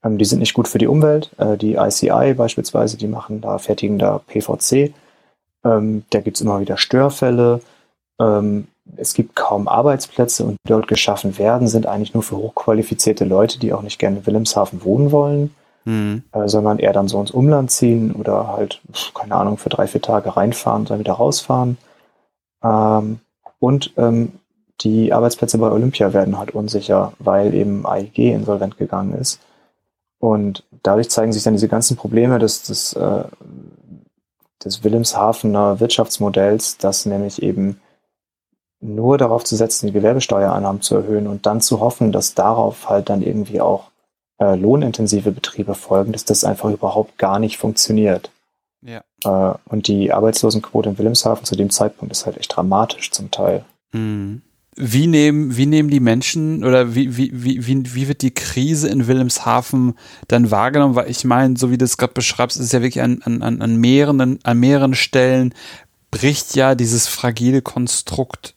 Ähm, 0.03 0.17
die 0.17 0.25
sind 0.25 0.39
nicht 0.39 0.53
gut 0.53 0.67
für 0.67 0.77
die 0.77 0.87
Umwelt. 0.87 1.31
Äh, 1.37 1.57
die 1.57 1.75
ICI 1.75 2.33
beispielsweise, 2.35 2.97
die 2.97 3.07
machen 3.07 3.41
da, 3.41 3.57
fertigen 3.57 3.99
da 3.99 4.19
PVC. 4.19 4.93
Ähm, 5.65 6.03
da 6.11 6.21
gibt's 6.21 6.41
immer 6.41 6.59
wieder 6.59 6.77
Störfälle. 6.77 7.61
Ähm, 8.19 8.67
es 8.95 9.13
gibt 9.13 9.35
kaum 9.35 9.67
Arbeitsplätze 9.67 10.45
und 10.45 10.53
die 10.53 10.69
dort 10.69 10.87
geschaffen 10.87 11.37
werden, 11.37 11.67
sind 11.67 11.85
eigentlich 11.87 12.13
nur 12.13 12.23
für 12.23 12.37
hochqualifizierte 12.37 13.25
Leute, 13.25 13.59
die 13.59 13.73
auch 13.73 13.81
nicht 13.81 13.99
gerne 13.99 14.19
in 14.19 14.25
Wilhelmshaven 14.25 14.83
wohnen 14.85 15.11
wollen, 15.11 15.53
Mhm. 15.88 16.23
äh, 16.33 16.49
sondern 16.49 16.79
eher 16.79 16.91
dann 16.91 17.07
so 17.07 17.17
ins 17.21 17.31
Umland 17.31 17.71
ziehen 17.71 18.11
oder 18.11 18.49
halt, 18.49 18.81
keine 19.13 19.35
Ahnung, 19.35 19.57
für 19.57 19.69
drei, 19.69 19.88
vier 19.88 20.01
Tage 20.01 20.35
reinfahren 20.35 20.81
und 20.81 20.89
dann 20.89 20.99
wieder 20.99 21.13
rausfahren. 21.13 21.77
Ähm, 22.61 23.21
und 23.59 23.93
ähm, 23.95 24.33
die 24.81 25.13
Arbeitsplätze 25.13 25.57
bei 25.57 25.71
Olympia 25.71 26.11
werden 26.11 26.38
halt 26.38 26.51
unsicher, 26.51 27.13
weil 27.19 27.53
eben 27.53 27.85
AIG 27.88 28.33
insolvent 28.33 28.77
gegangen 28.77 29.13
ist. 29.13 29.39
Und 30.19 30.65
dadurch 30.83 31.09
zeigen 31.09 31.31
sich 31.31 31.43
dann 31.43 31.53
diese 31.53 31.69
ganzen 31.69 31.95
Probleme 31.95 32.38
des, 32.38 32.63
des, 32.63 32.91
äh, 32.91 33.23
des 34.65 34.83
Wilhelmshavener 34.83 35.79
Wirtschaftsmodells, 35.79 36.79
das 36.79 37.05
nämlich 37.05 37.41
eben 37.41 37.79
nur 38.81 39.17
darauf 39.17 39.45
zu 39.45 39.55
setzen, 39.55 39.88
die 39.88 39.93
Gewerbesteuereinnahmen 39.93 40.81
zu 40.81 40.95
erhöhen 40.95 41.27
und 41.27 41.45
dann 41.45 41.61
zu 41.61 41.79
hoffen, 41.79 42.11
dass 42.11 42.35
darauf 42.35 42.89
halt 42.89 43.09
dann 43.09 43.21
irgendwie 43.21 43.61
auch 43.61 43.89
äh, 44.39 44.55
lohnintensive 44.55 45.31
Betriebe 45.31 45.75
folgen, 45.75 46.11
dass 46.11 46.25
das 46.25 46.43
einfach 46.43 46.69
überhaupt 46.69 47.17
gar 47.17 47.39
nicht 47.39 47.57
funktioniert. 47.57 48.31
Ja. 48.81 49.01
Äh, 49.23 49.57
und 49.65 49.88
die 49.88 50.11
Arbeitslosenquote 50.11 50.89
in 50.89 50.97
Wilhelmshaven 50.97 51.45
zu 51.45 51.55
dem 51.55 51.69
Zeitpunkt 51.69 52.11
ist 52.11 52.25
halt 52.25 52.38
echt 52.38 52.55
dramatisch 52.55 53.11
zum 53.11 53.31
Teil. 53.31 53.65
Mhm. 53.91 54.41
Wie 54.79 55.07
nehmen, 55.07 55.57
wie 55.57 55.65
nehmen 55.65 55.89
die 55.89 55.99
Menschen 55.99 56.63
oder 56.63 56.93
wie, 56.93 57.17
wie, 57.17 57.31
wie, 57.33 57.65
wie, 57.65 57.95
wie 57.95 58.07
wird 58.07 58.21
die 58.21 58.33
Krise 58.33 58.88
in 58.88 59.07
Wilhelmshaven 59.07 59.97
dann 60.27 60.51
wahrgenommen? 60.51 60.93
Weil 60.93 61.09
ich 61.09 61.25
meine, 61.25 61.57
so 61.57 61.71
wie 61.71 61.79
du 61.79 61.85
es 61.85 61.97
gerade 61.97 62.13
beschreibst, 62.13 62.57
ist 62.57 62.67
es 62.67 62.71
ja 62.73 62.83
wirklich 62.83 63.01
an, 63.01 63.23
an, 63.23 63.41
an, 63.41 63.61
an, 63.63 63.75
mehreren, 63.77 64.39
an 64.43 64.59
mehreren 64.59 64.93
Stellen 64.93 65.55
bricht 66.11 66.55
ja 66.55 66.75
dieses 66.75 67.07
fragile 67.07 67.63
Konstrukt 67.63 68.53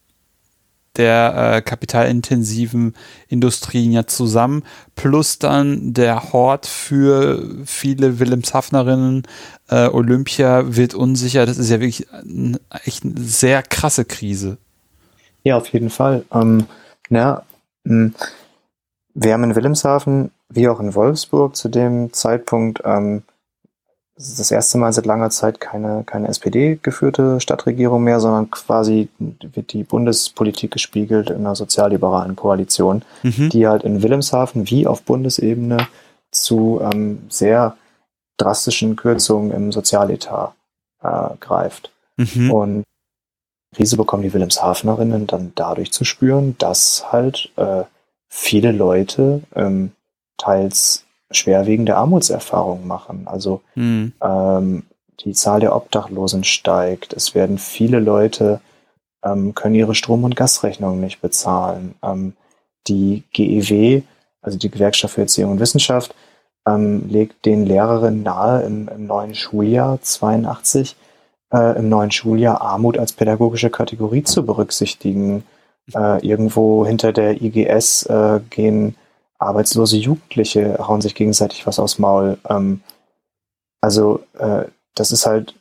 der 1.01 1.55
äh, 1.57 1.63
kapitalintensiven 1.63 2.95
Industrien 3.29 3.91
ja 3.91 4.07
zusammen, 4.07 4.65
plus 4.97 5.39
dann 5.39 5.95
der 5.95 6.33
Hort 6.33 6.67
für 6.67 7.43
viele 7.65 8.19
Wilhelmshavenerinnen, 8.19 9.23
äh, 9.71 9.89
Olympia 9.89 10.77
wird 10.77 10.95
unsicher. 10.95 11.47
Das 11.47 11.57
ist 11.57 11.71
ja 11.71 11.81
wirklich 11.81 12.13
ein, 12.13 12.59
echt 12.85 13.05
eine 13.05 13.19
sehr 13.19 13.63
krasse 13.63 14.05
Krise. 14.05 14.59
Ja, 15.43 15.57
auf 15.57 15.69
jeden 15.69 15.89
Fall. 15.89 16.25
Ähm, 16.35 16.67
na, 17.09 17.45
wir 17.85 19.33
haben 19.33 19.45
in 19.45 19.57
Wilhelmshaven, 19.57 20.33
wie 20.51 20.69
auch 20.69 20.81
in 20.81 20.95
Wolfsburg, 20.95 21.57
zu 21.57 21.71
dem 21.71 22.13
Zeitpunkt 22.13 22.83
ähm, 22.85 23.23
das 24.21 24.51
erste 24.51 24.77
Mal 24.77 24.93
seit 24.93 25.07
langer 25.07 25.31
Zeit 25.31 25.61
keine, 25.61 26.05
keine 26.05 26.29
SPD-geführte 26.29 27.41
Stadtregierung 27.41 28.05
mehr, 28.05 28.21
sondern 28.21 28.51
quasi 28.51 29.09
wird 29.19 29.73
die 29.73 29.83
Bundespolitik 29.83 30.71
gespiegelt 30.71 31.31
in 31.31 31.39
einer 31.39 31.55
sozialliberalen 31.55 32.37
Koalition, 32.37 33.03
Mhm. 33.23 33.49
die 33.49 33.67
halt 33.67 33.83
in 33.83 34.03
Wilhelmshaven 34.03 34.69
wie 34.69 34.87
auf 34.87 35.03
Bundesebene 35.03 35.89
zu 36.31 36.81
ähm, 36.83 37.23
sehr 37.31 37.77
drastischen 38.37 38.97
Kürzungen 38.97 39.53
im 39.53 39.73
Sozialetat 39.73 40.53
äh, 41.03 41.29
greift. 41.41 41.91
Mhm. 42.17 42.51
Und 42.51 42.85
Krise 43.75 43.97
bekommen 43.97 44.23
die 44.23 44.33
Wilhelmshavenerinnen 44.33 45.27
dann 45.27 45.53
dadurch 45.55 45.93
zu 45.93 46.05
spüren, 46.05 46.57
dass 46.59 47.13
halt 47.13 47.53
äh, 47.57 47.85
viele 48.29 48.73
Leute 48.73 49.43
ähm, 49.55 49.93
teils 50.37 51.05
schwerwiegende 51.31 51.97
Armutserfahrungen 51.97 52.87
machen. 52.87 53.23
Also 53.27 53.63
Mhm. 53.75 54.13
ähm, 54.23 54.83
die 55.25 55.33
Zahl 55.33 55.61
der 55.61 55.77
Obdachlosen 55.77 56.45
steigt. 56.45 57.13
Es 57.13 57.35
werden 57.35 57.59
viele 57.59 58.01
Leute 58.01 58.61
ähm, 59.23 59.55
können 59.55 59.75
ihre 59.75 59.95
Strom- 59.95 60.25
und 60.25 60.37
Gasrechnungen 60.37 61.01
nicht 61.01 61.21
bezahlen. 61.21 61.95
Ähm, 62.03 62.35
die 62.89 63.23
GEW, 63.33 64.03
also 64.43 64.59
die 64.59 64.71
Gewerkschaft 64.71 65.15
für 65.15 65.23
Erziehung 65.23 65.53
und 65.53 65.61
Wissenschaft, 65.61 66.15
ähm, 66.67 67.09
legt 67.09 67.45
den 67.45 67.67
Lehrerinnen 67.67 68.23
nahe, 68.23 68.63
im, 68.63 68.89
im 68.89 69.07
neuen 69.07 69.35
Schuljahr 69.35 70.01
82, 70.01 70.97
äh, 71.53 71.79
im 71.79 71.89
neuen 71.89 72.11
Schuljahr 72.11 72.61
Armut 72.61 72.99
als 72.99 73.13
pädagogische 73.13 73.71
Kategorie 73.71 74.23
zu 74.23 74.45
berücksichtigen. 74.45 75.45
Äh, 75.95 76.27
irgendwo 76.27 76.87
hinter 76.87 77.13
der 77.13 77.43
IGS 77.43 78.07
äh, 78.07 78.41
gehen 78.51 78.95
arbeitslose 79.41 79.97
Jugendliche, 79.97 80.79
hauen 80.87 81.01
sich 81.01 81.15
gegenseitig 81.15 81.67
was 81.67 81.79
aufs 81.79 81.99
Maul. 81.99 82.39
Ähm, 82.49 82.83
also 83.81 84.23
äh, 84.39 84.65
das 84.95 85.13
ist 85.13 85.27
halt, 85.27 85.55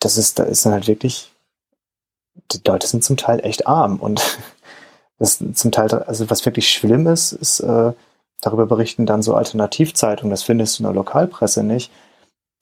das 0.00 0.18
ist, 0.18 0.38
da 0.38 0.44
ist 0.44 0.66
dann 0.66 0.72
halt 0.72 0.88
wirklich, 0.88 1.32
die 2.52 2.60
Leute 2.66 2.86
sind 2.86 3.04
zum 3.04 3.16
Teil 3.16 3.40
echt 3.44 3.66
arm 3.66 3.96
und 3.96 4.38
das 5.18 5.42
zum 5.54 5.72
Teil, 5.72 5.92
also 5.92 6.28
was 6.28 6.44
wirklich 6.44 6.68
schlimm 6.68 7.06
ist, 7.06 7.32
ist, 7.32 7.60
äh, 7.60 7.92
darüber 8.40 8.66
berichten 8.66 9.06
dann 9.06 9.22
so 9.22 9.34
Alternativzeitungen, 9.34 10.30
das 10.30 10.42
findest 10.42 10.78
du 10.78 10.82
in 10.82 10.88
der 10.88 10.94
Lokalpresse 10.94 11.62
nicht, 11.62 11.92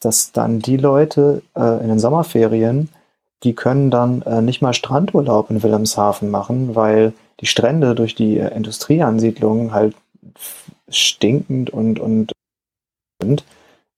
dass 0.01 0.33
dann 0.33 0.59
die 0.59 0.77
Leute 0.77 1.43
äh, 1.57 1.81
in 1.83 1.89
den 1.89 1.99
Sommerferien, 1.99 2.91
die 3.45 3.55
können 3.55 3.91
dann 3.91 4.23
äh, 4.23 4.43
nicht 4.43 4.61
mal 4.61 4.75
Strandurlaub 4.75 5.51
in 5.51 5.63
Wilhelmshaven 5.63 6.31
machen, 6.31 6.75
weil 6.75 7.13
die 7.41 7.47
Strände 7.47 7.95
durch 7.95 8.15
die 8.15 8.39
äh, 8.39 8.55
Industrieansiedlungen 8.55 9.73
halt 9.73 9.95
stinkend 10.89 11.71
und 11.71 12.01
und 12.01 12.33
sind. 13.21 13.45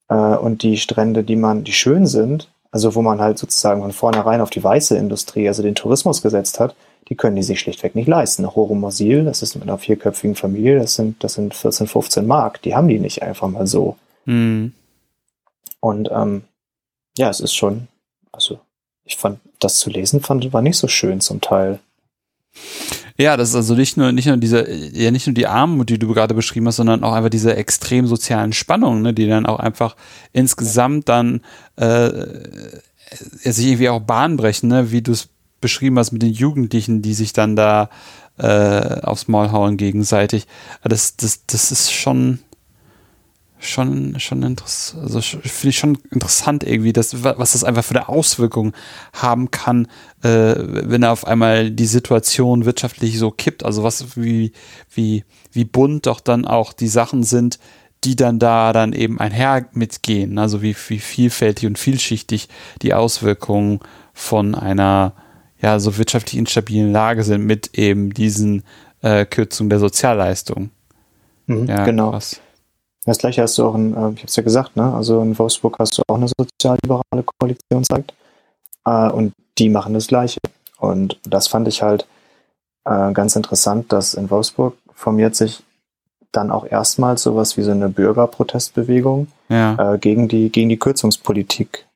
Äh, 0.08 0.14
und 0.14 0.62
die 0.62 0.76
Strände, 0.76 1.24
die 1.24 1.36
man, 1.36 1.64
die 1.64 1.72
schön 1.72 2.06
sind, 2.06 2.50
also 2.70 2.94
wo 2.94 3.02
man 3.02 3.20
halt 3.20 3.38
sozusagen 3.38 3.80
von 3.80 3.92
vornherein 3.92 4.40
auf 4.40 4.50
die 4.50 4.62
weiße 4.62 4.96
Industrie, 4.96 5.48
also 5.48 5.62
den 5.62 5.74
Tourismus 5.74 6.22
gesetzt 6.22 6.60
hat, 6.60 6.74
die 7.08 7.16
können 7.16 7.36
die 7.36 7.42
sich 7.42 7.60
schlichtweg 7.60 7.94
nicht 7.94 8.06
leisten. 8.06 8.54
Horomosil, 8.54 9.24
das 9.24 9.42
ist 9.42 9.56
mit 9.56 9.64
einer 9.64 9.78
vierköpfigen 9.78 10.36
Familie, 10.36 10.78
das 10.78 10.94
sind, 10.94 11.22
das 11.24 11.34
sind 11.34 11.54
14, 11.54 11.86
15 11.86 12.26
Mark, 12.26 12.62
die 12.62 12.74
haben 12.74 12.88
die 12.88 13.00
nicht 13.00 13.22
einfach 13.22 13.48
mal 13.48 13.66
so. 13.66 13.96
Mhm. 14.26 14.72
Und 15.80 16.08
ähm, 16.12 16.42
ja, 17.16 17.30
es 17.30 17.40
ist 17.40 17.54
schon, 17.54 17.88
also 18.30 18.60
ich 19.04 19.16
fand, 19.16 19.40
das 19.58 19.78
zu 19.78 19.90
lesen 19.90 20.20
fand, 20.20 20.52
war 20.52 20.62
nicht 20.62 20.76
so 20.76 20.86
schön 20.86 21.20
zum 21.20 21.40
Teil. 21.40 21.80
Ja, 23.20 23.36
das 23.36 23.50
ist 23.50 23.54
also 23.54 23.74
nicht 23.74 23.98
nur, 23.98 24.12
nicht 24.12 24.24
nur 24.24 24.38
diese, 24.38 24.66
ja, 24.70 25.10
nicht 25.10 25.26
nur 25.26 25.34
die 25.34 25.46
Armut, 25.46 25.90
die 25.90 25.98
du 25.98 26.08
gerade 26.08 26.32
beschrieben 26.32 26.66
hast, 26.66 26.76
sondern 26.76 27.04
auch 27.04 27.12
einfach 27.12 27.28
diese 27.28 27.54
extrem 27.54 28.06
sozialen 28.06 28.54
Spannungen, 28.54 29.02
ne, 29.02 29.12
die 29.12 29.28
dann 29.28 29.44
auch 29.44 29.58
einfach 29.60 29.94
insgesamt 30.32 31.10
dann 31.10 31.42
äh, 31.76 32.10
sich 33.42 33.66
irgendwie 33.66 33.90
auch 33.90 34.00
Bahn 34.00 34.38
brechen, 34.38 34.70
ne, 34.70 34.90
wie 34.90 35.02
du 35.02 35.12
es 35.12 35.28
beschrieben 35.60 35.98
hast 35.98 36.12
mit 36.12 36.22
den 36.22 36.32
Jugendlichen, 36.32 37.02
die 37.02 37.12
sich 37.12 37.34
dann 37.34 37.56
da 37.56 37.90
äh, 38.38 39.02
aufs 39.02 39.28
Maul 39.28 39.52
hauen 39.52 39.76
gegenseitig. 39.76 40.46
Das, 40.82 41.16
das, 41.16 41.44
das 41.44 41.72
ist 41.72 41.92
schon, 41.92 42.38
schon, 43.60 44.18
schon 44.18 44.42
interessant, 44.42 45.02
also 45.02 45.20
finde 45.20 45.68
ich 45.68 45.78
schon 45.78 45.98
interessant 46.10 46.64
irgendwie, 46.64 46.92
dass, 46.92 47.22
was 47.22 47.52
das 47.52 47.64
einfach 47.64 47.84
für 47.84 47.94
eine 47.94 48.08
Auswirkung 48.08 48.72
haben 49.12 49.50
kann, 49.50 49.86
äh, 50.22 50.54
wenn 50.56 51.04
auf 51.04 51.26
einmal 51.26 51.70
die 51.70 51.86
Situation 51.86 52.64
wirtschaftlich 52.64 53.18
so 53.18 53.30
kippt. 53.30 53.64
Also 53.64 53.82
was, 53.82 54.16
wie, 54.16 54.52
wie, 54.92 55.24
wie 55.52 55.64
bunt 55.64 56.06
doch 56.06 56.20
dann 56.20 56.46
auch 56.46 56.72
die 56.72 56.88
Sachen 56.88 57.22
sind, 57.22 57.58
die 58.04 58.16
dann 58.16 58.38
da 58.38 58.72
dann 58.72 58.92
eben 58.92 59.20
einher 59.20 59.66
mitgehen. 59.72 60.38
Also 60.38 60.62
wie, 60.62 60.74
wie 60.88 60.98
vielfältig 60.98 61.66
und 61.66 61.78
vielschichtig 61.78 62.48
die 62.82 62.94
Auswirkungen 62.94 63.80
von 64.14 64.54
einer 64.54 65.14
ja 65.60 65.78
so 65.78 65.98
wirtschaftlich 65.98 66.38
instabilen 66.38 66.92
Lage 66.92 67.22
sind 67.22 67.44
mit 67.44 67.78
eben 67.78 68.14
diesen 68.14 68.64
äh, 69.02 69.26
Kürzungen 69.26 69.70
der 69.70 69.78
Sozialleistung. 69.78 70.70
Mhm, 71.46 71.66
ja, 71.66 71.84
genau. 71.84 72.12
Krass. 72.12 72.40
Das 73.04 73.18
gleiche 73.18 73.42
hast 73.42 73.56
du 73.58 73.66
auch 73.66 73.74
in, 73.74 73.94
äh, 73.94 74.10
ich 74.10 74.20
habe 74.20 74.26
es 74.26 74.36
ja 74.36 74.42
gesagt, 74.42 74.76
ne? 74.76 74.92
also 74.94 75.22
in 75.22 75.38
Wolfsburg 75.38 75.78
hast 75.78 75.96
du 75.96 76.02
auch 76.08 76.16
eine 76.16 76.28
sozialliberale 76.28 77.24
Koalition, 77.38 77.84
sagt. 77.84 78.14
Äh, 78.84 79.10
und 79.10 79.32
die 79.58 79.70
machen 79.70 79.94
das 79.94 80.06
Gleiche. 80.06 80.40
Und 80.78 81.18
das 81.24 81.48
fand 81.48 81.68
ich 81.68 81.82
halt 81.82 82.06
äh, 82.84 83.12
ganz 83.12 83.36
interessant, 83.36 83.92
dass 83.92 84.14
in 84.14 84.30
Wolfsburg 84.30 84.74
formiert 84.94 85.34
sich 85.34 85.62
dann 86.32 86.50
auch 86.50 86.64
erstmals 86.64 87.22
sowas 87.22 87.56
wie 87.56 87.62
so 87.62 87.72
eine 87.72 87.88
Bürgerprotestbewegung 87.88 89.28
ja. 89.48 89.96
gegen 89.96 90.28
die 90.28 90.52
gegen 90.52 90.68
die 90.68 90.78
Kürzungspolitik. 90.78 91.86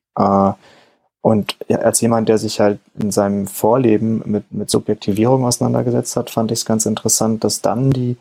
Und 1.20 1.56
als 1.70 2.00
jemand, 2.00 2.28
der 2.28 2.38
sich 2.38 2.58
halt 2.58 2.80
in 2.98 3.12
seinem 3.12 3.46
Vorleben 3.46 4.22
mit, 4.26 4.52
mit 4.52 4.70
Subjektivierung 4.70 5.44
auseinandergesetzt 5.44 6.16
hat, 6.16 6.30
fand 6.30 6.50
ich 6.50 6.58
es 6.58 6.64
ganz 6.64 6.84
interessant, 6.84 7.44
dass 7.44 7.62
dann 7.62 7.92
die 7.92 8.16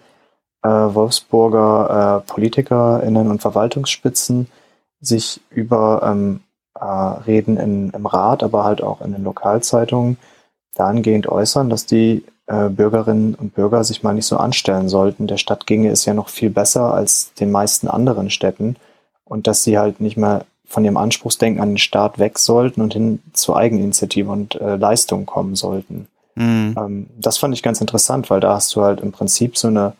äh, 0.63 0.67
Wolfsburger 0.67 2.23
äh, 2.25 2.31
PolitikerInnen 2.31 3.29
und 3.29 3.41
Verwaltungsspitzen 3.41 4.47
sich 4.99 5.41
über 5.49 6.01
ähm, 6.03 6.41
äh, 6.79 6.85
Reden 6.85 7.57
in, 7.57 7.89
im 7.91 8.05
Rat, 8.05 8.43
aber 8.43 8.63
halt 8.63 8.81
auch 8.81 9.01
in 9.01 9.11
den 9.11 9.23
Lokalzeitungen 9.23 10.17
dahingehend 10.75 11.27
äußern, 11.27 11.69
dass 11.69 11.85
die 11.85 12.23
äh, 12.47 12.69
Bürgerinnen 12.69 13.35
und 13.35 13.53
Bürger 13.53 13.83
sich 13.83 14.03
mal 14.03 14.13
nicht 14.13 14.25
so 14.25 14.37
anstellen 14.37 14.89
sollten. 14.89 15.27
Der 15.27 15.37
Stadt 15.37 15.67
ginge 15.67 15.89
es 15.89 16.05
ja 16.05 16.13
noch 16.13 16.29
viel 16.29 16.49
besser 16.49 16.93
als 16.93 17.33
den 17.33 17.51
meisten 17.51 17.87
anderen 17.87 18.29
Städten 18.29 18.75
und 19.25 19.47
dass 19.47 19.63
sie 19.63 19.77
halt 19.77 20.01
nicht 20.01 20.17
mehr 20.17 20.45
von 20.65 20.83
ihrem 20.83 20.97
Anspruchsdenken 20.97 21.61
an 21.61 21.71
den 21.71 21.77
Staat 21.77 22.17
weg 22.17 22.39
sollten 22.39 22.81
und 22.81 22.93
hin 22.93 23.21
zur 23.33 23.57
Eigeninitiative 23.57 24.31
und 24.31 24.55
äh, 24.55 24.75
Leistung 24.75 25.25
kommen 25.25 25.55
sollten. 25.55 26.07
Mhm. 26.35 26.75
Ähm, 26.77 27.07
das 27.17 27.37
fand 27.37 27.53
ich 27.53 27.61
ganz 27.61 27.79
interessant, 27.79 28.29
weil 28.29 28.39
da 28.39 28.55
hast 28.55 28.75
du 28.75 28.81
halt 28.81 29.01
im 29.01 29.11
Prinzip 29.11 29.57
so 29.57 29.67
eine, 29.67 29.93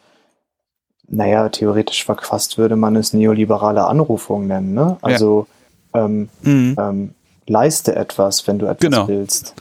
naja, 1.08 1.50
theoretisch 1.50 2.06
verquast 2.06 2.58
würde 2.58 2.76
man 2.76 2.96
es 2.96 3.14
neoliberale 3.14 3.86
Anrufung 3.86 4.48
nennen, 4.48 4.74
ne? 4.74 4.98
Also 5.02 5.48
ja. 5.94 6.06
ähm, 6.06 6.30
mhm. 6.42 6.76
ähm, 6.80 7.14
leiste 7.48 7.96
etwas, 7.96 8.48
wenn 8.48 8.60
du 8.60 8.66
etwas 8.66 8.92
genau. 8.92 9.08
willst. 9.08 9.54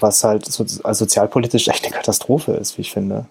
Was 0.00 0.24
halt 0.24 0.46
so, 0.46 0.64
also 0.84 1.04
sozialpolitisch 1.04 1.68
echt 1.68 1.84
eine 1.84 1.94
Katastrophe 1.94 2.52
ist, 2.52 2.76
wie 2.76 2.82
ich 2.82 2.92
finde. 2.92 3.26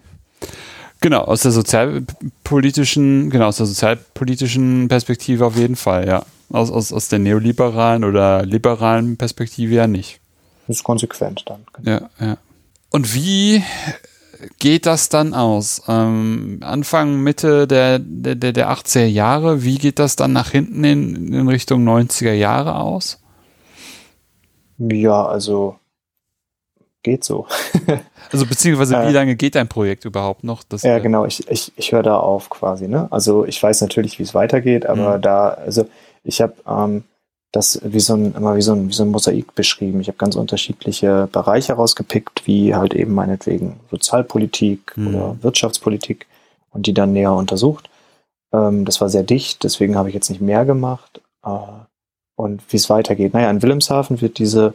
Genau, 1.00 1.22
aus 1.22 1.42
der 1.42 1.50
sozialpolitischen, 1.50 3.28
genau, 3.30 3.46
aus 3.46 3.56
der 3.56 3.66
sozialpolitischen 3.66 4.88
Perspektive 4.88 5.44
auf 5.44 5.56
jeden 5.56 5.76
Fall, 5.76 6.06
ja. 6.06 6.24
Aus, 6.50 6.70
aus, 6.70 6.92
aus 6.92 7.08
der 7.08 7.18
neoliberalen 7.18 8.04
oder 8.04 8.44
liberalen 8.44 9.16
Perspektive 9.16 9.74
ja 9.74 9.86
nicht. 9.86 10.20
Das 10.66 10.76
ist 10.76 10.84
konsequent 10.84 11.44
dann. 11.46 11.64
Genau. 11.72 11.90
Ja, 11.90 12.10
ja. 12.20 12.36
Und 12.90 13.14
wie 13.14 13.62
geht 14.58 14.86
das 14.86 15.08
dann 15.08 15.34
aus? 15.34 15.82
Ähm, 15.88 16.60
Anfang, 16.62 17.20
Mitte 17.20 17.66
der, 17.66 17.98
der, 17.98 18.34
der 18.34 18.70
80er 18.70 19.04
Jahre, 19.04 19.62
wie 19.62 19.78
geht 19.78 19.98
das 19.98 20.16
dann 20.16 20.32
nach 20.32 20.50
hinten 20.50 20.84
in, 20.84 21.32
in 21.32 21.48
Richtung 21.48 21.86
90er 21.86 22.32
Jahre 22.32 22.76
aus? 22.76 23.20
Ja, 24.78 25.26
also 25.26 25.76
geht 27.02 27.24
so. 27.24 27.46
also 28.32 28.46
beziehungsweise 28.46 28.94
wie 29.02 29.08
äh, 29.08 29.12
lange 29.12 29.36
geht 29.36 29.54
dein 29.54 29.68
Projekt 29.68 30.04
überhaupt 30.04 30.44
noch? 30.44 30.62
Das, 30.62 30.82
ja, 30.82 30.98
genau, 30.98 31.24
ich, 31.24 31.48
ich, 31.48 31.72
ich 31.76 31.92
höre 31.92 32.02
da 32.02 32.16
auf 32.16 32.50
quasi. 32.50 32.88
Ne? 32.88 33.08
Also 33.10 33.44
ich 33.44 33.62
weiß 33.62 33.80
natürlich, 33.80 34.18
wie 34.18 34.22
es 34.22 34.34
weitergeht, 34.34 34.86
aber 34.86 35.18
mhm. 35.18 35.22
da, 35.22 35.48
also 35.48 35.86
ich 36.24 36.40
habe 36.40 36.54
ähm, 36.66 37.04
das 37.52 37.80
wie 37.84 38.00
so 38.00 38.14
ein, 38.14 38.34
immer 38.34 38.56
wie 38.56 38.62
so 38.62 38.72
ein, 38.72 38.88
wie 38.88 38.94
so 38.94 39.04
ein 39.04 39.10
Mosaik 39.10 39.54
beschrieben. 39.54 40.00
Ich 40.00 40.08
habe 40.08 40.18
ganz 40.18 40.36
unterschiedliche 40.36 41.28
Bereiche 41.30 41.74
rausgepickt, 41.74 42.46
wie 42.46 42.74
halt 42.74 42.94
eben 42.94 43.14
meinetwegen 43.14 43.78
Sozialpolitik 43.90 44.96
mhm. 44.96 45.08
oder 45.08 45.36
Wirtschaftspolitik 45.42 46.26
und 46.70 46.86
die 46.86 46.94
dann 46.94 47.12
näher 47.12 47.32
untersucht. 47.32 47.90
Ähm, 48.52 48.84
das 48.86 49.00
war 49.00 49.10
sehr 49.10 49.22
dicht, 49.22 49.64
deswegen 49.64 49.96
habe 49.96 50.08
ich 50.08 50.14
jetzt 50.14 50.30
nicht 50.30 50.40
mehr 50.40 50.64
gemacht. 50.64 51.20
Äh, 51.44 51.50
und 52.36 52.62
wie 52.72 52.76
es 52.76 52.90
weitergeht. 52.90 53.34
Naja, 53.34 53.50
in 53.50 53.62
Wilhelmshaven 53.62 54.20
wird 54.20 54.38
diese 54.38 54.74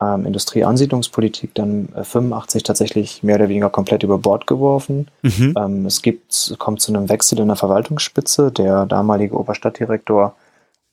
ähm, 0.00 0.26
Industrieansiedlungspolitik 0.26 1.54
dann 1.54 1.88
äh, 1.94 2.04
85 2.04 2.62
tatsächlich 2.62 3.22
mehr 3.22 3.36
oder 3.36 3.48
weniger 3.48 3.70
komplett 3.70 4.02
über 4.02 4.18
Bord 4.18 4.46
geworfen. 4.46 5.08
Mhm. 5.22 5.54
Ähm, 5.58 5.86
es 5.86 6.02
gibt, 6.02 6.54
kommt 6.58 6.80
zu 6.80 6.92
einem 6.94 7.08
Wechsel 7.08 7.38
in 7.40 7.48
der 7.48 7.56
Verwaltungsspitze. 7.56 8.52
Der 8.52 8.86
damalige 8.86 9.38
Oberstadtdirektor 9.38 10.36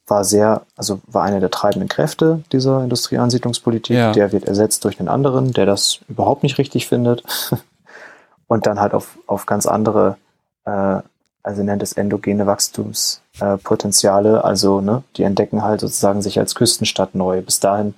war 0.08 0.24
sehr, 0.24 0.62
also 0.76 1.02
war 1.08 1.24
einer 1.24 1.40
der 1.40 1.52
treibenden 1.52 1.90
Kräfte 1.90 2.44
dieser 2.52 2.84
Industrieansiedlungspolitik. 2.84 3.96
Ja. 3.96 4.12
Der 4.12 4.32
wird 4.32 4.46
ersetzt 4.46 4.84
durch 4.84 5.00
einen 5.00 5.10
anderen, 5.10 5.54
der 5.54 5.66
das 5.66 6.00
überhaupt 6.10 6.44
nicht 6.44 6.58
richtig 6.58 6.88
findet. 6.88 7.24
Und 8.48 8.68
dann 8.68 8.80
halt 8.80 8.94
auf, 8.94 9.18
auf 9.26 9.46
ganz 9.46 9.66
andere, 9.66 10.18
äh, 10.66 10.98
also 11.42 11.64
nennt 11.64 11.82
es 11.82 11.94
endogene 11.94 12.46
Wachstumspotenziale. 12.46 14.38
Äh, 14.38 14.42
also, 14.42 14.82
ne, 14.82 15.04
die 15.16 15.24
entdecken 15.24 15.64
halt 15.64 15.80
sozusagen 15.80 16.22
sich 16.22 16.38
als 16.38 16.54
Küstenstadt 16.54 17.16
neu. 17.16 17.42
Bis 17.42 17.60
dahin 17.62 17.94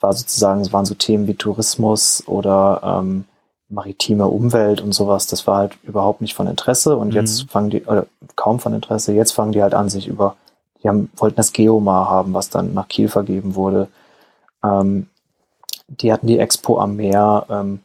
war 0.00 0.12
sozusagen, 0.12 0.60
es 0.60 0.72
waren 0.72 0.84
so 0.84 0.94
Themen 0.94 1.26
wie 1.26 1.34
Tourismus 1.34 2.22
oder 2.26 2.80
ähm, 2.84 3.24
maritime 3.72 4.26
Umwelt 4.26 4.80
und 4.80 4.92
sowas, 4.92 5.26
das 5.26 5.46
war 5.46 5.56
halt 5.56 5.78
überhaupt 5.82 6.20
nicht 6.20 6.34
von 6.34 6.46
Interesse 6.46 6.96
und 6.96 7.08
mhm. 7.08 7.14
jetzt 7.14 7.50
fangen 7.50 7.70
die, 7.70 7.84
oder 7.84 8.06
kaum 8.36 8.60
von 8.60 8.74
Interesse, 8.74 9.12
jetzt 9.12 9.32
fangen 9.32 9.52
die 9.52 9.62
halt 9.62 9.74
an, 9.74 9.88
sich 9.88 10.06
über, 10.06 10.36
die 10.82 10.88
haben, 10.88 11.10
wollten 11.16 11.36
das 11.36 11.52
Geomar 11.52 12.08
haben, 12.08 12.34
was 12.34 12.50
dann 12.50 12.74
nach 12.74 12.88
Kiel 12.88 13.08
vergeben 13.08 13.54
wurde. 13.54 13.88
Ähm, 14.64 15.08
die 15.88 16.12
hatten 16.12 16.26
die 16.26 16.38
Expo 16.38 16.78
am 16.78 16.96
Meer, 16.96 17.46
ähm, 17.50 17.80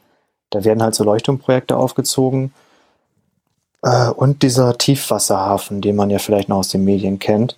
da 0.50 0.64
werden 0.64 0.82
halt 0.82 0.94
so 0.94 1.04
Leuchtturmprojekte 1.04 1.76
aufgezogen. 1.76 2.52
Äh, 3.82 4.10
und 4.10 4.42
dieser 4.42 4.76
Tiefwasserhafen, 4.78 5.80
den 5.80 5.96
man 5.96 6.10
ja 6.10 6.18
vielleicht 6.18 6.48
noch 6.48 6.58
aus 6.58 6.68
den 6.68 6.84
Medien 6.84 7.18
kennt, 7.18 7.56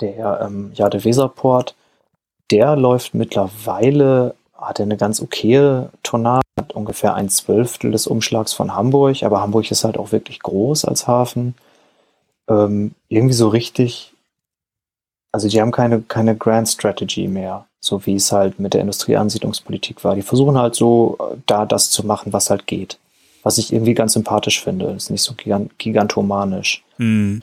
der 0.00 0.40
ähm, 0.42 0.72
ja 0.74 0.88
der 0.88 1.04
Weserport, 1.04 1.74
der 2.50 2.76
läuft 2.76 3.14
mittlerweile, 3.14 4.34
hat 4.56 4.80
eine 4.80 4.96
ganz 4.96 5.20
okaye 5.20 5.90
Tonnage, 6.02 6.42
hat 6.58 6.72
ungefähr 6.72 7.14
ein 7.14 7.28
Zwölftel 7.28 7.92
des 7.92 8.06
Umschlags 8.06 8.52
von 8.52 8.74
Hamburg, 8.74 9.22
aber 9.22 9.40
Hamburg 9.40 9.70
ist 9.70 9.84
halt 9.84 9.98
auch 9.98 10.12
wirklich 10.12 10.40
groß 10.40 10.84
als 10.84 11.06
Hafen. 11.06 11.54
Ähm, 12.48 12.92
irgendwie 13.08 13.34
so 13.34 13.48
richtig, 13.48 14.14
also 15.32 15.48
die 15.48 15.60
haben 15.60 15.72
keine, 15.72 16.02
keine 16.02 16.36
Grand 16.36 16.68
Strategy 16.68 17.28
mehr, 17.28 17.66
so 17.80 18.04
wie 18.06 18.16
es 18.16 18.32
halt 18.32 18.58
mit 18.58 18.74
der 18.74 18.80
Industrieansiedlungspolitik 18.80 20.02
war. 20.04 20.14
Die 20.14 20.22
versuchen 20.22 20.58
halt 20.58 20.74
so 20.74 21.16
äh, 21.20 21.36
da 21.46 21.66
das 21.66 21.90
zu 21.90 22.06
machen, 22.06 22.32
was 22.32 22.50
halt 22.50 22.66
geht. 22.66 22.98
Was 23.42 23.58
ich 23.58 23.72
irgendwie 23.72 23.94
ganz 23.94 24.14
sympathisch 24.14 24.62
finde. 24.62 24.86
ist 24.86 25.10
nicht 25.10 25.22
so 25.22 25.34
gigantomanisch. 25.78 26.84
Mhm. 26.98 27.40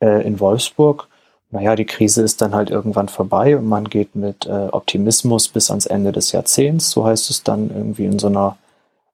Äh, 0.00 0.26
in 0.26 0.40
Wolfsburg 0.40 1.08
naja, 1.50 1.76
die 1.76 1.86
Krise 1.86 2.22
ist 2.22 2.42
dann 2.42 2.54
halt 2.54 2.70
irgendwann 2.70 3.08
vorbei 3.08 3.56
und 3.56 3.66
man 3.66 3.84
geht 3.84 4.14
mit 4.14 4.46
äh, 4.46 4.68
Optimismus 4.70 5.48
bis 5.48 5.70
ans 5.70 5.86
Ende 5.86 6.12
des 6.12 6.32
Jahrzehnts, 6.32 6.90
so 6.90 7.06
heißt 7.06 7.30
es 7.30 7.42
dann 7.42 7.70
irgendwie 7.70 8.04
in 8.04 8.18
so 8.18 8.26
einer 8.26 8.58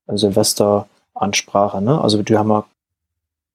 äh, 0.09 0.17
Silvesteransprache. 0.17 1.81
Ne? 1.81 2.01
Also 2.01 2.23
die 2.23 2.37
haben 2.37 2.51
ja, 2.51 2.65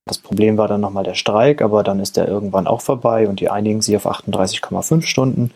das 0.10 0.18
Problem 0.18 0.58
war 0.58 0.68
dann 0.68 0.82
nochmal 0.82 1.04
der 1.04 1.14
Streik, 1.14 1.62
aber 1.62 1.84
dann 1.84 2.00
ist 2.00 2.18
der 2.18 2.28
irgendwann 2.28 2.66
auch 2.66 2.82
vorbei 2.82 3.28
und 3.28 3.40
die 3.40 3.50
einigen 3.50 3.82
sich 3.82 3.96
auf 3.96 4.08
38,5 4.08 5.04
Stunden. 5.04 5.52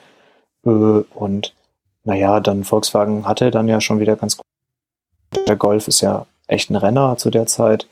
Äh, 0.66 0.70
und 0.70 1.56
naja, 2.04 2.39
dann 2.39 2.64
Volkswagen 2.64 3.28
hatte 3.28 3.49
dann 3.49 3.68
ja 3.68 3.82
schon 3.82 3.99
wieder 3.99 4.16
ganz 4.16 4.38
gut. 4.38 4.45
Der 5.47 5.56
Golf 5.56 5.88
ist 5.88 6.01
ja 6.01 6.28
echt 6.47 6.70
ein 6.70 6.76
Renner 6.76 7.18
zu 7.18 7.32
der 7.32 7.47
Zeit. 7.47 7.88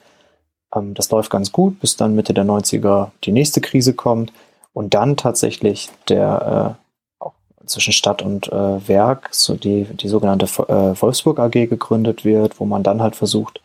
Ähm, 0.76 0.94
das 0.94 1.10
läuft 1.10 1.32
ganz 1.32 1.52
gut, 1.52 1.80
bis 1.80 1.98
dann 1.98 2.16
Mitte 2.16 2.34
der 2.34 2.46
90er 2.46 3.10
die 3.24 3.32
nächste 3.32 3.60
Krise 3.60 3.94
kommt 3.96 4.32
und 4.72 4.94
dann 4.94 5.18
tatsächlich 5.18 5.90
der 6.10 6.78
äh, 7.26 7.28
zwischen 7.66 7.94
Stadt 7.94 8.22
und 8.22 8.52
äh, 8.52 8.88
Werk, 8.88 9.30
so 9.32 9.56
die, 9.56 9.86
die 9.86 10.08
sogenannte 10.08 10.46
äh, 10.46 11.02
Wolfsburg 11.02 11.40
AG 11.40 11.52
gegründet 11.52 12.24
wird, 12.24 12.60
wo 12.60 12.66
man 12.66 12.84
dann 12.84 13.02
halt 13.02 13.16
versucht, 13.16 13.62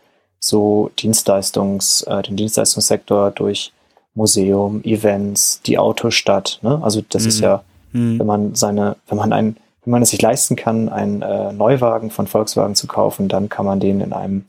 so 0.46 0.90
Dienstleistungs, 0.98 2.02
äh, 2.02 2.22
den 2.22 2.36
Dienstleistungssektor 2.36 3.32
durch 3.32 3.72
Museum, 4.14 4.82
Events, 4.84 5.60
die 5.66 5.78
Autostadt, 5.78 6.60
ne? 6.62 6.80
Also 6.82 7.02
das 7.08 7.22
mhm. 7.22 7.28
ist 7.28 7.40
ja, 7.40 7.62
mhm. 7.92 8.18
wenn 8.18 8.26
man 8.26 8.54
seine, 8.54 8.96
wenn 9.08 9.18
man 9.18 9.32
ein, 9.32 9.56
wenn 9.84 9.90
man 9.90 10.02
es 10.02 10.10
sich 10.10 10.22
leisten 10.22 10.56
kann, 10.56 10.88
einen 10.88 11.22
äh, 11.22 11.52
Neuwagen 11.52 12.10
von 12.10 12.26
Volkswagen 12.26 12.74
zu 12.74 12.86
kaufen, 12.86 13.28
dann 13.28 13.48
kann 13.48 13.66
man 13.66 13.80
den 13.80 14.00
in 14.00 14.12
einem 14.12 14.44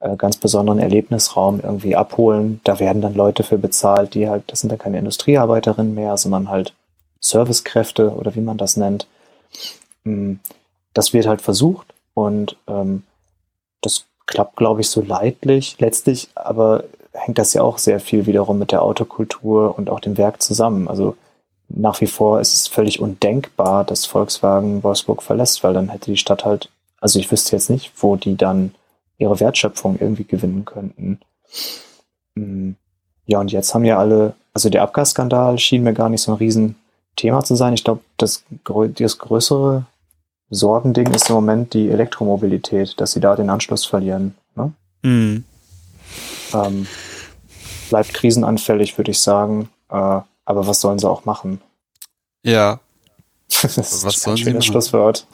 äh, 0.00 0.16
ganz 0.16 0.36
besonderen 0.36 0.80
Erlebnisraum 0.80 1.60
irgendwie 1.62 1.96
abholen. 1.96 2.60
Da 2.64 2.78
werden 2.80 3.00
dann 3.00 3.14
Leute 3.14 3.42
für 3.42 3.58
bezahlt, 3.58 4.14
die 4.14 4.28
halt, 4.28 4.44
das 4.48 4.60
sind 4.60 4.70
dann 4.70 4.78
keine 4.78 4.98
Industriearbeiterinnen 4.98 5.94
mehr, 5.94 6.16
sondern 6.16 6.50
halt 6.50 6.74
Servicekräfte 7.20 8.10
oder 8.10 8.34
wie 8.34 8.40
man 8.40 8.58
das 8.58 8.76
nennt. 8.76 9.06
Mm, 10.04 10.34
das 10.92 11.12
wird 11.12 11.26
halt 11.26 11.40
versucht 11.40 11.94
und 12.14 12.56
ähm, 12.66 13.04
klappt, 14.26 14.56
glaube 14.56 14.80
ich, 14.80 14.90
so 14.90 15.00
leidlich. 15.02 15.76
Letztlich 15.78 16.28
aber 16.34 16.84
hängt 17.12 17.38
das 17.38 17.54
ja 17.54 17.62
auch 17.62 17.78
sehr 17.78 18.00
viel 18.00 18.26
wiederum 18.26 18.58
mit 18.58 18.72
der 18.72 18.82
Autokultur 18.82 19.76
und 19.76 19.88
auch 19.90 20.00
dem 20.00 20.18
Werk 20.18 20.42
zusammen. 20.42 20.88
Also 20.88 21.16
nach 21.68 22.00
wie 22.00 22.06
vor 22.06 22.40
ist 22.40 22.54
es 22.54 22.68
völlig 22.68 23.00
undenkbar, 23.00 23.84
dass 23.84 24.06
Volkswagen 24.06 24.82
Wolfsburg 24.82 25.22
verlässt, 25.22 25.64
weil 25.64 25.74
dann 25.74 25.88
hätte 25.88 26.10
die 26.10 26.16
Stadt 26.16 26.44
halt, 26.44 26.70
also 27.00 27.18
ich 27.18 27.30
wüsste 27.30 27.56
jetzt 27.56 27.70
nicht, 27.70 27.92
wo 27.96 28.16
die 28.16 28.36
dann 28.36 28.74
ihre 29.18 29.40
Wertschöpfung 29.40 29.98
irgendwie 29.98 30.24
gewinnen 30.24 30.64
könnten. 30.64 31.20
Mm, 32.34 32.72
ja, 33.26 33.40
und 33.40 33.50
jetzt 33.50 33.74
haben 33.74 33.84
ja 33.84 33.98
alle, 33.98 34.34
also 34.52 34.68
der 34.68 34.82
Abgasskandal 34.82 35.58
schien 35.58 35.82
mir 35.82 35.94
gar 35.94 36.08
nicht 36.08 36.22
so 36.22 36.32
ein 36.32 36.38
Riesenthema 36.38 37.42
zu 37.42 37.56
sein. 37.56 37.74
Ich 37.74 37.82
glaube, 37.82 38.02
das, 38.16 38.44
das 38.64 39.18
größere 39.18 39.86
Sorgending 40.50 41.12
ist 41.12 41.28
im 41.28 41.34
Moment 41.34 41.74
die 41.74 41.88
Elektromobilität, 41.90 43.00
dass 43.00 43.12
sie 43.12 43.20
da 43.20 43.34
den 43.34 43.50
Anschluss 43.50 43.84
verlieren. 43.84 44.34
Ne? 44.54 44.72
Mhm. 45.02 45.44
Ähm, 46.54 46.86
bleibt 47.88 48.14
krisenanfällig, 48.14 48.96
würde 48.96 49.10
ich 49.10 49.20
sagen. 49.20 49.68
Äh, 49.90 49.94
aber 49.94 50.66
was 50.66 50.80
sollen 50.80 50.98
sie 50.98 51.08
auch 51.08 51.24
machen? 51.24 51.60
Ja. 52.42 52.80
das 53.62 53.76
ist 53.76 54.04
was 54.04 54.20
sollen 54.20 54.36
sie 54.36 54.44
machen? 54.44 54.62
Schlusswort. 54.62 55.26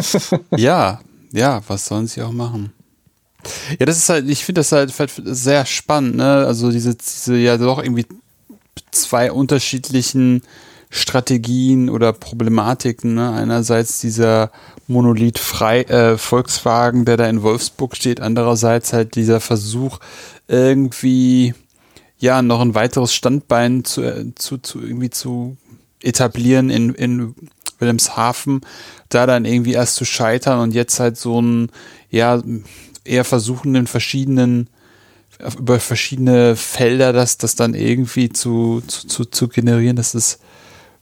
ja, 0.56 1.00
ja, 1.32 1.62
was 1.66 1.86
sollen 1.86 2.06
sie 2.06 2.22
auch 2.22 2.32
machen? 2.32 2.72
Ja, 3.78 3.86
das 3.86 3.96
ist 3.96 4.08
halt, 4.08 4.28
ich 4.28 4.44
finde 4.44 4.60
das 4.60 4.72
halt, 4.72 4.92
sehr 5.16 5.64
spannend, 5.64 6.16
ne? 6.16 6.44
Also 6.46 6.70
diese, 6.70 6.94
diese 6.94 7.36
ja 7.36 7.56
doch 7.56 7.78
irgendwie 7.82 8.06
zwei 8.90 9.32
unterschiedlichen 9.32 10.42
Strategien 10.90 11.90
oder 11.90 12.12
Problematiken. 12.12 13.14
Ne? 13.14 13.32
Einerseits 13.32 14.00
dieser 14.00 14.50
Monolith 14.86 15.38
frei 15.38 15.82
äh, 15.82 16.16
Volkswagen, 16.16 17.04
der 17.04 17.16
da 17.16 17.28
in 17.28 17.42
Wolfsburg 17.42 17.96
steht, 17.96 18.20
andererseits 18.20 18.92
halt 18.92 19.14
dieser 19.14 19.40
Versuch 19.40 19.98
irgendwie 20.46 21.54
ja 22.18 22.42
noch 22.42 22.60
ein 22.60 22.74
weiteres 22.74 23.14
Standbein 23.14 23.84
zu, 23.84 24.02
äh, 24.02 24.34
zu, 24.34 24.58
zu 24.58 24.80
irgendwie 24.80 25.10
zu 25.10 25.56
etablieren 26.02 26.70
in, 26.70 26.94
in 26.94 27.34
Wilhelmshaven, 27.78 28.62
da 29.08 29.26
dann 29.26 29.44
irgendwie 29.44 29.72
erst 29.72 29.96
zu 29.96 30.04
scheitern 30.04 30.60
und 30.60 30.74
jetzt 30.74 31.00
halt 31.00 31.16
so 31.16 31.40
ein 31.40 31.70
ja 32.10 32.42
eher 33.04 33.24
versuchen, 33.24 33.74
in 33.74 33.86
verschiedenen, 33.86 34.68
über 35.58 35.80
verschiedene 35.80 36.56
Felder 36.56 37.12
das, 37.12 37.38
das 37.38 37.54
dann 37.54 37.74
irgendwie 37.74 38.30
zu, 38.30 38.82
zu, 38.86 39.24
zu 39.24 39.48
generieren. 39.48 39.96
Das 39.96 40.14
ist 40.14 40.40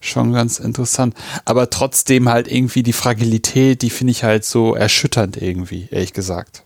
schon 0.01 0.33
ganz 0.33 0.59
interessant. 0.59 1.15
Aber 1.45 1.71
trotzdem 1.71 2.29
halt 2.29 2.51
irgendwie 2.51 2.83
die 2.83 2.93
Fragilität, 2.93 3.83
die 3.83 3.91
finde 3.91 4.13
ich 4.13 4.25
halt 4.25 4.45
so 4.45 4.75
erschütternd 4.75 5.41
irgendwie, 5.41 5.89
ehrlich 5.91 6.13
gesagt. 6.13 6.65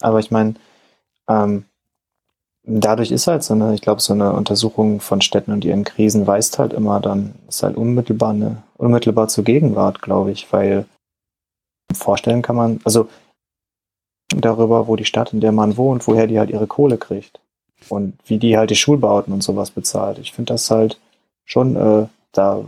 Aber 0.00 0.18
ich 0.18 0.30
meine, 0.30 0.54
ähm, 1.28 1.64
dadurch 2.64 3.10
ist 3.10 3.26
halt 3.26 3.42
so 3.44 3.54
eine, 3.54 3.74
ich 3.74 3.82
glaube, 3.82 4.00
so 4.00 4.12
eine 4.12 4.32
Untersuchung 4.32 5.00
von 5.00 5.20
Städten 5.20 5.52
und 5.52 5.64
ihren 5.64 5.84
Krisen 5.84 6.26
weist 6.26 6.58
halt 6.58 6.72
immer 6.72 7.00
dann, 7.00 7.34
ist 7.48 7.62
halt 7.62 7.76
unmittelbar 7.76 8.30
eine, 8.30 8.62
unmittelbar 8.76 9.28
zur 9.28 9.44
Gegenwart, 9.44 10.02
glaube 10.02 10.30
ich, 10.30 10.52
weil 10.52 10.86
vorstellen 11.92 12.42
kann 12.42 12.56
man, 12.56 12.80
also 12.84 13.08
darüber, 14.28 14.86
wo 14.86 14.96
die 14.96 15.04
Stadt, 15.04 15.32
in 15.32 15.40
der 15.40 15.52
man 15.52 15.76
wohnt, 15.76 16.06
woher 16.06 16.26
die 16.26 16.38
halt 16.38 16.50
ihre 16.50 16.66
Kohle 16.66 16.98
kriegt. 16.98 17.40
Und 17.88 18.14
wie 18.26 18.38
die 18.38 18.56
halt 18.56 18.70
die 18.70 18.76
Schulbauten 18.76 19.32
und 19.32 19.42
sowas 19.42 19.70
bezahlt. 19.70 20.18
Ich 20.18 20.32
finde 20.32 20.52
das 20.52 20.70
halt 20.70 21.00
schon, 21.50 21.76
äh, 21.76 22.06
da, 22.32 22.64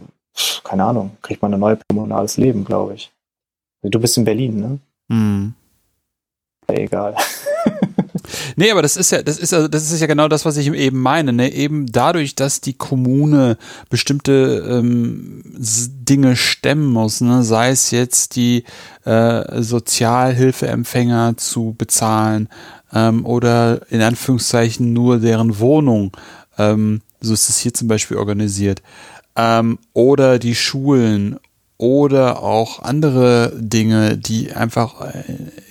keine 0.64 0.84
Ahnung, 0.84 1.16
kriegt 1.22 1.42
man 1.42 1.54
ein 1.54 1.60
neues 1.60 1.78
kommunales 1.88 2.36
Leben, 2.36 2.64
glaube 2.64 2.94
ich. 2.94 3.12
Du 3.82 3.98
bist 4.00 4.16
in 4.16 4.24
Berlin, 4.24 4.60
ne? 4.60 4.78
Mhm. 5.08 5.54
Egal. 6.68 7.16
Nee, 8.56 8.70
aber 8.70 8.82
das 8.82 8.96
ist 8.96 9.10
ja, 9.10 9.22
das 9.22 9.38
ist 9.38 9.52
ja, 9.52 9.66
das 9.68 9.90
ist 9.90 10.00
ja 10.00 10.06
genau 10.06 10.28
das, 10.28 10.44
was 10.44 10.56
ich 10.56 10.72
eben 10.72 11.00
meine. 11.00 11.32
Ne? 11.32 11.52
Eben 11.52 11.86
dadurch, 11.90 12.34
dass 12.34 12.60
die 12.60 12.74
Kommune 12.74 13.56
bestimmte 13.90 14.64
ähm, 14.68 15.42
Dinge 15.44 16.36
stemmen 16.36 16.86
muss, 16.86 17.20
ne? 17.20 17.42
sei 17.42 17.70
es 17.70 17.90
jetzt 17.90 18.36
die 18.36 18.64
äh, 19.04 19.62
Sozialhilfeempfänger 19.62 21.36
zu 21.36 21.74
bezahlen 21.76 22.48
ähm, 22.92 23.26
oder 23.26 23.90
in 23.90 24.02
Anführungszeichen 24.02 24.92
nur 24.92 25.18
deren 25.18 25.58
Wohnung. 25.58 26.12
Ähm, 26.58 27.00
so 27.22 27.32
ist 27.32 27.48
es 27.48 27.58
hier 27.58 27.72
zum 27.72 27.88
Beispiel 27.88 28.16
organisiert. 28.16 28.82
Ähm, 29.36 29.78
oder 29.94 30.38
die 30.38 30.54
Schulen 30.54 31.38
oder 31.78 32.42
auch 32.42 32.82
andere 32.82 33.52
Dinge, 33.56 34.16
die 34.16 34.52
einfach 34.52 35.00
äh, 35.00 35.24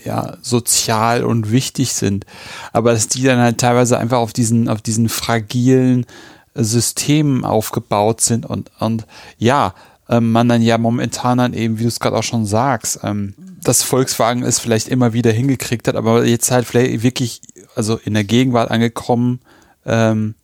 ja 0.03 0.37
sozial 0.41 1.23
und 1.23 1.51
wichtig 1.51 1.93
sind, 1.93 2.25
aber 2.73 2.93
dass 2.93 3.07
die 3.07 3.23
dann 3.23 3.39
halt 3.39 3.59
teilweise 3.59 3.97
einfach 3.97 4.17
auf 4.17 4.33
diesen 4.33 4.67
auf 4.67 4.81
diesen 4.81 5.07
fragilen 5.07 6.05
Systemen 6.53 7.45
aufgebaut 7.45 8.19
sind 8.19 8.45
und 8.45 8.71
und 8.79 9.05
ja, 9.37 9.73
ähm, 10.09 10.31
man 10.33 10.49
dann 10.49 10.61
ja 10.61 10.77
momentan 10.77 11.37
dann 11.37 11.53
eben, 11.53 11.79
wie 11.79 11.83
du 11.83 11.87
es 11.87 12.01
gerade 12.01 12.17
auch 12.17 12.23
schon 12.23 12.45
sagst, 12.45 12.99
ähm, 13.03 13.33
dass 13.63 13.83
Volkswagen 13.83 14.43
es 14.43 14.59
vielleicht 14.59 14.89
immer 14.89 15.13
wieder 15.13 15.31
hingekriegt 15.31 15.87
hat, 15.87 15.95
aber 15.95 16.25
jetzt 16.25 16.51
halt 16.51 16.65
vielleicht 16.65 17.03
wirklich, 17.03 17.41
also 17.75 17.97
in 18.03 18.13
der 18.13 18.25
Gegenwart 18.25 18.69
angekommen, 18.69 19.39
ähm, 19.85 20.35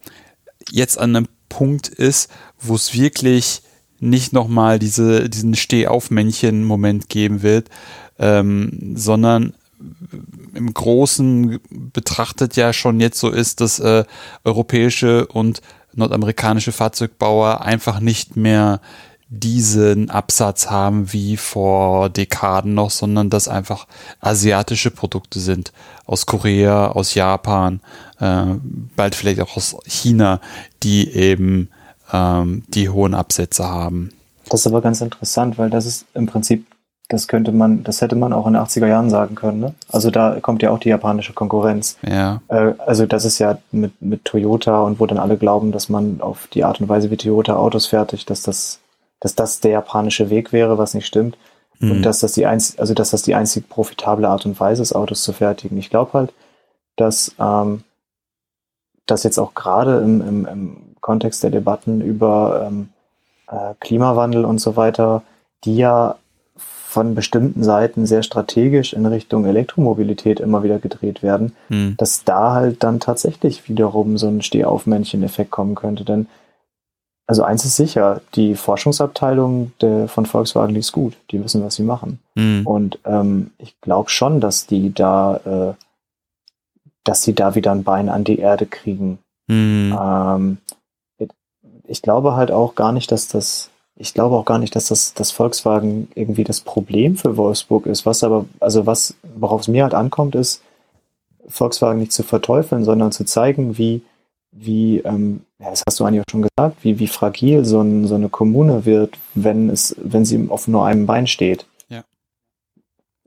jetzt 0.71 0.97
an 0.97 1.15
einem 1.15 1.27
Punkt 1.49 1.87
ist, 1.87 2.29
wo 2.59 2.75
es 2.75 2.93
wirklich 2.93 3.61
nicht 3.99 4.33
nochmal 4.33 4.79
diese, 4.79 5.29
diesen 5.29 5.55
Stehaufmännchen-Moment 5.55 7.09
geben 7.09 7.41
wird, 7.41 7.69
ähm, 8.19 8.93
sondern 8.95 9.53
im 10.53 10.73
Großen 10.73 11.59
betrachtet 11.69 12.55
ja 12.55 12.73
schon 12.73 12.99
jetzt 12.99 13.19
so 13.19 13.29
ist, 13.29 13.61
dass 13.61 13.79
äh, 13.79 14.05
europäische 14.43 15.27
und 15.27 15.61
nordamerikanische 15.93 16.71
Fahrzeugbauer 16.71 17.61
einfach 17.61 17.99
nicht 17.99 18.35
mehr 18.35 18.81
diesen 19.29 20.09
Absatz 20.09 20.69
haben 20.69 21.11
wie 21.11 21.35
vor 21.35 22.09
Dekaden 22.09 22.73
noch, 22.73 22.91
sondern 22.91 23.29
dass 23.29 23.47
einfach 23.47 23.87
asiatische 24.21 24.89
Produkte 24.89 25.39
sind. 25.39 25.73
Aus 26.07 26.25
Korea, 26.25 26.87
aus 26.87 27.13
Japan, 27.13 27.81
äh, 28.19 28.45
bald 28.95 29.13
vielleicht 29.13 29.41
auch 29.41 29.55
aus 29.55 29.75
China, 29.85 30.39
die 30.81 31.13
eben 31.13 31.69
ähm, 32.11 32.63
die 32.69 32.89
hohen 32.89 33.13
Absätze 33.13 33.65
haben. 33.65 34.11
Das 34.49 34.61
ist 34.61 34.67
aber 34.67 34.81
ganz 34.81 35.01
interessant, 35.01 35.57
weil 35.57 35.69
das 35.69 35.85
ist 35.85 36.05
im 36.13 36.25
Prinzip, 36.25 36.65
das 37.09 37.27
könnte 37.27 37.51
man, 37.51 37.83
das 37.83 38.01
hätte 38.01 38.15
man 38.15 38.33
auch 38.33 38.47
in 38.47 38.53
den 38.53 38.61
80er 38.61 38.87
Jahren 38.87 39.09
sagen 39.09 39.35
können. 39.35 39.59
Ne? 39.59 39.73
Also 39.89 40.11
da 40.11 40.39
kommt 40.41 40.61
ja 40.61 40.71
auch 40.71 40.79
die 40.79 40.89
japanische 40.89 41.33
Konkurrenz. 41.33 41.97
Ja. 42.07 42.41
Äh, 42.47 42.73
also 42.79 43.05
das 43.05 43.25
ist 43.25 43.39
ja 43.39 43.57
mit, 43.71 44.01
mit 44.01 44.25
Toyota 44.25 44.81
und 44.81 44.99
wo 44.99 45.05
dann 45.05 45.17
alle 45.17 45.37
glauben, 45.37 45.71
dass 45.71 45.89
man 45.89 46.21
auf 46.21 46.47
die 46.47 46.63
Art 46.63 46.81
und 46.81 46.89
Weise, 46.89 47.11
wie 47.11 47.17
Toyota 47.17 47.55
Autos 47.55 47.87
fertigt, 47.87 48.29
dass 48.29 48.41
das, 48.41 48.79
dass 49.19 49.35
das 49.35 49.59
der 49.59 49.71
japanische 49.71 50.29
Weg 50.29 50.53
wäre, 50.53 50.77
was 50.77 50.93
nicht 50.93 51.07
stimmt. 51.07 51.37
Mhm. 51.79 51.91
Und 51.91 52.01
dass 52.03 52.19
das 52.19 52.33
die 52.33 52.45
einzig, 52.45 52.79
also 52.79 52.93
dass 52.93 53.11
das 53.11 53.21
die 53.21 53.35
einzig 53.35 53.69
profitable 53.69 54.27
Art 54.27 54.45
und 54.45 54.59
Weise 54.59 54.81
ist, 54.81 54.93
Autos 54.93 55.23
zu 55.23 55.33
fertigen. 55.33 55.77
Ich 55.77 55.89
glaube 55.89 56.13
halt, 56.13 56.33
dass 56.95 57.35
ähm, 57.39 57.83
dass 59.07 59.23
jetzt 59.23 59.39
auch 59.39 59.55
gerade 59.55 59.99
im, 59.99 60.21
im, 60.21 60.45
im 60.45 60.77
Kontext 61.01 61.41
der 61.43 61.49
Debatten 61.49 62.01
über 62.01 62.67
ähm, 62.67 62.89
äh, 63.49 63.73
Klimawandel 63.79 64.45
und 64.45 64.59
so 64.59 64.75
weiter, 64.75 65.23
die 65.63 65.77
ja 65.77 66.15
von 66.55 67.15
bestimmten 67.15 67.63
Seiten 67.63 68.05
sehr 68.05 68.23
strategisch 68.23 68.93
in 68.93 69.05
Richtung 69.05 69.45
Elektromobilität 69.45 70.39
immer 70.39 70.63
wieder 70.63 70.79
gedreht 70.79 71.23
werden, 71.23 71.53
hm. 71.69 71.95
dass 71.97 72.23
da 72.23 72.53
halt 72.53 72.83
dann 72.83 72.99
tatsächlich 72.99 73.67
wiederum 73.67 74.17
so 74.17 74.27
ein 74.27 74.41
Stehaufmännchen-Effekt 74.41 75.51
kommen 75.51 75.75
könnte. 75.75 76.03
Denn 76.03 76.27
also 77.27 77.43
eins 77.43 77.65
ist 77.65 77.75
sicher, 77.75 78.21
die 78.35 78.55
Forschungsabteilung 78.55 79.73
der, 79.81 80.07
von 80.07 80.25
Volkswagen, 80.25 80.75
ist 80.77 80.93
gut. 80.93 81.13
Die 81.29 81.43
wissen, 81.43 81.63
was 81.63 81.75
sie 81.75 81.83
machen. 81.83 82.19
Hm. 82.37 82.65
Und 82.65 82.99
ähm, 83.03 83.51
ich 83.57 83.79
glaube 83.81 84.09
schon, 84.09 84.39
dass 84.39 84.65
die 84.65 84.93
da, 84.93 85.75
äh, 85.75 85.83
dass 87.03 87.23
sie 87.23 87.35
da 87.35 87.53
wieder 87.53 87.73
ein 87.73 87.83
Bein 87.83 88.07
an 88.07 88.23
die 88.23 88.39
Erde 88.39 88.65
kriegen. 88.65 89.19
Hm. 89.49 89.97
Ähm, 89.99 90.57
ich 91.85 92.01
glaube 92.01 92.35
halt 92.35 92.51
auch 92.51 92.75
gar 92.75 92.93
nicht, 92.93 93.11
dass 93.11 93.27
das, 93.27 93.69
ich 93.97 94.13
glaube 94.13 94.37
auch 94.37 94.45
gar 94.45 94.57
nicht, 94.57 94.75
dass 94.75 94.87
das, 94.87 95.13
das 95.13 95.31
Volkswagen 95.31 96.07
irgendwie 96.15 96.45
das 96.45 96.61
Problem 96.61 97.17
für 97.17 97.35
Wolfsburg 97.35 97.87
ist. 97.87 98.05
Was 98.05 98.23
aber, 98.23 98.45
also 98.61 98.85
was, 98.85 99.15
worauf 99.35 99.61
es 99.61 99.67
mir 99.67 99.83
halt 99.83 99.93
ankommt, 99.93 100.35
ist, 100.35 100.61
Volkswagen 101.49 101.99
nicht 101.99 102.11
zu 102.13 102.23
verteufeln, 102.23 102.85
sondern 102.85 103.11
zu 103.11 103.25
zeigen, 103.25 103.77
wie, 103.77 104.01
wie, 104.59 104.99
ähm, 104.99 105.41
ja, 105.59 105.69
das 105.69 105.83
hast 105.87 105.99
du 105.99 106.05
eigentlich 106.05 106.21
auch 106.21 106.31
schon 106.31 106.43
gesagt, 106.43 106.83
wie, 106.83 106.99
wie 106.99 107.07
fragil 107.07 107.65
so, 107.65 107.81
ein, 107.81 108.07
so 108.07 108.15
eine 108.15 108.29
Kommune 108.29 108.85
wird, 108.85 109.17
wenn 109.35 109.69
es, 109.69 109.95
wenn 109.99 110.25
sie 110.25 110.47
auf 110.49 110.67
nur 110.67 110.85
einem 110.85 111.05
Bein 111.05 111.27
steht. 111.27 111.65
Ja. 111.89 112.03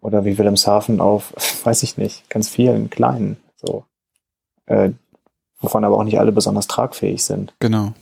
Oder 0.01 0.25
wie 0.25 0.39
Wilhelmshaven 0.39 1.01
auf, 1.01 1.33
weiß 1.65 1.83
ich 1.83 1.97
nicht, 1.97 2.29
ganz 2.31 2.49
vielen 2.49 2.91
kleinen, 2.91 3.37
so. 3.57 3.85
Äh, 4.67 4.91
wovon 5.61 5.85
aber 5.85 5.99
auch 5.99 6.05
nicht 6.05 6.19
alle 6.19 6.33
besonders 6.33 6.67
tragfähig 6.67 7.25
sind. 7.25 7.55
Genau 7.59 7.93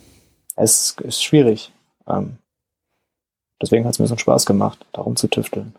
es 0.58 0.96
ist 1.02 1.22
schwierig. 1.22 1.72
Ähm, 2.06 2.38
deswegen 3.62 3.84
hat 3.84 3.92
es 3.92 3.98
mir 3.98 4.06
so 4.06 4.14
einen 4.14 4.18
Spaß 4.18 4.44
gemacht, 4.44 4.84
darum 4.92 5.16
zu 5.16 5.28
tüfteln. 5.28 5.74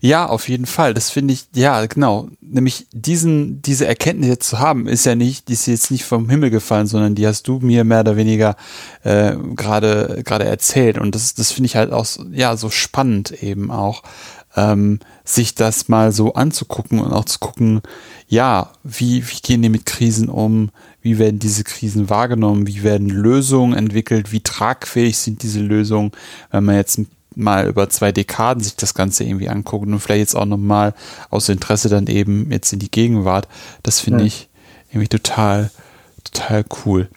Ja, 0.00 0.26
auf 0.26 0.48
jeden 0.48 0.66
Fall. 0.66 0.94
Das 0.94 1.10
finde 1.10 1.34
ich, 1.34 1.46
ja, 1.54 1.84
genau. 1.86 2.28
Nämlich 2.40 2.86
diesen, 2.92 3.62
diese 3.62 3.86
Erkenntnis 3.86 4.28
jetzt 4.28 4.48
zu 4.48 4.58
haben, 4.58 4.86
ist 4.86 5.06
ja 5.06 5.14
nicht, 5.14 5.48
die 5.48 5.54
ist 5.54 5.66
jetzt 5.66 5.90
nicht 5.90 6.04
vom 6.04 6.28
Himmel 6.28 6.50
gefallen, 6.50 6.86
sondern 6.86 7.14
die 7.14 7.26
hast 7.26 7.48
du 7.48 7.58
mir 7.60 7.84
mehr 7.84 8.00
oder 8.00 8.16
weniger 8.16 8.56
äh, 9.02 9.34
gerade 9.54 10.22
gerade 10.24 10.44
erzählt. 10.44 10.98
Und 10.98 11.14
das, 11.14 11.34
das 11.34 11.52
finde 11.52 11.66
ich 11.66 11.76
halt 11.76 11.92
auch, 11.92 12.06
ja, 12.32 12.56
so 12.56 12.70
spannend 12.70 13.42
eben 13.42 13.70
auch, 13.70 14.02
ähm, 14.56 15.00
sich 15.24 15.54
das 15.54 15.88
mal 15.88 16.12
so 16.12 16.34
anzugucken 16.34 17.00
und 17.00 17.12
auch 17.12 17.24
zu 17.24 17.38
gucken, 17.38 17.82
ja, 18.28 18.70
wie, 18.82 19.26
wie 19.28 19.40
gehen 19.42 19.62
die 19.62 19.68
mit 19.68 19.86
Krisen 19.86 20.28
um? 20.28 20.70
Wie 21.02 21.18
werden 21.18 21.38
diese 21.38 21.64
Krisen 21.64 22.08
wahrgenommen? 22.08 22.66
Wie 22.66 22.82
werden 22.82 23.08
Lösungen 23.08 23.74
entwickelt? 23.74 24.32
Wie 24.32 24.40
tragfähig 24.40 25.18
sind 25.18 25.42
diese 25.42 25.60
Lösungen? 25.60 26.12
Wenn 26.50 26.64
man 26.64 26.76
jetzt 26.76 27.00
mal 27.36 27.66
über 27.66 27.88
zwei 27.90 28.12
Dekaden 28.12 28.62
sich 28.62 28.76
das 28.76 28.94
Ganze 28.94 29.24
irgendwie 29.24 29.48
anguckt 29.48 29.86
und 29.86 30.00
vielleicht 30.00 30.20
jetzt 30.20 30.34
auch 30.34 30.46
nochmal 30.46 30.94
aus 31.30 31.48
Interesse 31.48 31.88
dann 31.88 32.06
eben 32.06 32.50
jetzt 32.50 32.72
in 32.72 32.78
die 32.78 32.90
Gegenwart, 32.90 33.48
das 33.82 34.00
finde 34.00 34.20
ja. 34.20 34.26
ich 34.26 34.48
irgendwie 34.90 35.08
total, 35.08 35.70
total 36.22 36.64
cool. 36.84 37.08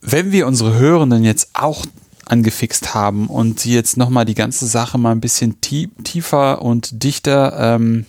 Wenn 0.00 0.32
wir 0.32 0.46
unsere 0.46 0.78
Hörenden 0.78 1.24
jetzt 1.24 1.50
auch 1.54 1.84
angefixt 2.26 2.94
haben 2.94 3.26
und 3.26 3.60
sie 3.60 3.74
jetzt 3.74 3.96
nochmal 3.96 4.24
die 4.24 4.34
ganze 4.34 4.66
Sache 4.66 4.98
mal 4.98 5.12
ein 5.12 5.20
bisschen 5.20 5.60
tiefer 5.60 6.62
und 6.62 7.02
dichter 7.02 7.74
ähm, 7.76 8.06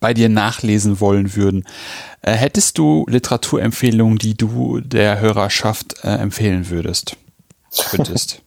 bei 0.00 0.12
dir 0.14 0.28
nachlesen 0.28 1.00
wollen 1.00 1.34
würden, 1.36 1.64
äh, 2.22 2.32
hättest 2.32 2.78
du 2.78 3.06
Literaturempfehlungen, 3.08 4.18
die 4.18 4.36
du 4.36 4.80
der 4.80 5.20
Hörerschaft 5.20 6.04
äh, 6.04 6.08
empfehlen 6.16 6.68
würdest? 6.68 7.16
Könntest. 7.90 8.42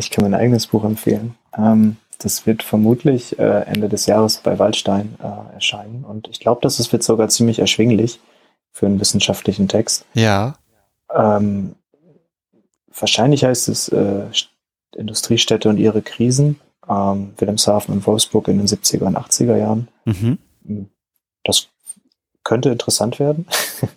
Ich 0.00 0.10
kann 0.10 0.24
mein 0.24 0.38
eigenes 0.38 0.66
Buch 0.66 0.84
empfehlen. 0.84 1.34
Ähm, 1.56 1.96
das 2.18 2.46
wird 2.46 2.62
vermutlich 2.62 3.38
äh, 3.38 3.62
Ende 3.66 3.88
des 3.88 4.06
Jahres 4.06 4.38
bei 4.38 4.58
Waldstein 4.58 5.16
äh, 5.22 5.54
erscheinen 5.54 6.04
und 6.04 6.28
ich 6.28 6.40
glaube, 6.40 6.60
das 6.62 6.92
wird 6.92 7.02
sogar 7.02 7.28
ziemlich 7.28 7.58
erschwinglich 7.58 8.20
für 8.72 8.86
einen 8.86 9.00
wissenschaftlichen 9.00 9.68
Text. 9.68 10.04
Ja. 10.14 10.54
Ähm, 11.14 11.74
wahrscheinlich 12.98 13.44
heißt 13.44 13.68
es 13.68 13.88
äh, 13.88 14.26
Industriestädte 14.96 15.68
und 15.68 15.78
ihre 15.78 16.02
Krisen. 16.02 16.60
Ähm, 16.88 17.34
Wilhelmshaven 17.36 17.94
und 17.94 18.06
Wolfsburg 18.06 18.48
in 18.48 18.58
den 18.58 18.66
70er 18.66 19.04
und 19.04 19.16
80er 19.16 19.56
Jahren. 19.56 19.88
Mhm. 20.04 20.38
Das 21.44 21.68
könnte 22.42 22.70
interessant 22.70 23.18
werden. 23.18 23.46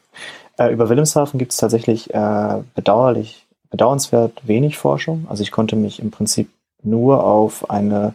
äh, 0.57 0.71
über 0.71 0.89
Wilhelmshaven 0.89 1.37
gibt 1.37 1.53
es 1.53 1.57
tatsächlich 1.57 2.13
äh, 2.13 2.61
bedauerlich, 2.75 3.42
bedauernswert 3.73 4.47
wenig 4.47 4.77
Forschung. 4.77 5.25
Also 5.29 5.41
ich 5.41 5.49
konnte 5.49 5.75
mich 5.75 5.99
im 5.99 6.11
Prinzip 6.11 6.47
nur 6.83 7.23
auf 7.23 7.71
eine 7.71 8.13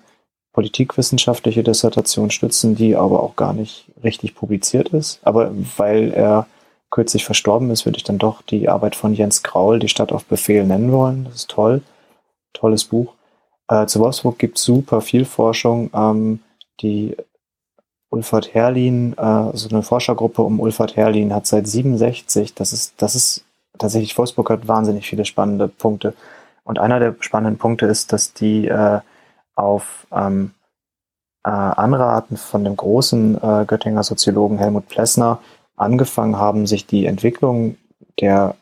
politikwissenschaftliche 0.52 1.64
Dissertation 1.64 2.30
stützen, 2.30 2.76
die 2.76 2.94
aber 2.94 3.24
auch 3.24 3.34
gar 3.34 3.52
nicht 3.52 3.86
richtig 4.04 4.36
publiziert 4.36 4.90
ist. 4.90 5.18
Aber 5.24 5.50
weil 5.76 6.12
er 6.12 6.46
kürzlich 6.90 7.24
verstorben 7.24 7.70
ist, 7.72 7.86
würde 7.86 7.96
ich 7.96 8.04
dann 8.04 8.18
doch 8.18 8.40
die 8.42 8.68
Arbeit 8.68 8.94
von 8.94 9.14
Jens 9.14 9.42
Graul, 9.42 9.80
die 9.80 9.88
Stadt 9.88 10.12
auf 10.12 10.26
Befehl, 10.26 10.64
nennen 10.64 10.92
wollen. 10.92 11.24
Das 11.24 11.34
ist 11.34 11.50
toll. 11.50 11.82
Tolles 12.52 12.84
Buch. 12.84 13.14
Äh, 13.66 13.86
zu 13.86 13.98
Wolfsburg 13.98 14.38
gibt 14.38 14.58
es 14.58 14.64
super 14.64 15.00
viel 15.00 15.24
Forschung. 15.24 15.90
Ähm, 15.92 16.38
die 16.82 17.16
Ulfert 18.10 18.54
Herrlin, 18.54 19.14
äh, 19.18 19.50
so 19.54 19.68
eine 19.70 19.82
Forschergruppe 19.82 20.42
um 20.42 20.60
Ulfert 20.60 20.94
Herrlin 20.94 21.34
hat 21.34 21.48
seit 21.48 21.66
67, 21.66 22.54
das 22.54 22.72
ist, 22.72 22.94
das 22.98 23.16
ist 23.16 23.44
tatsächlich, 23.78 24.16
Wolfsburg 24.18 24.50
hat 24.50 24.68
wahnsinnig 24.68 25.06
viele 25.06 25.24
spannende 25.24 25.68
Punkte. 25.68 26.14
Und 26.64 26.78
einer 26.78 27.00
der 27.00 27.16
spannenden 27.20 27.58
Punkte 27.58 27.86
ist, 27.86 28.12
dass 28.12 28.34
die 28.34 28.68
äh, 28.68 29.00
auf 29.54 30.06
ähm, 30.12 30.52
äh, 31.44 31.50
Anraten 31.50 32.36
von 32.36 32.64
dem 32.64 32.76
großen 32.76 33.36
äh, 33.36 33.64
Göttinger 33.66 34.02
Soziologen 34.02 34.58
Helmut 34.58 34.88
Plessner 34.88 35.40
angefangen 35.76 36.36
haben, 36.36 36.66
sich 36.66 36.86
die 36.86 37.06
Entwicklung 37.06 37.76
der 38.20 38.54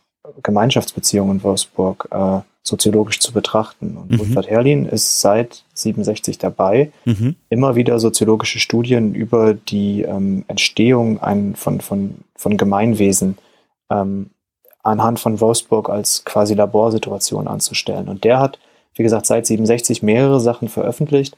Gemeinschaftsbeziehungen 0.43 1.39
in 1.39 1.43
Wolfsburg 1.43 2.09
äh, 2.11 2.41
soziologisch 2.63 3.21
zu 3.21 3.33
betrachten. 3.33 3.97
Und 3.97 4.11
mhm. 4.11 4.19
Wilfried 4.19 4.51
Herrlin 4.51 4.87
ist 4.87 5.21
seit 5.21 5.65
67 5.75 6.39
dabei, 6.39 6.91
mhm. 7.05 7.37
immer 7.49 7.77
wieder 7.77 7.99
soziologische 7.99 8.59
Studien 8.59 9.15
über 9.15 9.55
die 9.55 10.03
ähm, 10.03 10.45
Entstehung 10.49 11.23
ein, 11.23 11.55
von, 11.55 11.81
von, 11.81 12.17
von 12.35 12.57
Gemeinwesen 12.57 13.39
ähm, 13.91 14.31
anhand 14.87 15.21
von 15.21 15.41
Wolfsburg 15.41 15.91
als 15.91 16.25
quasi 16.25 16.55
Laborsituation 16.55 17.49
anzustellen. 17.49 18.09
Und 18.09 18.25
der 18.25 18.41
hat, 18.41 18.59
wie 18.95 19.03
gesagt, 19.03 19.27
seit 19.27 19.47
67 19.47 20.03
mehrere 20.03 20.41
Sachen 20.41 20.69
veröffentlicht. 20.69 21.37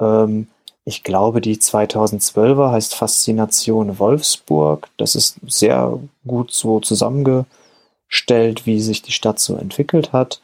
Ähm, 0.00 0.48
ich 0.84 1.04
glaube, 1.04 1.40
die 1.40 1.56
2012er 1.56 2.70
heißt 2.70 2.94
Faszination 2.94 3.98
Wolfsburg. 3.98 4.88
Das 4.96 5.14
ist 5.14 5.36
sehr 5.46 5.98
gut 6.26 6.50
so 6.50 6.80
zusammengestellt, 6.80 8.64
wie 8.64 8.80
sich 8.80 9.02
die 9.02 9.12
Stadt 9.12 9.38
so 9.38 9.56
entwickelt 9.56 10.12
hat. 10.12 10.40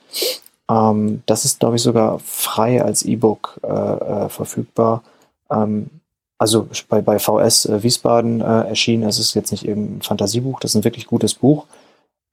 Ähm, 0.71 1.23
das 1.27 1.45
ist, 1.45 1.61
glaube 1.61 1.77
ich, 1.77 1.83
sogar 1.83 2.19
frei 2.19 2.83
als 2.85 3.03
E-Book 3.05 3.59
äh, 3.63 3.69
äh, 3.69 4.29
verfügbar. 4.29 5.03
Ähm, 5.51 5.89
also 6.37 6.69
bei, 6.89 7.01
bei 7.01 7.19
VS 7.19 7.67
äh, 7.67 7.83
Wiesbaden 7.83 8.43
äh, 8.43 8.69
erschienen. 8.69 9.09
Es 9.09 9.19
ist 9.19 9.35
jetzt 9.35 9.51
nicht 9.51 9.65
irgendein 9.65 10.03
Fantasiebuch, 10.03 10.61
das 10.61 10.73
ist 10.73 10.77
ein 10.77 10.85
wirklich 10.85 11.07
gutes 11.07 11.33
Buch. 11.35 11.65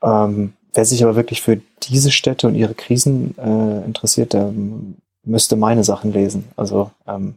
Ähm, 0.04 0.54
wer 0.74 0.86
sich 0.86 1.04
aber 1.04 1.16
wirklich 1.16 1.42
für 1.42 1.62
diese 1.84 2.12
Städte 2.12 2.48
und 2.48 2.56
ihre 2.56 2.74
Krisen 2.74 3.38
äh, 3.38 3.86
interessiert, 3.86 4.34
der 4.34 4.52
müsste 5.24 5.56
meine 5.56 5.84
Sachen 5.84 6.14
lesen. 6.14 6.46
Also 6.56 6.92
ähm, 7.08 7.36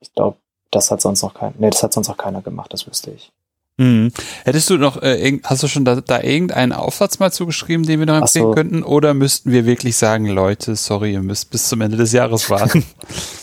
ich 0.00 0.12
glaube, 0.12 0.36
das 0.70 0.90
hat 0.90 1.00
sonst 1.00 1.22
noch 1.22 1.34
kein, 1.34 1.54
nee, 1.58 1.70
das 1.70 1.82
hat 1.82 1.92
sonst 1.92 2.08
noch 2.08 2.16
keiner 2.16 2.42
gemacht, 2.42 2.72
das 2.72 2.86
wüsste 2.86 3.10
ich. 3.10 3.30
Mhm. 3.76 4.12
Hättest 4.44 4.70
du 4.70 4.78
noch, 4.78 5.02
äh, 5.02 5.40
hast 5.42 5.62
du 5.64 5.68
schon 5.68 5.84
da, 5.84 6.00
da, 6.00 6.22
irgendeinen 6.22 6.72
Aufsatz 6.72 7.18
mal 7.18 7.32
zugeschrieben, 7.32 7.84
den 7.84 7.98
wir 7.98 8.06
noch 8.06 8.16
empfehlen 8.16 8.46
so. 8.46 8.52
könnten? 8.52 8.82
Oder 8.84 9.14
müssten 9.14 9.50
wir 9.50 9.66
wirklich 9.66 9.96
sagen, 9.96 10.26
Leute, 10.26 10.76
sorry, 10.76 11.12
ihr 11.12 11.22
müsst 11.22 11.50
bis 11.50 11.68
zum 11.68 11.80
Ende 11.80 11.96
des 11.96 12.12
Jahres 12.12 12.50
warten? 12.50 12.84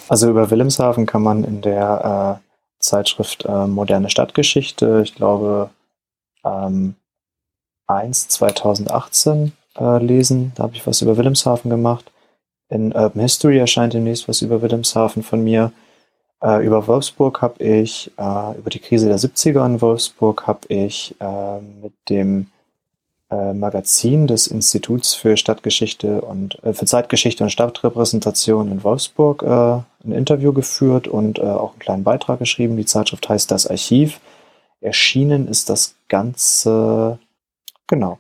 Also 0.07 0.29
über 0.29 0.49
Wilhelmshaven 0.49 1.05
kann 1.05 1.21
man 1.21 1.43
in 1.43 1.61
der 1.61 2.39
äh, 2.39 2.51
Zeitschrift 2.79 3.45
äh, 3.45 3.67
Moderne 3.67 4.09
Stadtgeschichte, 4.09 5.01
ich 5.03 5.15
glaube, 5.15 5.69
ähm, 6.45 6.95
1 7.95 8.29
2018 8.29 9.53
äh, 9.79 10.03
lesen. 10.03 10.53
Da 10.55 10.63
habe 10.63 10.75
ich 10.75 10.85
was 10.85 11.01
über 11.01 11.17
Wilhelmshaven 11.17 11.69
gemacht. 11.69 12.11
In 12.69 12.93
Urban 12.93 13.21
History 13.21 13.57
erscheint 13.57 13.93
demnächst 13.93 14.27
was 14.27 14.41
über 14.41 14.61
Wilhelmshaven 14.61 15.23
von 15.23 15.43
mir. 15.43 15.71
Äh, 16.41 16.65
über 16.65 16.87
Wolfsburg 16.87 17.41
habe 17.41 17.63
ich, 17.63 18.11
äh, 18.17 18.57
über 18.57 18.69
die 18.69 18.79
Krise 18.79 19.07
der 19.07 19.19
70er 19.19 19.65
in 19.65 19.81
Wolfsburg 19.81 20.47
habe 20.47 20.61
ich 20.69 21.15
äh, 21.19 21.59
mit 21.59 21.93
dem 22.09 22.47
äh, 23.29 23.53
Magazin 23.53 24.25
des 24.25 24.47
Instituts 24.47 25.13
für 25.13 25.37
Stadtgeschichte 25.37 26.21
und 26.21 26.61
äh, 26.63 26.73
für 26.73 26.85
Zeitgeschichte 26.85 27.43
und 27.43 27.51
Stadtrepräsentation 27.51 28.71
in 28.71 28.83
Wolfsburg 28.83 29.43
ein 29.43 30.11
Interview 30.11 30.51
geführt 30.51 31.07
und 31.07 31.39
auch 31.39 31.71
einen 31.71 31.79
kleinen 31.79 32.03
Beitrag 32.03 32.39
geschrieben. 32.39 32.75
Die 32.75 32.85
Zeitschrift 32.85 33.29
heißt 33.29 33.51
Das 33.51 33.67
Archiv. 33.67 34.19
Erschienen 34.81 35.47
ist 35.47 35.69
das 35.69 35.93
Ganze, 36.09 37.19
genau, 37.91 38.17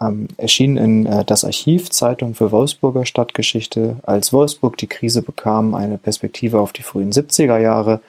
ähm, 0.00 0.28
erschien 0.36 0.76
in 0.76 1.06
äh, 1.06 1.24
das 1.24 1.44
Archiv 1.44 1.90
Zeitung 1.90 2.34
für 2.34 2.52
Wolfsburger 2.52 3.04
Stadtgeschichte, 3.04 3.96
als 4.04 4.32
Wolfsburg 4.32 4.76
die 4.76 4.86
Krise 4.86 5.22
bekam, 5.22 5.74
eine 5.74 5.98
Perspektive 5.98 6.60
auf 6.60 6.72
die 6.72 6.82
frühen 6.82 7.10
70er 7.10 7.58
Jahre 7.58 8.00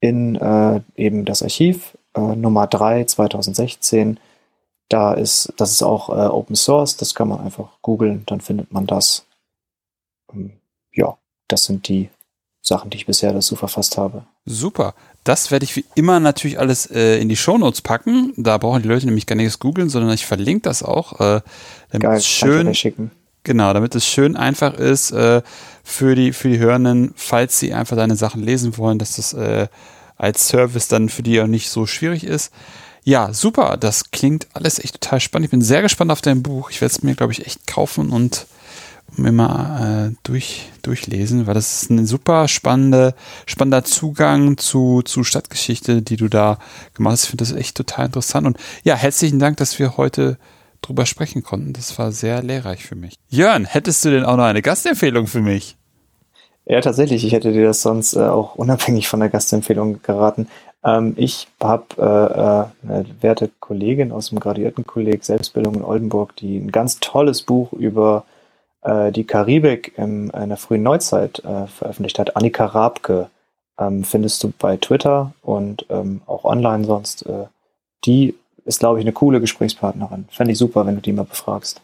in 0.00 0.36
äh, 0.36 0.80
eben 0.96 1.24
das 1.24 1.42
Archiv 1.42 1.96
äh, 2.14 2.20
Nummer 2.20 2.66
3 2.66 3.04
2016. 3.04 4.20
Da 4.88 5.14
ist, 5.14 5.54
das 5.56 5.70
ist 5.70 5.82
auch 5.82 6.10
äh, 6.10 6.28
Open 6.28 6.56
Source, 6.56 6.98
das 6.98 7.14
kann 7.14 7.28
man 7.28 7.40
einfach 7.40 7.80
googeln, 7.80 8.24
dann 8.26 8.42
findet 8.42 8.72
man 8.72 8.86
das. 8.86 9.24
Ähm, 10.34 10.52
ja, 10.92 11.16
das 11.48 11.64
sind 11.64 11.88
die 11.88 12.10
Sachen, 12.60 12.90
die 12.90 12.98
ich 12.98 13.06
bisher 13.06 13.32
dazu 13.32 13.56
verfasst 13.56 13.96
habe. 13.96 14.26
Super. 14.44 14.94
Das 15.24 15.50
werde 15.50 15.64
ich 15.64 15.76
wie 15.76 15.84
immer 15.94 16.18
natürlich 16.18 16.58
alles 16.58 16.86
äh, 16.86 17.18
in 17.18 17.28
die 17.28 17.36
Shownotes 17.36 17.82
packen. 17.82 18.32
Da 18.36 18.58
brauchen 18.58 18.82
die 18.82 18.88
Leute 18.88 19.06
nämlich 19.06 19.26
gar 19.26 19.36
nichts 19.36 19.60
googeln, 19.60 19.88
sondern 19.88 20.12
ich 20.12 20.26
verlinke 20.26 20.62
das 20.62 20.82
auch. 20.82 21.20
Äh, 21.20 21.40
damit 21.90 22.02
Geil, 22.02 22.16
es 22.16 22.26
schön, 22.26 22.74
schicken. 22.74 23.12
Genau, 23.44 23.72
damit 23.72 23.94
es 23.94 24.06
schön 24.06 24.36
einfach 24.36 24.74
ist 24.74 25.12
äh, 25.12 25.42
für 25.84 26.14
die 26.14 26.32
für 26.32 26.48
die 26.48 26.58
Hörenden, 26.58 27.12
falls 27.16 27.58
sie 27.58 27.72
einfach 27.72 27.96
deine 27.96 28.16
Sachen 28.16 28.42
lesen 28.42 28.76
wollen, 28.78 28.98
dass 28.98 29.16
das 29.16 29.32
äh, 29.32 29.68
als 30.16 30.48
Service 30.48 30.88
dann 30.88 31.08
für 31.08 31.22
die 31.22 31.40
auch 31.40 31.46
nicht 31.46 31.68
so 31.68 31.86
schwierig 31.86 32.24
ist. 32.24 32.52
Ja, 33.04 33.32
super. 33.32 33.76
Das 33.78 34.10
klingt 34.10 34.46
alles 34.52 34.78
echt 34.78 35.00
total 35.00 35.20
spannend. 35.20 35.46
Ich 35.46 35.50
bin 35.50 35.62
sehr 35.62 35.82
gespannt 35.82 36.12
auf 36.12 36.20
dein 36.20 36.42
Buch. 36.42 36.70
Ich 36.70 36.80
werde 36.80 36.92
es 36.92 37.02
mir, 37.02 37.14
glaube 37.14 37.32
ich, 37.32 37.46
echt 37.46 37.66
kaufen 37.66 38.10
und 38.10 38.46
mal 39.16 40.10
äh, 40.10 40.14
durch, 40.22 40.70
durchlesen, 40.82 41.46
weil 41.46 41.54
das 41.54 41.82
ist 41.82 41.90
ein 41.90 42.06
super 42.06 42.48
spannende, 42.48 43.14
spannender 43.46 43.84
Zugang 43.84 44.56
zu, 44.56 45.02
zu 45.02 45.24
Stadtgeschichte, 45.24 46.02
die 46.02 46.16
du 46.16 46.28
da 46.28 46.58
gemacht 46.94 47.12
hast. 47.12 47.24
Ich 47.24 47.30
finde 47.30 47.44
das 47.44 47.52
echt 47.52 47.76
total 47.76 48.06
interessant. 48.06 48.46
Und 48.46 48.58
ja, 48.84 48.94
herzlichen 48.94 49.38
Dank, 49.38 49.56
dass 49.58 49.78
wir 49.78 49.96
heute 49.96 50.38
drüber 50.80 51.06
sprechen 51.06 51.42
konnten. 51.42 51.72
Das 51.72 51.98
war 51.98 52.12
sehr 52.12 52.42
lehrreich 52.42 52.84
für 52.84 52.96
mich. 52.96 53.14
Jörn, 53.28 53.64
hättest 53.64 54.04
du 54.04 54.10
denn 54.10 54.24
auch 54.24 54.36
noch 54.36 54.44
eine 54.44 54.62
Gastempfehlung 54.62 55.26
für 55.26 55.40
mich? 55.40 55.76
Ja, 56.64 56.80
tatsächlich. 56.80 57.24
Ich 57.24 57.32
hätte 57.32 57.52
dir 57.52 57.64
das 57.64 57.82
sonst 57.82 58.14
äh, 58.14 58.20
auch 58.20 58.54
unabhängig 58.54 59.08
von 59.08 59.20
der 59.20 59.28
Gastempfehlung 59.28 60.00
geraten. 60.02 60.48
Ähm, 60.84 61.14
ich 61.16 61.48
habe 61.60 61.84
äh, 61.98 62.88
äh, 62.88 62.92
eine 62.92 63.06
werte 63.20 63.50
Kollegin 63.60 64.12
aus 64.12 64.30
dem 64.30 64.40
Graduiertenkolleg 64.40 65.24
Selbstbildung 65.24 65.74
in 65.76 65.84
Oldenburg, 65.84 66.36
die 66.36 66.58
ein 66.58 66.72
ganz 66.72 67.00
tolles 67.00 67.42
Buch 67.42 67.72
über 67.72 68.24
die 68.84 69.24
Karibik 69.24 69.96
in, 69.96 70.30
in 70.30 70.48
der 70.48 70.58
frühen 70.58 70.82
Neuzeit 70.82 71.38
äh, 71.44 71.66
veröffentlicht 71.66 72.18
hat. 72.18 72.36
Annika 72.36 72.66
Rabke 72.66 73.30
ähm, 73.78 74.04
findest 74.04 74.42
du 74.42 74.52
bei 74.58 74.76
Twitter 74.76 75.32
und 75.42 75.86
ähm, 75.88 76.22
auch 76.26 76.44
online 76.44 76.84
sonst. 76.84 77.26
Äh, 77.26 77.46
die 78.04 78.34
ist, 78.64 78.80
glaube 78.80 78.98
ich, 78.98 79.04
eine 79.04 79.12
coole 79.12 79.40
Gesprächspartnerin. 79.40 80.26
Fände 80.30 80.52
ich 80.52 80.58
super, 80.58 80.86
wenn 80.86 80.96
du 80.96 81.00
die 81.00 81.12
mal 81.12 81.24
befragst. 81.24 81.80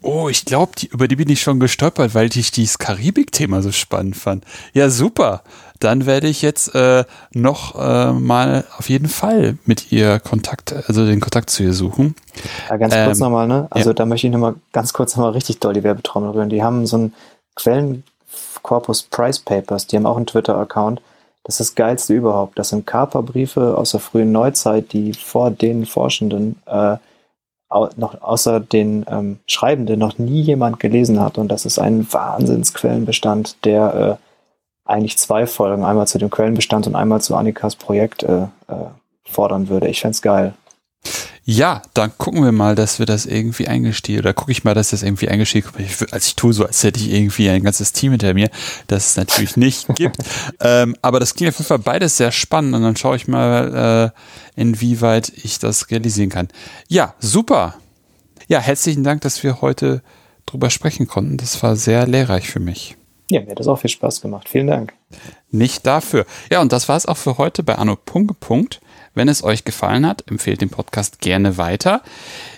Oh, 0.00 0.28
ich 0.28 0.44
glaube, 0.44 0.72
über 0.90 1.08
die 1.08 1.16
bin 1.16 1.28
ich 1.28 1.40
schon 1.40 1.60
gestolpert, 1.60 2.14
weil 2.14 2.36
ich 2.36 2.50
dieses 2.50 2.78
Karibik-Thema 2.78 3.62
so 3.62 3.72
spannend 3.72 4.16
fand. 4.16 4.44
Ja, 4.72 4.90
super 4.90 5.42
dann 5.82 6.06
werde 6.06 6.28
ich 6.28 6.42
jetzt 6.42 6.74
äh, 6.74 7.04
noch 7.32 7.74
äh, 7.74 8.12
mal 8.12 8.64
auf 8.78 8.88
jeden 8.88 9.08
Fall 9.08 9.58
mit 9.64 9.90
ihr 9.90 10.20
Kontakt, 10.20 10.72
also 10.86 11.04
den 11.04 11.20
Kontakt 11.20 11.50
zu 11.50 11.62
ihr 11.62 11.72
suchen. 11.72 12.14
Ja, 12.68 12.76
ganz 12.76 12.94
kurz 12.94 13.18
ähm, 13.18 13.24
nochmal, 13.24 13.48
ne? 13.48 13.66
Also 13.70 13.90
ja. 13.90 13.94
da 13.94 14.06
möchte 14.06 14.26
ich 14.26 14.32
nochmal 14.32 14.54
ganz 14.72 14.92
kurz 14.92 15.16
nochmal 15.16 15.32
richtig 15.32 15.58
doll 15.58 15.74
die 15.74 15.82
Werbetrommel 15.82 16.30
rühren. 16.30 16.50
Die 16.50 16.62
haben 16.62 16.86
so 16.86 16.96
einen 16.96 17.14
Quellenkorpus 17.56 19.02
Price 19.04 19.40
Papers, 19.40 19.86
die 19.86 19.96
haben 19.96 20.06
auch 20.06 20.16
einen 20.16 20.26
Twitter-Account. 20.26 21.00
Das 21.44 21.58
ist 21.58 21.70
das 21.70 21.74
Geilste 21.74 22.14
überhaupt. 22.14 22.58
Das 22.58 22.68
sind 22.68 22.86
Kaperbriefe 22.86 23.76
aus 23.76 23.90
der 23.90 24.00
frühen 24.00 24.30
Neuzeit, 24.30 24.92
die 24.92 25.12
vor 25.12 25.50
den 25.50 25.86
Forschenden 25.86 26.62
äh, 26.66 26.96
noch 27.96 28.20
außer 28.22 28.60
den 28.60 29.04
ähm, 29.08 29.38
Schreibenden 29.46 29.98
noch 29.98 30.18
nie 30.18 30.40
jemand 30.40 30.80
gelesen 30.80 31.20
hat. 31.20 31.38
Und 31.38 31.48
das 31.48 31.66
ist 31.66 31.78
ein 31.78 32.06
Wahnsinnsquellenbestand, 32.12 33.64
der 33.64 34.18
äh, 34.18 34.90
eigentlich 34.90 35.18
zwei 35.18 35.46
Folgen, 35.46 35.84
einmal 35.84 36.06
zu 36.06 36.18
dem 36.18 36.30
Quellenbestand 36.30 36.86
und 36.86 36.94
einmal 36.94 37.20
zu 37.20 37.36
Annikas 37.36 37.76
Projekt 37.76 38.22
äh, 38.22 38.42
äh, 38.42 38.48
fordern 39.24 39.68
würde. 39.68 39.88
Ich 39.88 40.00
fände 40.00 40.18
geil. 40.20 40.54
Ja, 41.44 41.82
dann 41.94 42.12
gucken 42.18 42.44
wir 42.44 42.52
mal, 42.52 42.76
dass 42.76 43.00
wir 43.00 43.06
das 43.06 43.26
irgendwie 43.26 43.66
eingestiegen, 43.66 44.20
oder 44.20 44.32
gucke 44.32 44.52
ich 44.52 44.62
mal, 44.62 44.74
dass 44.74 44.90
das 44.90 45.02
irgendwie 45.02 45.28
eingestiegen 45.28 45.68
ich, 45.78 46.12
als 46.12 46.28
ich 46.28 46.36
tue 46.36 46.52
so, 46.52 46.64
als 46.64 46.84
hätte 46.84 47.00
ich 47.00 47.10
irgendwie 47.10 47.50
ein 47.50 47.64
ganzes 47.64 47.92
Team 47.92 48.12
hinter 48.12 48.32
mir, 48.32 48.48
das 48.86 49.10
es 49.10 49.16
natürlich 49.16 49.56
nicht 49.56 49.88
gibt. 49.96 50.18
ähm, 50.60 50.94
aber 51.02 51.18
das 51.18 51.34
klingt 51.34 51.52
auf 51.52 51.58
jeden 51.58 51.66
Fall 51.66 51.80
beides 51.80 52.16
sehr 52.16 52.30
spannend 52.30 52.74
und 52.76 52.82
dann 52.82 52.96
schaue 52.96 53.16
ich 53.16 53.26
mal, 53.26 54.12
äh, 54.56 54.60
inwieweit 54.60 55.32
ich 55.34 55.58
das 55.58 55.90
realisieren 55.90 56.30
kann. 56.30 56.48
Ja, 56.88 57.14
super. 57.18 57.74
Ja, 58.46 58.60
herzlichen 58.60 59.02
Dank, 59.02 59.22
dass 59.22 59.42
wir 59.42 59.60
heute 59.62 60.02
drüber 60.46 60.70
sprechen 60.70 61.08
konnten. 61.08 61.38
Das 61.38 61.60
war 61.62 61.74
sehr 61.74 62.06
lehrreich 62.06 62.48
für 62.48 62.60
mich. 62.60 62.96
Ja, 63.30 63.40
mir 63.40 63.50
hat 63.50 63.58
das 63.58 63.66
auch 63.66 63.78
viel 63.78 63.90
Spaß 63.90 64.20
gemacht. 64.20 64.48
Vielen 64.48 64.66
Dank. 64.66 64.92
Nicht 65.50 65.86
dafür. 65.86 66.26
Ja, 66.50 66.60
und 66.60 66.70
das 66.70 66.88
war 66.88 66.96
es 66.96 67.06
auch 67.06 67.16
für 67.16 67.38
heute 67.38 67.62
bei 67.62 67.76
Anno 67.76 67.96
Punkt. 67.96 68.38
Punkt. 68.40 68.80
Wenn 69.14 69.28
es 69.28 69.44
euch 69.44 69.64
gefallen 69.64 70.06
hat, 70.06 70.24
empfehlt 70.30 70.60
den 70.60 70.70
Podcast 70.70 71.20
gerne 71.20 71.58
weiter. 71.58 72.02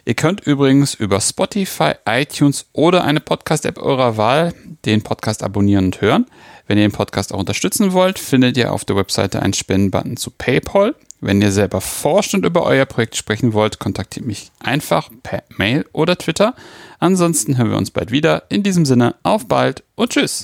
Ihr 0.05 0.14
könnt 0.14 0.40
übrigens 0.40 0.94
über 0.94 1.20
Spotify, 1.20 1.92
iTunes 2.07 2.66
oder 2.72 3.05
eine 3.05 3.20
Podcast-App 3.20 3.78
eurer 3.78 4.16
Wahl 4.16 4.55
den 4.84 5.02
Podcast 5.02 5.42
abonnieren 5.42 5.86
und 5.86 6.00
hören. 6.00 6.26
Wenn 6.66 6.78
ihr 6.78 6.86
den 6.86 6.92
Podcast 6.92 7.34
auch 7.34 7.38
unterstützen 7.38 7.92
wollt, 7.92 8.18
findet 8.18 8.57
ihr 8.57 8.72
auf 8.72 8.84
der 8.84 8.96
Webseite 8.96 9.42
einen 9.42 9.52
Spendenbutton 9.52 10.16
zu 10.16 10.30
PayPal. 10.30 10.94
Wenn 11.20 11.40
ihr 11.40 11.52
selber 11.52 11.80
forscht 11.80 12.34
und 12.34 12.44
über 12.44 12.64
euer 12.64 12.84
Projekt 12.84 13.16
sprechen 13.16 13.52
wollt, 13.55 13.78
kontaktiert 13.78 14.26
mich 14.26 14.50
einfach 14.61 15.11
per 15.22 15.42
Mail 15.57 15.86
oder 15.92 16.18
Twitter. 16.18 16.55
Ansonsten 16.98 17.57
hören 17.57 17.70
wir 17.70 17.78
uns 17.78 17.90
bald 17.90 18.11
wieder. 18.11 18.44
In 18.50 18.62
diesem 18.62 18.84
Sinne, 18.84 19.14
auf 19.22 19.48
bald 19.48 19.84
und 19.94 20.11
tschüss. 20.11 20.42